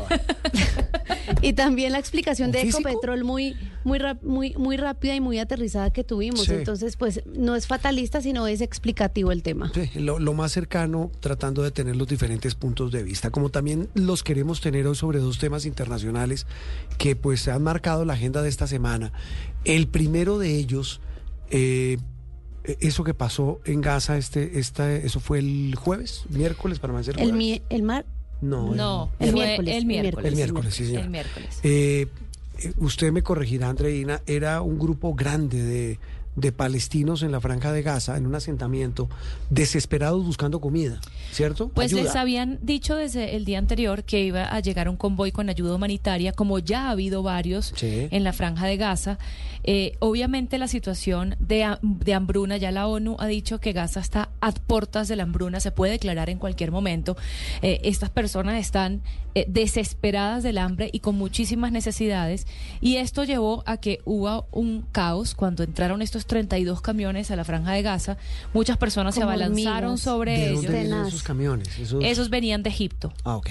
[1.41, 2.89] Y también la explicación de físico?
[2.89, 6.45] Ecopetrol muy, muy, muy, muy rápida y muy aterrizada que tuvimos.
[6.45, 6.53] Sí.
[6.53, 9.71] Entonces, pues no es fatalista, sino es explicativo el tema.
[9.73, 13.89] Sí, lo, lo más cercano, tratando de tener los diferentes puntos de vista, como también
[13.93, 16.45] los queremos tener hoy sobre dos temas internacionales
[16.97, 19.13] que pues han marcado la agenda de esta semana.
[19.65, 20.99] El primero de ellos,
[21.51, 21.97] eh,
[22.79, 27.15] eso que pasó en Gaza, este, esta, eso fue el jueves, miércoles, para más ser
[27.15, 27.37] El, jueves.
[27.37, 28.05] mi- el mar.
[28.41, 30.29] No, No, El miércoles, el miércoles.
[30.31, 31.03] El miércoles, sí, señora.
[31.05, 31.59] El miércoles.
[31.63, 32.07] Eh,
[32.61, 35.99] eh, usted me corregirá, Andreina, era un grupo grande de,
[36.39, 39.09] de palestinos en la franja de Gaza, en un asentamiento,
[39.49, 40.99] desesperados buscando comida,
[41.31, 41.69] ¿cierto?
[41.69, 42.03] Pues Ayuda.
[42.03, 45.75] les habían dicho desde el día anterior que iba a llegar un convoy con ayuda
[45.75, 48.07] humanitaria, como ya ha habido varios Sí.
[48.11, 49.17] en la franja de Gaza.
[49.63, 54.29] Eh, obviamente la situación de, de hambruna, ya la ONU ha dicho que Gaza está
[54.39, 57.17] a puertas de la hambruna, se puede declarar en cualquier momento.
[57.61, 59.01] Eh, estas personas están
[59.35, 62.47] eh, desesperadas del hambre y con muchísimas necesidades.
[62.81, 67.43] Y esto llevó a que hubo un caos cuando entraron estos 32 camiones a la
[67.43, 68.17] franja de Gaza.
[68.53, 70.63] Muchas personas se abalanzaron sobre ¿De ellos.
[70.63, 71.77] dónde esos camiones?
[71.77, 73.11] Esos- Esos venían de Egipto.
[73.25, 73.49] Ah, ok.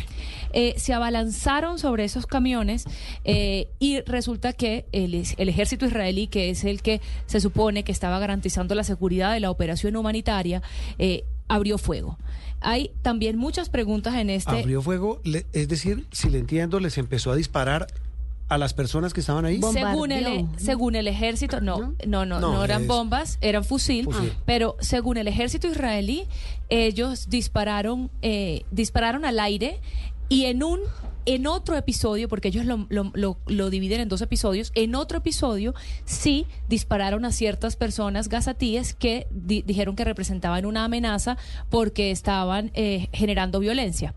[0.55, 2.84] Eh, se abalanzaron sobre esos camiones
[3.24, 8.18] eh, y resulta que el, ejército israelí, que es el que se supone que estaba
[8.18, 10.62] garantizando la seguridad de la operación humanitaria,
[10.98, 12.16] eh, abrió fuego.
[12.60, 14.50] Hay también muchas preguntas en este...
[14.60, 17.86] Abrió fuego, le- es decir, si le entiendo, les empezó a disparar
[18.48, 19.60] a las personas que estaban ahí.
[19.60, 20.58] Según el, Bombardeó.
[20.58, 24.32] según el ejército, no, no, no, no, No, eran es- bombas, eran fusil, Fusil.
[24.46, 26.24] pero según el ejército israelí,
[26.70, 29.80] ellos dispararon, eh, dispararon al aire
[30.28, 30.80] y en un
[31.26, 35.18] en otro episodio, porque ellos lo, lo- lo- lo dividen en dos episodios, en otro
[35.18, 35.74] episodio
[36.06, 41.36] sí dispararon a ciertas personas gazatíes que di- dijeron que representaban una amenaza
[41.68, 44.14] porque estaban eh, generando violencia.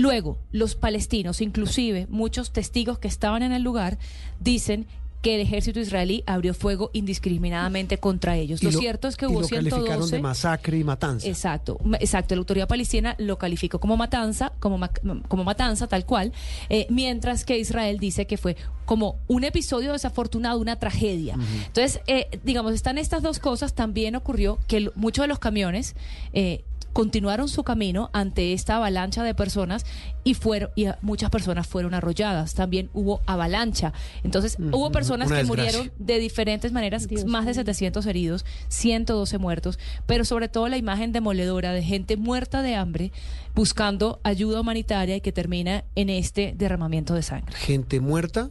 [0.00, 3.98] Luego, los palestinos, inclusive muchos testigos que estaban en el lugar,
[4.40, 4.86] dicen
[5.22, 8.62] que el ejército israelí abrió fuego indiscriminadamente contra ellos.
[8.62, 11.28] Lo, cierto es que y hubo lo calificaron 112 de masacre y matanza.
[11.28, 12.34] Exacto, exacto.
[12.34, 14.90] La autoridad palestina lo calificó como matanza, como, ma-
[15.28, 16.32] como matanza tal cual,
[16.70, 18.56] eh, mientras que Israel dice que fue
[18.86, 21.36] como un episodio desafortunado, una tragedia.
[21.66, 23.74] Entonces, eh, digamos, están estas dos cosas.
[23.74, 25.94] También ocurrió que muchos de los camiones
[26.32, 29.86] eh, continuaron su camino ante esta avalancha de personas
[30.24, 32.54] y fueron y muchas personas fueron arrolladas.
[32.54, 33.92] También hubo avalancha.
[34.24, 35.78] Entonces, hubo personas Una que desgracia.
[35.78, 37.60] murieron de diferentes maneras, Dios más de mío.
[37.60, 43.12] 700 heridos, 112 muertos, pero sobre todo la imagen demoledora de gente muerta de hambre
[43.54, 47.54] buscando ayuda humanitaria y que termina en este derramamiento de sangre.
[47.56, 48.50] Gente muerta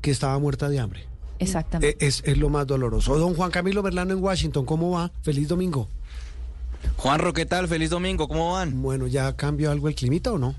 [0.00, 1.04] que estaba muerta de hambre.
[1.38, 1.96] Exactamente.
[2.04, 3.18] Eh, Es, es lo más doloroso.
[3.18, 5.10] Don Juan Camilo Berlano en Washington, ¿cómo va?
[5.22, 5.88] Feliz domingo.
[6.96, 7.68] Juanro, ¿qué tal?
[7.68, 8.80] Feliz domingo, ¿cómo van?
[8.82, 10.54] Bueno, ¿ya cambió algo el climita o no?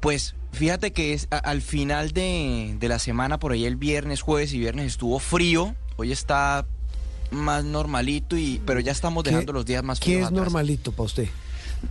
[0.00, 4.20] Pues fíjate que es a- al final de, de la semana, por ahí el viernes,
[4.22, 5.74] jueves y viernes estuvo frío.
[5.96, 6.66] Hoy está
[7.30, 10.20] más normalito, y pero ya estamos ¿Qué- dejando los días más ¿Qué fríos.
[10.20, 10.40] es atrás.
[10.44, 11.28] normalito para usted?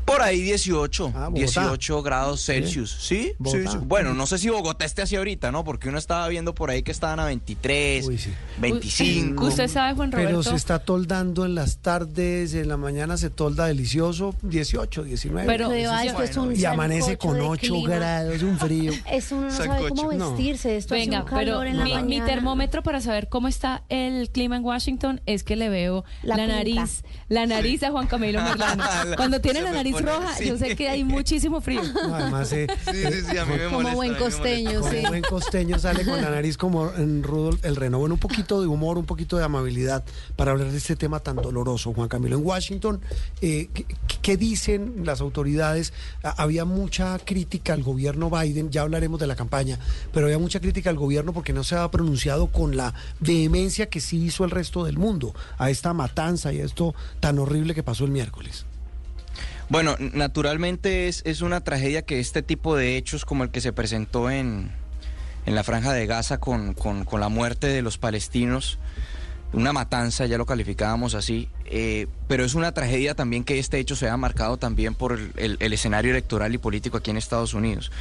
[0.05, 1.37] Por ahí 18, Ah, Bogotá.
[1.37, 2.91] 18 grados Celsius.
[3.01, 3.23] ¿Sí?
[3.23, 3.71] Sí, Bogotá.
[3.71, 3.77] sí.
[3.83, 5.63] Bueno, no sé si Bogotá esté así ahorita, ¿no?
[5.63, 8.31] Porque uno estaba viendo por ahí que estaban a 23, Uy, sí.
[8.59, 9.45] 25.
[9.45, 10.49] Usted sabe, Juan Pero Roberto.
[10.51, 15.47] se está toldando en las tardes, en la mañana se tolda delicioso, 18, 19.
[15.47, 17.95] Pero- Pero, esto es un y amanece con de 8 clima.
[17.95, 18.91] grados, un frío.
[19.11, 20.29] Eso uno no sabe cómo No.
[20.31, 20.77] vestirse.
[20.77, 24.29] Esto Venga, hace un pero calor en la mi, termómetro para saber cómo está el
[24.29, 28.83] clima en Washington es que le veo La nariz, la nariz a Juan Camilo Merlano.
[28.83, 31.81] La- Cuando tiene la nariz roja, yo sé que hay muchísimo frío.
[32.07, 34.37] No, además, eh, Sí, sí, sí, a mí me Como molesta, buen me molesta.
[34.41, 34.97] costeño, como sí.
[35.07, 37.99] buen costeño sale con la nariz como en Rudolf el Reno.
[37.99, 40.03] Bueno, un poquito de humor, un poquito de amabilidad
[40.35, 42.37] para hablar de este tema tan doloroso, Juan Camilo.
[42.37, 42.99] En Washington,
[43.41, 43.85] eh, ¿qué,
[44.21, 45.93] qué dicen las autoridades?
[46.23, 49.79] Ah, Había mucha crítica al gobierno Biden, ya hablaremos de la campaña,
[50.13, 53.99] pero había mucha crítica al gobierno porque no se había pronunciado con la vehemencia que
[54.01, 57.83] sí hizo el resto del mundo a esta matanza y a esto tan horrible que
[57.83, 58.65] pasó el miércoles.
[59.69, 63.73] Bueno, naturalmente es, es una tragedia que este tipo de hechos como el que se
[63.73, 64.71] presentó en,
[65.45, 68.79] en la franja de Gaza con, con- con la muerte de los palestinos
[69.53, 73.95] una matanza, ya lo calificábamos así, eh, pero es una tragedia también que este hecho
[73.95, 77.91] se haya marcado también por el, el- escenario electoral y político aquí en Estados Unidos,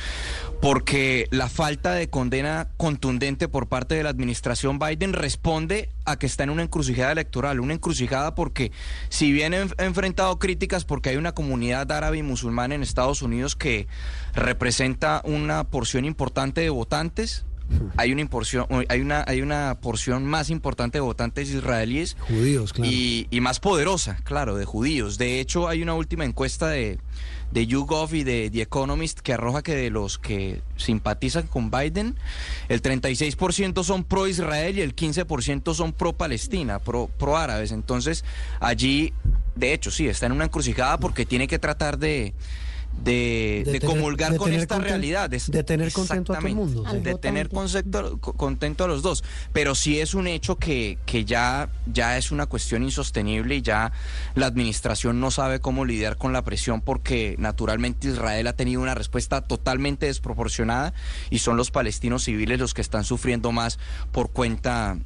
[0.60, 6.27] porque la falta de condena contundente por parte de la administración Biden responde a que
[6.27, 8.73] está en una encrucijada electoral, una encrucijada porque
[9.09, 13.23] si bien ha ha enfrentado críticas porque hay una comunidad árabe y musulmana en Estados
[13.23, 13.86] Unidos que
[14.35, 17.44] representa una porción importante de votantes,
[17.97, 22.90] hay una porción, hay una, hay una porción más importante de votantes israelíes Judíos, claro.
[22.90, 25.18] y, y más poderosa, claro, de judíos.
[25.18, 26.98] De hecho, hay una última encuesta de,
[27.51, 32.16] de YouGov y de The Economist que arroja que de los que simpatizan con Biden,
[32.68, 37.72] el 36% son pro Israel y el 15% son pro Palestina, pro, pro árabes.
[37.72, 38.24] Entonces,
[38.60, 39.12] allí,
[39.55, 42.34] de hecho, sí, está en una encrucijada porque tiene que tratar de...
[43.05, 45.32] De, De de tener- comulgar de con esta conten- realidad.
[45.32, 46.98] Es- de tener contento a todo el mundo, sí.
[46.98, 49.23] De tener concepto- contento a los dos.
[49.52, 53.93] Pero sí es un hecho que, que ya, ya es una cuestión insostenible y ya
[54.35, 58.94] la administración no sabe cómo lidiar con la presión porque naturalmente Israel ha tenido una
[58.94, 60.93] respuesta totalmente desproporcionada
[61.31, 63.78] y son los palestinos civiles los que están sufriendo más
[64.10, 64.98] por cuenta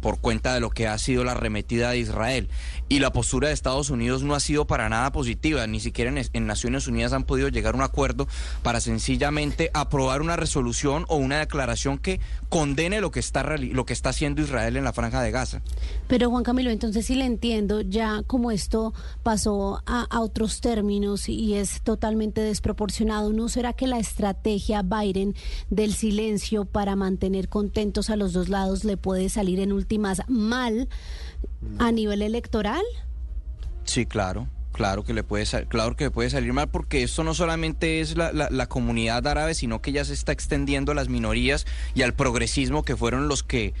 [0.00, 2.50] por cuenta de lo que ha sido la arremetida de Israel.
[2.88, 6.22] Y la postura de Estados Unidos no ha sido para nada positiva, ni siquiera en,
[6.32, 8.28] en Naciones Unidas han podido llegar a un acuerdo
[8.62, 13.92] para sencillamente aprobar una resolución o una declaración que condene lo que está, lo que
[13.92, 15.62] está haciendo Israel en la franja de Gaza.
[16.08, 18.92] Pero Juan Camilo, entonces si le entiendo, ya como esto
[19.22, 25.34] pasó a, a otros términos y es totalmente desproporcionado, ¿no será que la estrategia Biden
[25.70, 30.88] del silencio para mantener contentos a los dos lados le puede salir en últimas mal
[31.78, 32.82] a nivel electoral?
[33.84, 34.48] Sí, claro.
[34.72, 38.32] Claro que le puede claro que puede salir mal porque esto no solamente es la,
[38.32, 41.64] la- la comunidad árabe, sino que ya se está extendiendo a las minorías
[41.94, 43.72] y al progresismo que fueron los que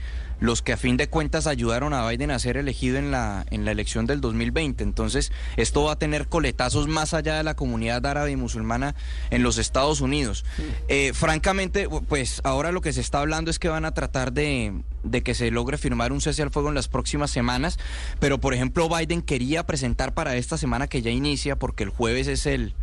[0.44, 3.64] los que a fin de cuentas ayudaron a Biden a ser elegido en la en
[3.64, 4.84] la elección del 2020.
[4.84, 8.94] Entonces, esto va a tener coletazos más allá de la comunidad árabe y musulmana
[9.30, 10.44] en los Estados Unidos.
[10.88, 14.74] Eh, francamente, pues ahora lo que se está hablando es que van a tratar de,
[15.02, 17.78] de que se logre firmar un cese al fuego en las próximas semanas,
[18.20, 22.26] pero por ejemplo Biden quería presentar para esta semana que ya inicia, porque el jueves
[22.26, 22.74] es el,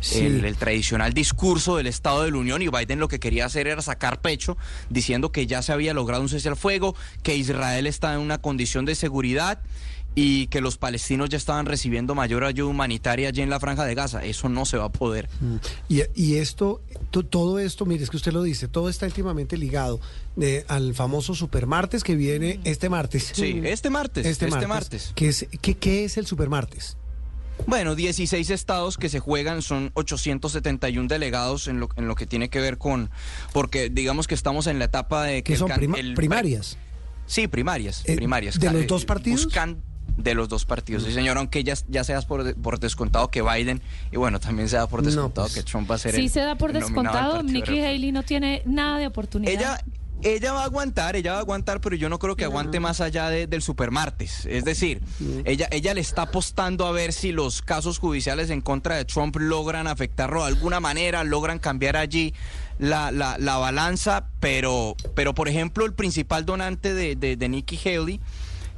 [0.00, 0.18] Sí.
[0.20, 3.66] el, el tradicional discurso del Estado de la Unión y Biden lo que quería hacer
[3.66, 4.56] era sacar pecho
[4.88, 8.38] diciendo que ya se había logrado un cese al fuego, que Israel está en una
[8.38, 9.60] condición de seguridad
[10.16, 13.94] y que los palestinos ya estaban recibiendo mayor ayuda humanitaria allí en la franja de
[13.94, 14.24] Gaza.
[14.24, 15.28] Eso no se va a poder.
[15.40, 15.56] Mm.
[15.88, 16.82] Y, y esto,
[17.12, 20.00] to- todo esto, mire, es que usted lo dice, todo está íntimamente ligado
[20.40, 23.30] eh, al famoso supermartes que viene este martes.
[23.34, 24.68] Sí, este martes, Este, este martes.
[24.68, 25.12] martes.
[25.14, 26.96] ¿Qué es, qué, qué es el supermartes?
[27.66, 32.48] Bueno, 16 estados que se juegan, son 871 delegados en lo, en lo que tiene
[32.48, 33.10] que ver con,
[33.52, 36.78] porque digamos que estamos en la etapa de Que son can- prima- el- primarias.
[37.26, 38.58] Sí, primarias, Eh, primarias.
[38.58, 39.44] ¿de los dos partidos?
[39.44, 39.82] Buscan
[40.16, 43.80] de los dos partidos, sí señor, aunque ya, ya seas por, por descontado que Biden,
[44.12, 45.54] y bueno, también se da por No, descontado pues.
[45.54, 47.80] que Trump va a ser Sí el- se da por descontado, Nikki.
[47.80, 49.52] Haley no tiene nada de oportunidad.
[49.54, 49.84] Ella,
[50.22, 53.00] ella va a aguantar, ella va a aguantar, pero yo no creo que aguante más
[53.00, 54.46] allá de- del supermartes.
[54.46, 55.00] Es decir,
[55.44, 59.36] ella, ella le está apostando a ver si los casos judiciales en contra de Trump
[59.36, 62.34] logran afectarlo de alguna manera, logran cambiar allí
[62.78, 67.78] la, la, la balanza, pero, pero por ejemplo el principal donante de, de, de Nikki
[67.88, 68.20] Haley,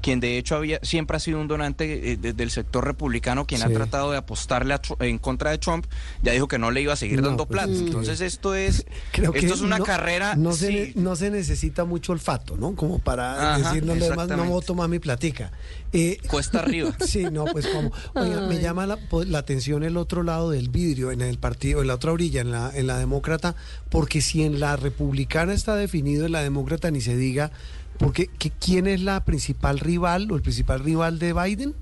[0.03, 3.63] quien de hecho había, siempre ha sido un donante eh, de- del sector republicano, quien
[3.63, 5.87] ha tratado de apostarle a Tru- en contra de Trump,
[6.23, 7.73] ya dijo que no le iba a seguir No, dando pues, plata.
[7.79, 10.35] Entonces esto es, Creo que esto es una no- carrera...
[10.37, 12.75] No se, sí, no se necesita mucho olfato, ¿no?
[12.75, 15.53] Como para Ajá, decir, no, le más, no voto más mi platica.
[15.93, 16.91] Eh, Cuesta arriba.
[17.07, 17.93] Sí, no, pues como.
[18.15, 21.81] Oiga, me llama la, po- la atención el otro lado del vidrio, en el partido,
[21.83, 23.55] en la otra orilla, en la, en la demócrata,
[23.91, 27.53] porque si en la republicana está definido, en la demócrata ni se diga,
[28.03, 31.75] porque que- ¿quién es la principal rival o el principal rival de Biden?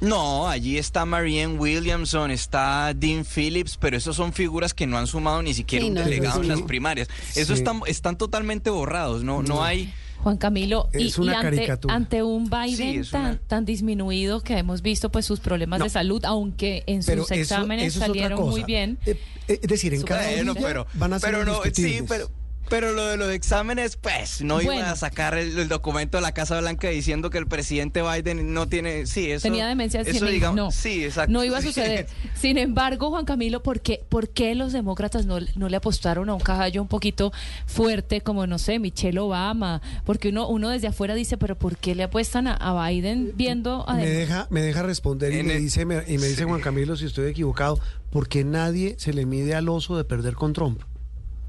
[0.00, 5.08] No, allí está Marianne Williamson, está Dean Phillips, pero esos son figuras que no han
[5.08, 6.42] sumado ni siquiera Sí, un no, delegado sí.
[6.42, 7.08] en las primarias.
[7.34, 7.60] Eso Sí.
[7.60, 9.92] están, están totalmente borrados, no, no hay...
[10.22, 11.94] Juan Camilo, y, Es una y ante, caricatura.
[11.94, 15.84] ante un Biden Sí, tan, una- tan disminuido que hemos visto pues sus problemas No.
[15.84, 18.98] de salud, aunque en Pero sus eso- exámenes eso salieron muy bien.
[19.06, 22.28] Eh, eh, es decir, en cada Bueno, pero, van a ser pero no, sí, pero,
[22.68, 24.90] pero lo de los exámenes, pues, no iban Bueno.
[24.92, 28.68] a sacar el, el documento de la Casa Blanca diciendo que el presidente Biden no
[28.68, 29.42] tiene, sí, eso.
[29.44, 31.32] Tenía demencia eso digamos, no, sí, exacto.
[31.32, 32.06] no iba a suceder.
[32.34, 36.34] Sin embargo, Juan Camilo, ¿por qué, por qué los demócratas no, no le apostaron a
[36.34, 37.32] un caballo un poquito
[37.66, 39.80] fuerte como, no sé, Michelle Obama?
[40.04, 43.88] Porque uno, uno desde afuera dice, pero ¿por qué le apuestan a, a Biden viendo
[43.88, 46.44] a me deja me deja responder y me el- dice me- y me dice.
[46.44, 47.78] Juan Camilo si estoy equivocado
[48.10, 50.80] porque nadie se le mide al oso de perder con Trump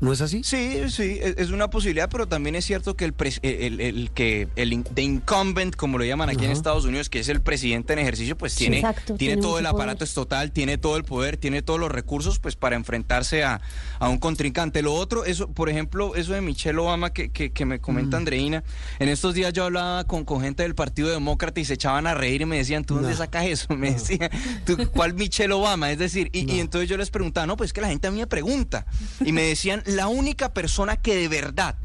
[0.02, 0.42] ¿No es así?
[0.44, 4.12] Sí, sí, es es una posibilidad, pero también es cierto que el, pres- el, el-
[4.12, 6.52] que el in- the incumbent, como lo llaman aquí en.
[6.52, 9.60] Estados Unidos, que es el presidente en ejercicio, pues Sí, tiene, exacto, tiene, tiene todo
[9.60, 10.08] el aparato poder.
[10.10, 13.62] estatal, tiene todo el poder, tiene todos los recursos, pues para enfrentarse a,
[14.00, 14.82] a un contrincante.
[14.82, 18.20] Lo otro, eso, por ejemplo, eso de Michelle Obama que, que, que me comenta Mm.
[18.20, 18.64] Andreina,
[19.00, 22.14] en estos días yo hablaba con, con gente del Partido Demócrata y se echaban a
[22.14, 23.68] reír y me decían, ¿tú dónde sacas eso?
[23.76, 24.30] Me decían,
[24.66, 25.92] ¿tú, ¿cuál Michelle Obama?
[25.92, 28.12] Es decir, y, y entonces yo les preguntaba, no, pues es que la gente a
[28.12, 28.86] mí me pregunta.
[29.24, 31.76] Y me decían, la única persona que de verdad,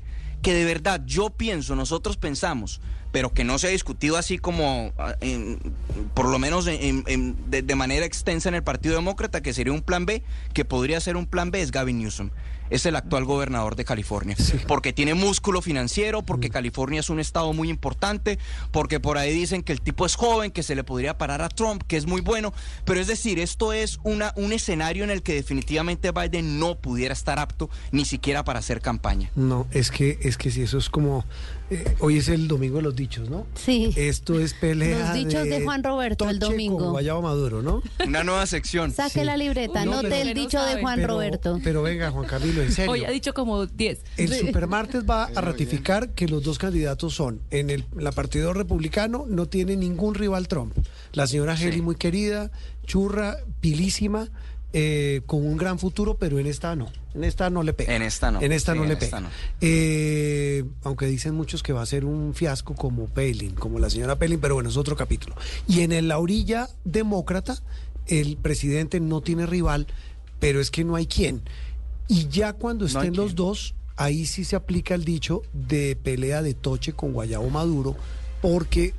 [0.43, 2.81] que de verdad yo pienso, nosotros pensamos,
[3.15, 5.61] pero que no se ha discutido así como, ah, en-
[6.15, 9.73] por lo menos en- en- de, de manera extensa en el Partido Demócrata, que sería
[9.73, 12.31] un plan B, que podría ser un plan B, es Gavin Newsom.
[12.71, 14.37] Es el actual gobernador de California.
[14.67, 18.39] Porque tiene músculo financiero, porque California es un estado muy importante,
[18.73, 21.51] porque por ahí dicen que el tipo es joven, que se le podría parar a
[21.51, 22.53] Trump, que es muy bueno.
[22.87, 27.13] Pero es decir, esto es una, un escenario en el que definitivamente Biden no pudiera
[27.13, 29.31] estar apto ni siquiera para hacer campaña.
[29.37, 31.25] No, es que, es que si eso es como.
[31.71, 33.47] Eh, hoy es el domingo de los dichos, ¿no?
[33.55, 33.93] Sí.
[33.97, 34.99] Esto es pelea.
[34.99, 36.79] Los dichos de Juan Roberto el Toche domingo.
[36.79, 37.83] Con Guayabo Maduro, ¿no?
[38.07, 38.93] Una nueva sección.
[38.93, 41.59] Saque la libreta, No, el dicho de Juan pero- Roberto.
[41.65, 42.93] Pero venga, Juan Camilo, en serio.
[42.93, 44.01] Hoy ha dicho como 10.
[44.17, 47.41] El supermartes va a ratificar que los dos candidatos son.
[47.51, 50.77] En el la partido republicano no tiene ningún rival Trump.
[51.13, 52.51] La señora Haley muy querida,
[52.87, 54.29] churra, pilísima,
[54.77, 56.91] eh, con un gran futuro, pero en esta no.
[57.15, 57.95] En esta no le pega.
[57.95, 58.43] En esta no.
[58.43, 59.21] En esta Sí, no en le esta pega.
[59.21, 59.29] no.
[59.61, 64.19] Eh, aunque dicen muchos que va a ser un fiasco como Palin, como la señora
[64.19, 65.37] Palin, pero bueno, es otro capítulo.
[65.69, 67.63] Y en el- la orilla demócrata,
[68.07, 69.87] el presidente no tiene rival,
[70.41, 71.43] pero es que no hay quien.
[72.09, 76.43] Y ya cuando No estén los dos, ahí sí se aplica el dicho de pelea
[76.43, 77.97] de toche con Guayabo Maduro,
[78.43, 78.93] porque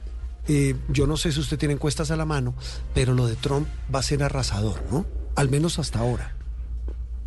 [0.47, 2.53] eh, yo no sé si usted tiene encuestas a la mano,
[2.93, 5.06] pero lo de Trump va a ser arrasador, ¿no?
[5.35, 6.35] Al menos hasta ahora.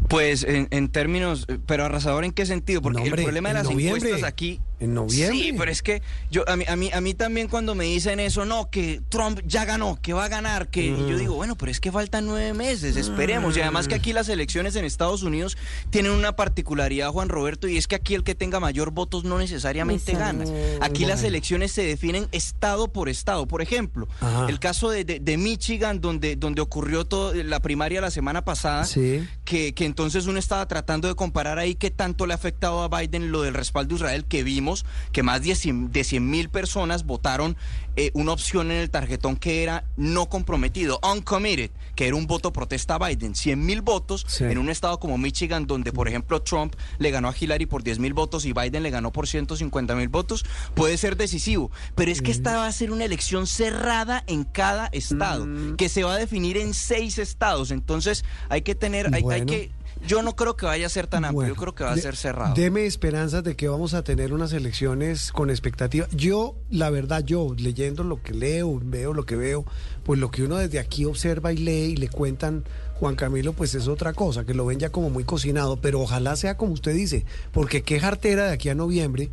[0.08, 3.48] Pues en, en términos, eh, pero arrasador en qué sentido, porque No, hombre, el problema
[3.50, 5.36] de las encuestas aquí En noviembre.
[5.38, 8.20] Sí, pero es que yo a mí, a mí a mí también cuando me dicen
[8.20, 11.18] eso, no, que Trump ya ganó, que va a ganar, que y yo Mm.
[11.18, 13.56] digo, bueno, pero es que faltan nueve meses, esperemos.
[13.56, 15.56] Y además que aquí las elecciones en Estados Unidos
[15.90, 19.38] tienen una particularidad, Juan Roberto, y es que aquí el que tenga mayor votos no
[19.38, 20.44] necesariamente gana.
[20.80, 23.46] Aquí las elecciones se definen estado por estado.
[23.48, 24.46] Por ejemplo, Ajá.
[24.48, 28.84] el caso de, de- de Michigan, donde, donde ocurrió todo, la primaria la semana pasada,
[28.84, 29.26] Sí.
[29.44, 32.88] que, que entonces uno estaba tratando de comparar ahí qué tanto le ha afectado a
[32.88, 34.67] Biden lo del respaldo a Israel, que vimos
[35.12, 37.56] que más de 100 de 100 mil personas votaron
[37.96, 42.52] eh, una opción en el tarjetón que era no comprometido, uncommitted, que era un voto
[42.52, 43.34] protesta a Biden.
[43.34, 44.44] 100 mil votos Sí.
[44.44, 47.98] en un estado como Michigan, donde por ejemplo Trump le ganó a Hillary por 10
[47.98, 51.70] mil votos y Biden le ganó por 150 mil votos, puede ser decisivo.
[51.96, 55.76] Pero es que esta va a ser una elección cerrada en cada estado, Mm.
[55.76, 57.70] que se va a definir en seis estados.
[57.72, 59.70] Entonces hay que tener, hay, que...
[60.06, 61.94] Yo no creo que vaya a ser tan amplio, Bueno, yo creo que va a
[61.96, 62.54] de- ser cerrado.
[62.54, 66.06] Deme esperanzas de que vamos a tener unas elecciones con expectativa.
[66.12, 69.64] Yo, la verdad, yo leyendo lo que leo, veo lo que veo,
[70.04, 72.64] pues lo que uno desde aquí observa y lee y le cuentan
[72.94, 76.36] Juan Camilo, pues es otra cosa, que lo ven ya como muy cocinado, pero ojalá
[76.36, 79.30] sea como usted dice, porque qué jartera de aquí a noviembre,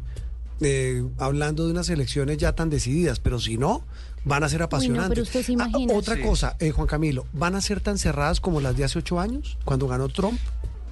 [0.62, 3.84] eh, hablando de unas elecciones ya tan decididas, pero si no,
[4.26, 5.10] van a ser apasionantes.
[5.10, 5.94] pero usted se Ah, imagina.
[5.94, 6.22] otra Sí.
[6.22, 9.58] cosa, eh, Juan Camilo, ¿van a ser tan cerradas como las de hace ocho años,
[9.64, 10.40] cuando ganó Trump?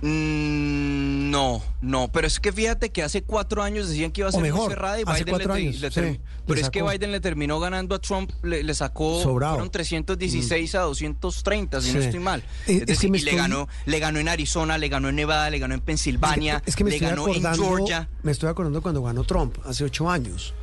[0.06, 4.32] Mm, no, no, pero es que fíjate que hace cuatro años decían que iba a
[4.34, 6.84] ser muy mejor, cerrada y Biden le, años, le sí, le Pero es que.
[6.84, 9.54] Biden le terminó ganando a Trump, le, le sacó Sobrado.
[9.54, 12.42] fueron 316 a 230, si no estoy mal.
[12.42, 15.16] Eh, Es es que decir, y le ganó, le ganó en Arizona, le ganó en
[15.16, 18.10] Nevada, le ganó en Pensilvania, Es que me le estoy ganó en acordando, Georgia.
[18.24, 20.54] me estoy acordando cuando ganó Trump hace ocho años.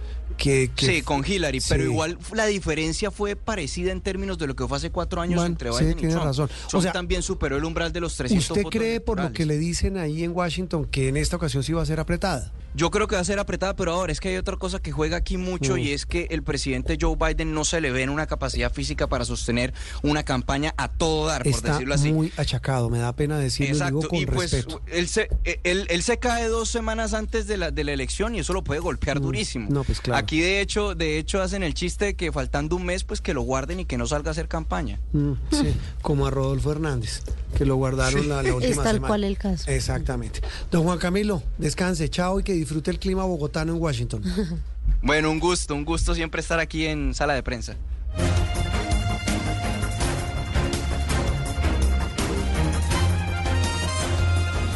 [0.40, 1.90] Que, que- Sí, con Hillary, pero Sí.
[1.90, 5.70] igual la diferencia fue parecida en términos de lo que fue hace cuatro años entre
[5.70, 6.24] sí, Biden y tiene Trump.
[6.26, 6.50] razón.
[6.72, 9.58] O sea, también superó el umbral de los 300 ¿Usted cree por lo que le
[9.58, 12.50] dicen ahí en Washington que en esta ocasión sí va a ser apretada?
[12.72, 14.92] Yo creo que va a ser apretada, pero ahora es que hay otra cosa que
[14.92, 15.78] juega aquí mucho Mm.
[15.80, 19.08] y es que el presidente Joe Biden no se le ve en una capacidad física
[19.08, 22.12] para sostener una campaña a todo dar, por Está decirlo así.
[22.12, 24.80] muy achacado, me da pena decirlo, digo Exacto, con y pues respeto.
[24.86, 25.28] él se,
[25.64, 28.62] él, él se cae dos semanas antes de la, de la elección y eso lo
[28.62, 29.68] puede golpear durísimo.
[29.68, 29.72] Mm.
[29.74, 30.18] no, pues claro.
[30.22, 33.34] Aquí de hecho, de hecho hacen el chiste de que faltando un mes, pues que
[33.34, 35.00] lo guarden y que no salga a hacer campaña.
[35.12, 37.22] Mm, sí, como a Rodolfo Hernández,
[37.58, 39.08] que lo guardaron la, la última Es tal semana.
[39.08, 39.68] cual el caso.
[39.68, 40.40] Exactamente.
[40.70, 44.22] Don Juan Camilo, descanse, chao y que disfrute el clima bogotano en Washington.
[45.02, 47.74] Bueno, un gusto, un gusto siempre estar aquí en sala de prensa.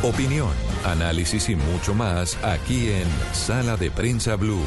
[0.03, 0.51] Opinión,
[0.85, 4.61] análisis y mucho más aquí en Sala de Prensa Blue.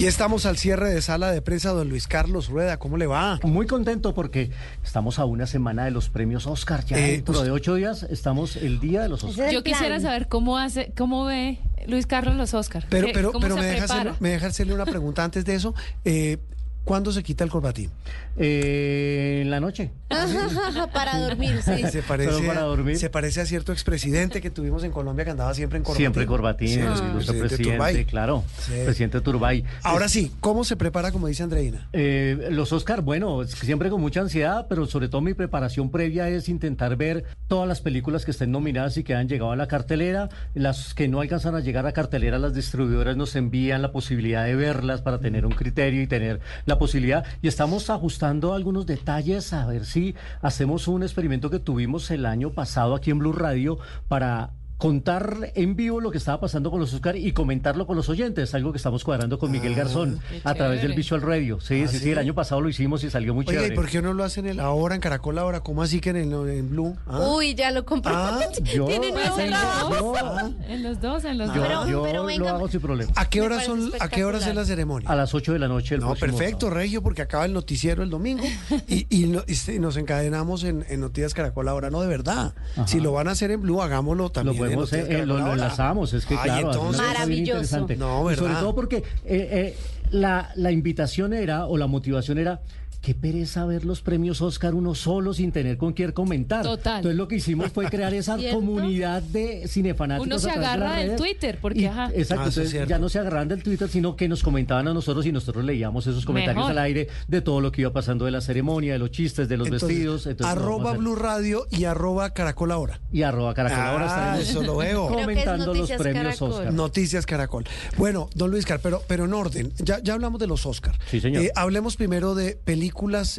[0.00, 3.38] Y estamos al cierre de sala de prensa, don Luis Carlos Rueda, ¿cómo le va?
[3.42, 4.50] Muy contento porque
[4.82, 6.86] estamos a una semana de los premios Oscar.
[6.86, 9.52] Ya Eh, dentro pues- de ocho días estamos el día de los Oscar.
[9.52, 12.86] Yo quisiera saber cómo hace, cómo ve Luis Carlos los Oscar.
[12.88, 15.74] Pero, ¿Qué- pero, pero me, deja hacerle, me deja hacerle una pregunta antes de eso.
[16.06, 16.38] Eh,
[16.84, 17.90] ¿Cuándo se quita el corbatín?
[18.36, 19.90] Eh, en la noche.
[20.92, 21.82] para dormir, sí.
[21.90, 22.96] Se parece, Solo para dormir.
[22.96, 26.02] se parece a cierto expresidente que tuvimos en Colombia que andaba siempre en corbatín.
[26.02, 28.04] Siempre corbatín, Sí, el presidente presidente, Turbay.
[28.06, 28.44] claro.
[28.58, 28.72] Sí.
[28.84, 29.64] Presidente Turbay.
[29.82, 31.88] Ahora sí, ¿cómo se prepara, como dice Andreina?
[31.92, 36.48] Eh, los Oscar, bueno, siempre con mucha ansiedad, pero sobre todo mi preparación previa es
[36.48, 40.28] intentar ver todas las películas que estén nominadas y que han llegado a la cartelera.
[40.54, 44.54] Las que no alcanzan a llegar a cartelera, las distribuidoras nos envían la posibilidad de
[44.56, 46.40] verlas para tener un criterio y tener
[46.70, 47.26] la posibilidad.
[47.42, 52.50] Y estamos ajustando algunos detalles a ver si hacemos un experimento que tuvimos el año
[52.50, 53.78] pasado aquí en Blue Radio
[54.08, 58.08] para contar en vivo lo que estaba pasando con los Oscar y comentarlo con los
[58.08, 60.94] oyentes, algo que estamos cuadrando con Miguel Garzón qué a través del.
[60.94, 61.60] Visual Radio.
[61.60, 62.04] Sí, Ah, sí, ¿sí?
[62.04, 63.74] sí, el año pasado lo hicimos y salió muy ¿y chévere.
[63.74, 65.60] por qué no lo hacen en ahora en Caracol ahora?
[65.60, 66.96] ¿Cómo así que en, el, en Blue?
[67.06, 67.28] ¿Ah?
[67.36, 68.12] Uy, ya lo compré.
[68.14, 71.88] Ah, yo- Tiene nuevo en los En los dos, en los yo, dos.
[71.88, 72.06] yo
[72.38, 73.12] lo hago sin problema.
[73.16, 73.92] ¿A qué hora son?
[74.00, 75.08] ¿A qué hora es la ceremonia?
[75.10, 78.02] A las 8 de la noche el No, próximo perfecto, Regio, porque acaba el noticiero
[78.02, 78.44] el domingo
[78.88, 82.54] y, y no- y nos encadenamos en, en Noticias Caracol ahora, no de verdad.
[82.72, 82.86] Ajá.
[82.86, 84.69] Si lo van a hacer en Blue, hagámoslo también.
[84.74, 87.96] Podemos, Noticias eh, eh, lo, lo enlazamos, es que Ay, claro, entonces- interesante.
[87.96, 89.76] No, Y Sobre todo porque eh, eh,
[90.10, 92.60] la, la invitación era, o la motivación era,
[93.00, 96.62] qué pereza ver los premios Oscar uno solo sin tener con quién comentar.
[96.64, 96.96] Total.
[96.96, 98.56] Entonces lo que hicimos fue crear esa ¿Cierto?
[98.58, 100.26] comunidad de cinefanáticos.
[100.26, 101.16] Uno se a través de agarra del redes.
[101.20, 102.10] Twitter, porque Y- ajá.
[102.14, 105.24] Exacto, Ah, entonces ya no se agarraban del Twitter, sino que nos comentaban a nosotros
[105.24, 106.72] y nosotros leíamos esos comentarios Mejor.
[106.72, 109.56] al aire de todo lo que iba pasando de la ceremonia, de los chistes, de
[109.56, 110.26] los Entonces, vestidos.
[110.26, 110.92] Entonces, arroba.
[110.92, 113.00] Blue Radio y arroba Caracol ahora.
[113.12, 115.08] Y arroba Caracol ahora Ah, eso lo veo.
[115.08, 116.50] Comentando los premios Caracol.
[116.52, 116.72] Oscar.
[116.74, 117.64] Noticias Caracol.
[117.96, 120.98] Bueno, don Luis Car, pero, pero en orden, ya, ya hablamos de los Oscar.
[121.10, 121.44] Sí, señor.
[121.44, 122.89] Eh, hablemos primero de películas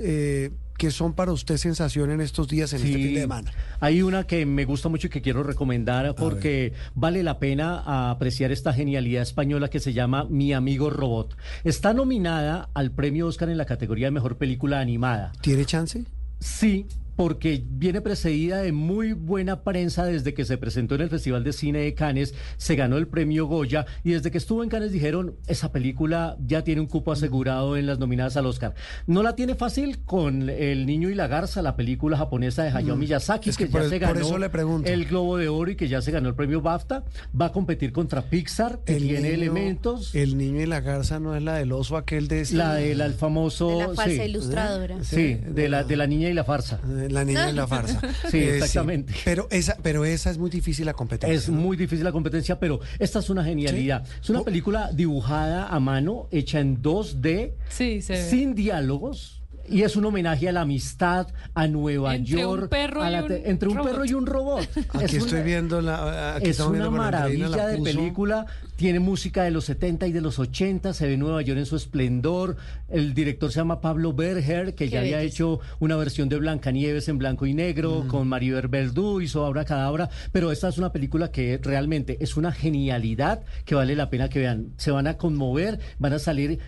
[0.03, 3.52] eh, que son para usted sensación en estos días, en este fin de semana.
[3.80, 8.52] Hay una que me gusta mucho y que quiero recomendar porque vale la pena apreciar
[8.52, 11.38] esta genialidad española que se llama Mi amigo robot.
[11.64, 15.34] Está nominada al premio Oscar en la categoría de mejor película animada.
[15.41, 16.03] ¿Tiene chance?
[16.40, 21.44] Sí, porque viene precedida de muy buena prensa desde que se presentó en el Festival
[21.44, 24.92] de Cine de Cannes, se ganó el premio Goya y desde que estuvo en Cannes
[24.92, 28.74] dijeron, esa película ya tiene un cupo asegurado en las nominadas al Oscar.
[29.08, 32.96] No la tiene fácil con El Niño y la Garza, la película japonesa de Hayao
[32.96, 33.00] Mm.
[33.00, 34.90] Miyazaki, Es que ya se por ganó eso le pregunto.
[34.90, 37.04] el Globo de Oro y que ya se ganó el premio BAFTA.
[37.40, 40.16] Va a competir contra Pixar, que tiene niño- elementos.
[40.16, 42.42] El niño y la garza no es la del oso aquel de...
[42.42, 43.70] este- La del famoso...
[43.70, 44.30] De la falsa sí.
[44.30, 45.04] ilustradora.
[45.04, 46.80] Sí, de la, de la niña y la farsa.
[46.88, 47.99] Eh, La niña y la farsa.
[48.30, 49.14] Sí, Eh, exactamente.
[49.26, 51.36] Pero, esa, pero esa es muy difícil la competencia.
[51.36, 54.06] Es muy difícil la competencia, pero esta es una genialidad.
[54.22, 58.30] Es una película dibujada a mano, hecha en 2D, Sí, se ve.
[58.30, 59.40] sin diálogos.
[59.70, 63.14] Y es un homenaje a la amistad, a Nueva Entre un York, perro a y
[63.14, 63.92] la un te- entre un robot.
[63.92, 64.70] perro y un robot.
[64.94, 66.36] Aquí Es estoy una- viendo la...
[66.36, 68.46] Aquí es una viendo maravilla la de película.
[68.76, 70.94] Tiene música de los 70 y de los 80.
[70.94, 72.58] Se ve Nueva York en su esplendor.
[72.90, 77.08] El director se llama Pablo Berger, que Qué ya había hecho una versión de Blancanieves
[77.08, 77.58] en blanco y Mm.
[77.58, 80.10] negro con Maribel Verdú, hizo Abra Cadabra.
[80.32, 84.40] Pero esta es una película que realmente es una genialidad que vale la pena que
[84.40, 84.74] vean.
[84.78, 86.60] Se van a conmover, van a salir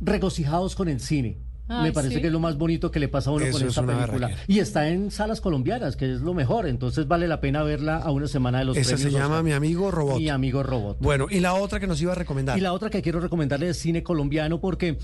[0.00, 1.38] regocijados con el cine.
[1.72, 2.20] Ay, Me parece sí.
[2.20, 3.96] que es lo más bonito que le pasa a uno Eso con es esta una
[4.06, 4.30] película.
[4.46, 6.66] Y está en salas colombianas, que es lo mejor.
[6.66, 9.44] Entonces vale la pena verla a una semana de los Esa se premios llama Oscar.
[9.44, 10.18] Mi Amigo Robot.
[10.18, 10.98] Mi amigo robot.
[11.00, 12.58] Bueno, y la otra que nos iba a recomendar.
[12.58, 14.98] Y la otra que quiero recomendarle es cine colombiano porque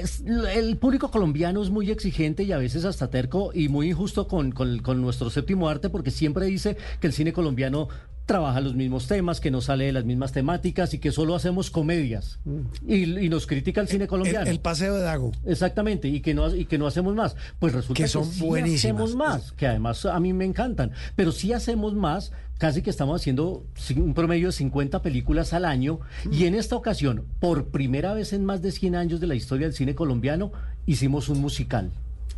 [0.00, 0.22] es-
[0.54, 4.52] el público colombiano es muy exigente y a veces hasta terco y muy injusto con,
[4.52, 7.88] con- con nuestro séptimo arte porque siempre dice que el cine colombiano
[8.26, 11.70] trabaja los mismos temas, que no sale de las mismas temáticas y que solo hacemos
[11.70, 12.38] comedias.
[12.86, 14.44] Y, y nos critica el cine colombiano.
[14.46, 14.48] Mm.
[14.48, 15.32] el, el paseo de Dago.
[15.44, 17.36] Exactamente, y que no y que no hacemos más.
[17.58, 18.78] Pues resulta Que que, son sí buenísimas.
[18.84, 23.20] hacemos más, que además a mí me encantan, pero sí hacemos más, casi que estamos
[23.20, 28.14] haciendo ci- un promedio de 50 películas al año y en esta ocasión, por primera
[28.14, 30.50] vez en más de 100 años de la historia del cine colombiano,
[30.86, 31.90] hicimos un musical.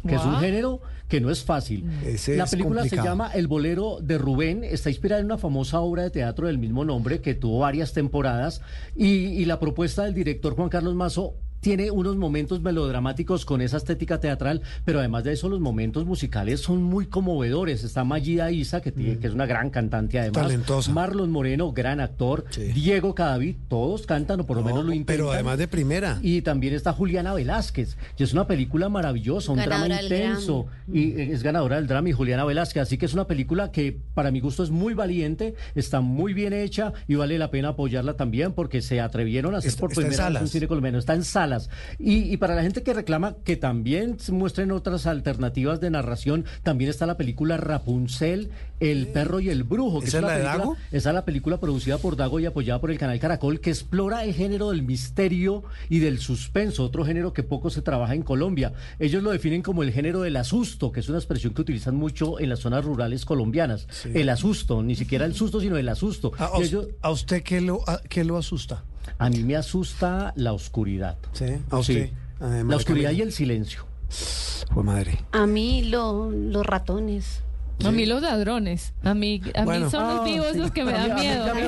[0.07, 1.89] Que es un género que no es fácil.
[2.05, 5.81] Ese la es película se llama El bolero de Rubén, está inspirada en una famosa
[5.81, 8.61] obra de teatro del mismo nombre que tuvo varias temporadas
[8.97, 13.77] y, y la propuesta del director Juan Carlos Mazo tiene unos momentos melodramáticos con esa
[13.79, 17.83] estética teatral, pero además de eso los momentos musicales son muy conmovedores.
[17.85, 20.43] Está Magida Isa, que, tiene- que es una gran cantante además.
[20.43, 20.93] Talentosa.
[20.93, 22.45] Marlon Moreno, gran actor.
[22.75, 25.17] Diego Cadavid, todos cantan o por lo menos lo intentan.
[25.17, 26.19] pero además de primera.
[26.23, 27.97] Y también está Juliana Velázquez.
[28.19, 30.67] Y es una película maravillosa, un drama Ganadora intenso.
[30.93, 32.83] Y eh, es ganadora del drama y Juliana Velázquez.
[32.83, 36.53] Así que es una película que para mi gusto es muy valiente, está muy bien
[36.53, 40.29] hecha y vale la pena apoyarla también porque se atrevieron a hacer Está- por primera
[40.31, 40.99] vez un cine colombiano.
[40.99, 41.56] Está en salas.
[41.99, 46.91] Y, y para la gente que reclama que también muestren otras alternativas de narración, también
[46.91, 50.01] está la película Rapunzel, El perro y el brujo.
[50.01, 50.77] Que ¿Esa es la de película- Dago?
[50.93, 54.23] esa es la película producida por Dago y apoyada por el canal Caracol que explora
[54.25, 58.75] el género del misterio y del suspenso, otro género que poco se trabaja en Colombia.
[58.99, 62.39] Ellos lo definen como el género del asusto, que es una expresión que utilizan mucho
[62.39, 63.87] en las zonas rurales colombianas.
[64.13, 66.33] El asusto, ni siquiera el susto, sino el asusto.
[66.39, 68.85] ¿A, ellos- usted qué lo, a- qué lo asusta?
[69.19, 71.17] A mí me asusta la oscuridad.
[71.33, 72.07] Sí, a usted.
[72.09, 72.13] Sí.
[72.41, 73.87] A María La oscuridad y el silencio.
[74.09, 75.19] Pues madre.
[75.33, 77.43] A mí lo- los ratones.
[77.85, 78.95] A mí los ladrones.
[79.05, 79.85] A mí, a Bueno.
[79.87, 80.59] mí son los Ah, vivos sí.
[80.59, 81.55] los que me A mí- dan a mí miedo.
[81.55, 81.63] me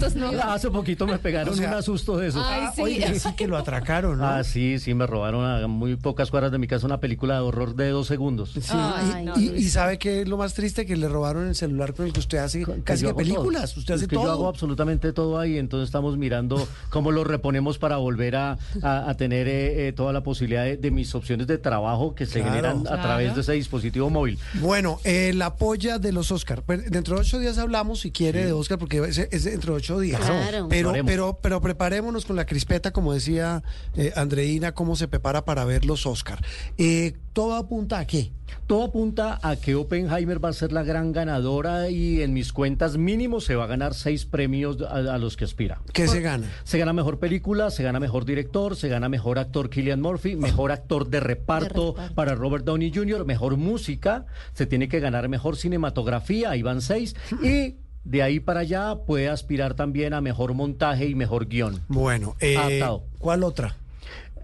[0.00, 0.28] Los no.
[0.52, 2.44] Hace poquito me pegaron O sea, un asusto de esos.
[2.46, 2.82] Ay, sí.
[2.82, 4.26] Oiga, sí que lo atracaron, ¿no?
[4.26, 7.40] Ah, sí, sí, me robaron a muy pocas cuadras de mi casa una película de
[7.40, 8.52] horror de dos segundos.
[8.52, 9.62] Sí, Ay, y, no, y- Luis.
[9.66, 12.20] y sabe que es lo más triste que le robaron el celular con el que
[12.20, 13.70] usted hace casi que películas.
[13.72, 13.80] todo.
[13.80, 14.26] Usted Es hace que todo.
[14.26, 19.10] Yo hago absolutamente todo ahí, entonces estamos mirando cómo lo reponemos para volver a, a-
[19.10, 22.40] a tener eh, eh, toda la posibilidad de, de mis opciones de trabajo que se
[22.40, 22.50] Claro.
[22.50, 23.02] generan a Claro.
[23.02, 24.38] través de ese dispositivo móvil.
[24.54, 26.64] Bueno, eh, la polla de los Oscar.
[26.66, 30.00] Dentro de ocho días hablamos, si quiere, de Oscar, porque es, es dentro de ocho
[30.00, 30.20] días.
[30.20, 30.66] Claro.
[30.68, 33.62] Pero, pero, pero preparémonos con la crispeta, como decía
[33.94, 36.44] eh, Andreina, cómo se prepara para ver los Oscar.
[36.78, 38.32] Eh, ¿Todo apunta a qué?
[38.66, 42.96] Todo apunta a que Oppenheimer va a ser la gran ganadora y en mis cuentas
[42.96, 45.82] mínimo se va a ganar seis premios a, a los que aspira.
[45.92, 46.50] ¿Qué se gana?
[46.64, 50.72] Se gana mejor película, se gana mejor director, se gana mejor actor Killian Murphy, mejor
[50.72, 52.14] actor de reparto, reparto.
[52.14, 57.16] para Robert Downey Jr., mejor música, se tiene que ganar mejor cinematografía, ahí van seis,
[57.42, 61.82] y de ahí para allá puede aspirar también a mejor montaje y mejor guion.
[61.88, 62.82] Bueno, eh.
[63.18, 63.76] ¿cuál otra?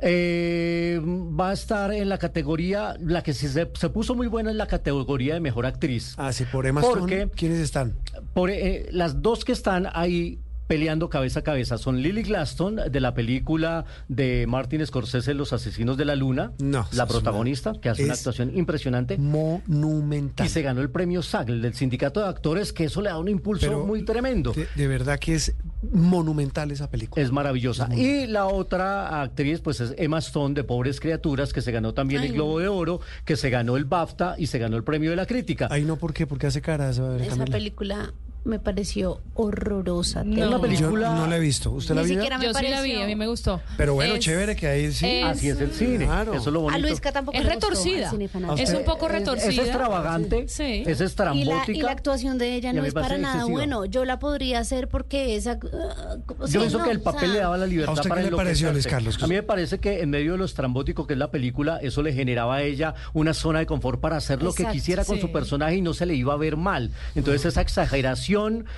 [0.05, 1.01] Eh,
[1.39, 4.67] va a estar en la categoría, la que se, se puso muy buena en la
[4.67, 6.15] categoría de mejor actriz.
[6.19, 7.95] Ah, sí, por Emma Stone, ¿quiénes están?
[8.35, 13.01] Por, eh, las dos que están ahí peleando cabeza a cabeza son Lily Glaston de
[13.01, 18.05] la película de Martin Scorsese Los Asesinos de la Luna, No, la protagonista que hace
[18.05, 20.47] una actuación impresionante Monumental.
[20.47, 23.19] y se ganó el premio SAG el del sindicato de actores que eso le da
[23.19, 24.53] un impulso Pero muy tremendo.
[24.53, 25.55] De, de verdad que es
[25.93, 27.23] monumental esa película.
[27.25, 27.89] Es maravillosa.
[27.95, 32.23] Y la otra actriz, pues es Emma Stone de Pobres Criaturas, que se ganó también
[32.23, 35.11] Ay, el Globo de Oro, que se ganó el BAFTA y se ganó el premio
[35.11, 35.69] de la crítica.
[35.71, 36.27] Ay, no, ¿por qué?
[36.27, 36.99] Porque hace caras.
[36.99, 37.45] a ver, Esa Camila.
[37.57, 38.15] película
[38.45, 40.25] me pareció horrorosa.
[40.25, 40.47] No.
[40.47, 40.61] juro.
[40.61, 41.71] película- Yo no la he visto.
[41.71, 42.17] ¿Usted la Ni vio?
[42.17, 43.61] siquiera me Yo sí la vi, pareció- a mí me gustó.
[43.77, 45.07] Pero bueno, Es- chévere que ahí sí.
[45.07, 46.07] es- Así es el cine.
[46.07, 46.35] Claro.
[46.35, 46.77] Eso es lo bonito.
[46.77, 48.11] A Luisca tampoco Es le retorcida.
[48.11, 48.29] cine.
[48.59, 49.51] Es un poco Es- retorcida.
[49.51, 50.83] Es, extravagante, Sí.
[50.87, 51.73] es Y la, estrambótica.
[51.73, 53.57] y la actuación de ella a no es para nada excesiva.
[53.59, 53.85] bueno.
[53.85, 55.53] Yo la podría hacer porque esa...
[55.63, 58.09] uh, Yo pienso no, que el o papel sea, le daba la ¿A libertad usted
[58.09, 58.87] para qué le pareció, Luis.
[58.87, 59.23] Carlos?
[59.23, 62.03] A mí me parece que en medio de lo estrambótico que es la película, eso
[62.03, 65.21] le generaba a ella una zona de confort para hacer lo que quisiera con sí.
[65.23, 66.91] su personaje y no se le iba a ver mal.
[67.15, 68.32] Entonces esa exageración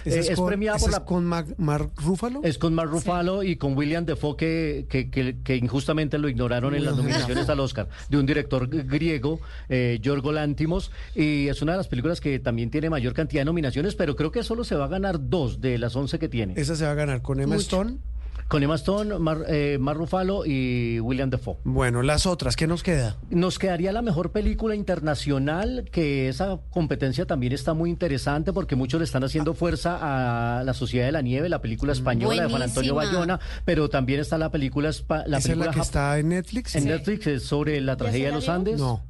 [0.04, 1.04] ¿Esa eh, es, es, con, premiada por es la...
[1.04, 2.40] con Mark, Mark Ruffalo?
[2.44, 6.74] Es con Mark Ruffalo y con William Defoe que, que, que- que injustamente lo ignoraron
[6.74, 11.72] en las nominaciones al Oscar, de un director griego, eh, Yorgo Lántimos, y es una
[11.72, 14.74] de las películas que también tiene mayor cantidad de nominaciones, pero creo que solo se
[14.74, 16.54] va a ganar dos de las once que tiene.
[16.56, 17.62] Esa se va a ganar con Emma Mucho.
[17.62, 17.96] Stone.
[18.48, 21.56] Con Emma Stone, Mar, eh, Mark Ruffalo y William Defoe.
[21.64, 23.16] Bueno, las otras, ¿qué nos queda?
[23.30, 29.00] Nos quedaría la mejor película internacional, que esa competencia también está muy interesante porque muchos
[29.00, 32.62] le están haciendo fuerza a La Sociedad de la Nieve, la película española de Juan
[32.62, 33.18] Antonio Buenísima.
[33.20, 34.90] Bayona, pero también está la película
[35.26, 36.76] la ¿Esa es la que jap- está en Netflix?
[36.76, 38.48] en Netflix es sobre la tragedia de los?
[38.48, 38.78] Andes.
[38.78, 39.02] No.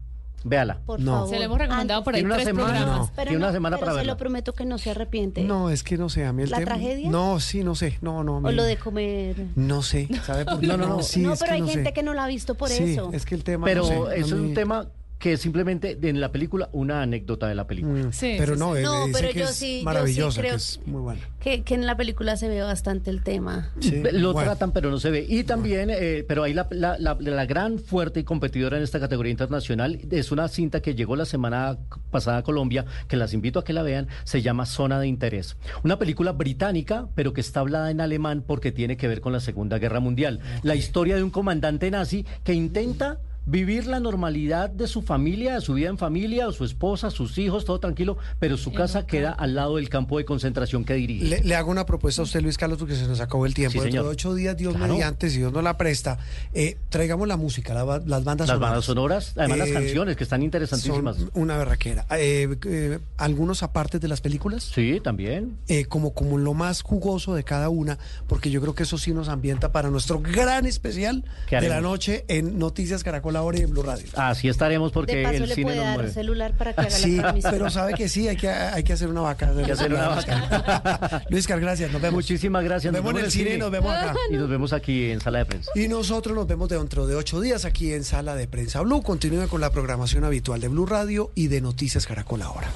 [0.45, 0.79] Véala.
[0.85, 1.13] Por No.
[1.13, 1.29] favor.
[1.31, 2.67] Se le hemos recomendado por ahí Tiene una tres semana.
[2.69, 2.99] programas.
[2.99, 3.11] No.
[3.17, 4.13] Pero Tiene una no, semana pero para se verla.
[4.13, 5.43] lo prometo que no se arrepiente.
[5.45, 7.11] No, es que no sé, a mí el ¿La tema- tragedia?
[7.11, 7.99] No, sí, no sé.
[8.03, 8.37] No, no.
[8.37, 9.37] a O lo de comer.
[9.57, 10.67] No sé, ¿sabe por qué?
[10.75, 11.03] No, no, no.
[11.03, 11.93] sí, no, pero hay no gente sé.
[11.95, 13.11] que no la ha visto por sí, eso.
[13.13, 14.87] es que el tema Pero no sé, a eso es un tema
[15.25, 17.95] que es simplemente en la película una anécdota de la película.
[18.09, 18.79] Mm, Sí, pero sí, no, sí.
[18.81, 20.81] él No, me dice pero que yo es sí- yo sí maravillosa, creo que es
[20.85, 21.21] muy buena.
[21.41, 23.71] Que, que en la película se ve bastante el tema.
[23.81, 24.51] Sí, Lo bueno.
[24.51, 25.25] tratan, pero no se ve.
[25.27, 29.01] Y también, eh, pero ahí la, la- la- la gran fuerte y competidora en esta
[29.01, 31.79] categoría internacional es una cinta que llegó la semana
[32.11, 35.57] pasada a Colombia, que las invito a que la vean, se llama Zona de Interés.
[35.85, 39.41] Una película británica, pero que está hablada en alemán porque tiene que ver con la
[39.41, 40.41] Segunda Guerra Mundial.
[40.63, 45.61] La historia de un comandante nazi que intenta vivir la normalidad de su familia, de
[45.61, 49.33] su vida en familia, o su esposa, sus hijos, todo tranquilo, pero su casa queda
[49.33, 51.25] al lado del campo de concentración que dirige.
[51.27, 53.79] Le, le hago una propuesta a usted, Luis Carlos, porque se nos acabó el tiempo.
[53.79, 54.93] Sí, Dentro de ocho días, Dios Claro.
[54.95, 56.19] mediante, si Dios nos la presta,
[56.55, 58.61] eh, traigamos la música, la las bandas Las sonoras.
[58.61, 61.17] bandas sonoras, además las Eh, canciones que están interesantísimas.
[61.17, 62.07] Son una berraquera.
[62.17, 64.65] Eh, eh, ¿Algunos apartes de las películas?
[64.75, 65.57] Sí, también.
[65.69, 69.13] Eh, como, como lo más jugoso de cada una, porque yo creo que eso sí
[69.13, 73.63] nos ambienta para nuestro gran especial ¿Qué de la noche en Noticias Caracol ahora y
[73.63, 74.07] en Blue Radio.
[74.17, 76.13] Así estaremos porque de paso el le cine puede nos dar mueve.
[76.13, 77.53] celular para que haga Sí, la transmisión.
[77.53, 79.51] pero sabe que sí, hay que, hay que hacer una vaca.
[79.57, 81.25] Hay que hacer una vaca.
[81.29, 82.15] Luis Car, gracias, nos vemos.
[82.17, 82.93] Muchísimas gracias.
[82.93, 84.15] Nos vemos en el cine y nos vemos acá.
[84.31, 85.71] Y nos vemos aquí en sala de prensa.
[85.75, 89.03] Y nosotros nos vemos dentro de ocho días aquí en Sala de Prensa Blue.
[89.03, 92.69] Continúe con la programación habitual de Blue Radio y de Noticias Caracol ahora.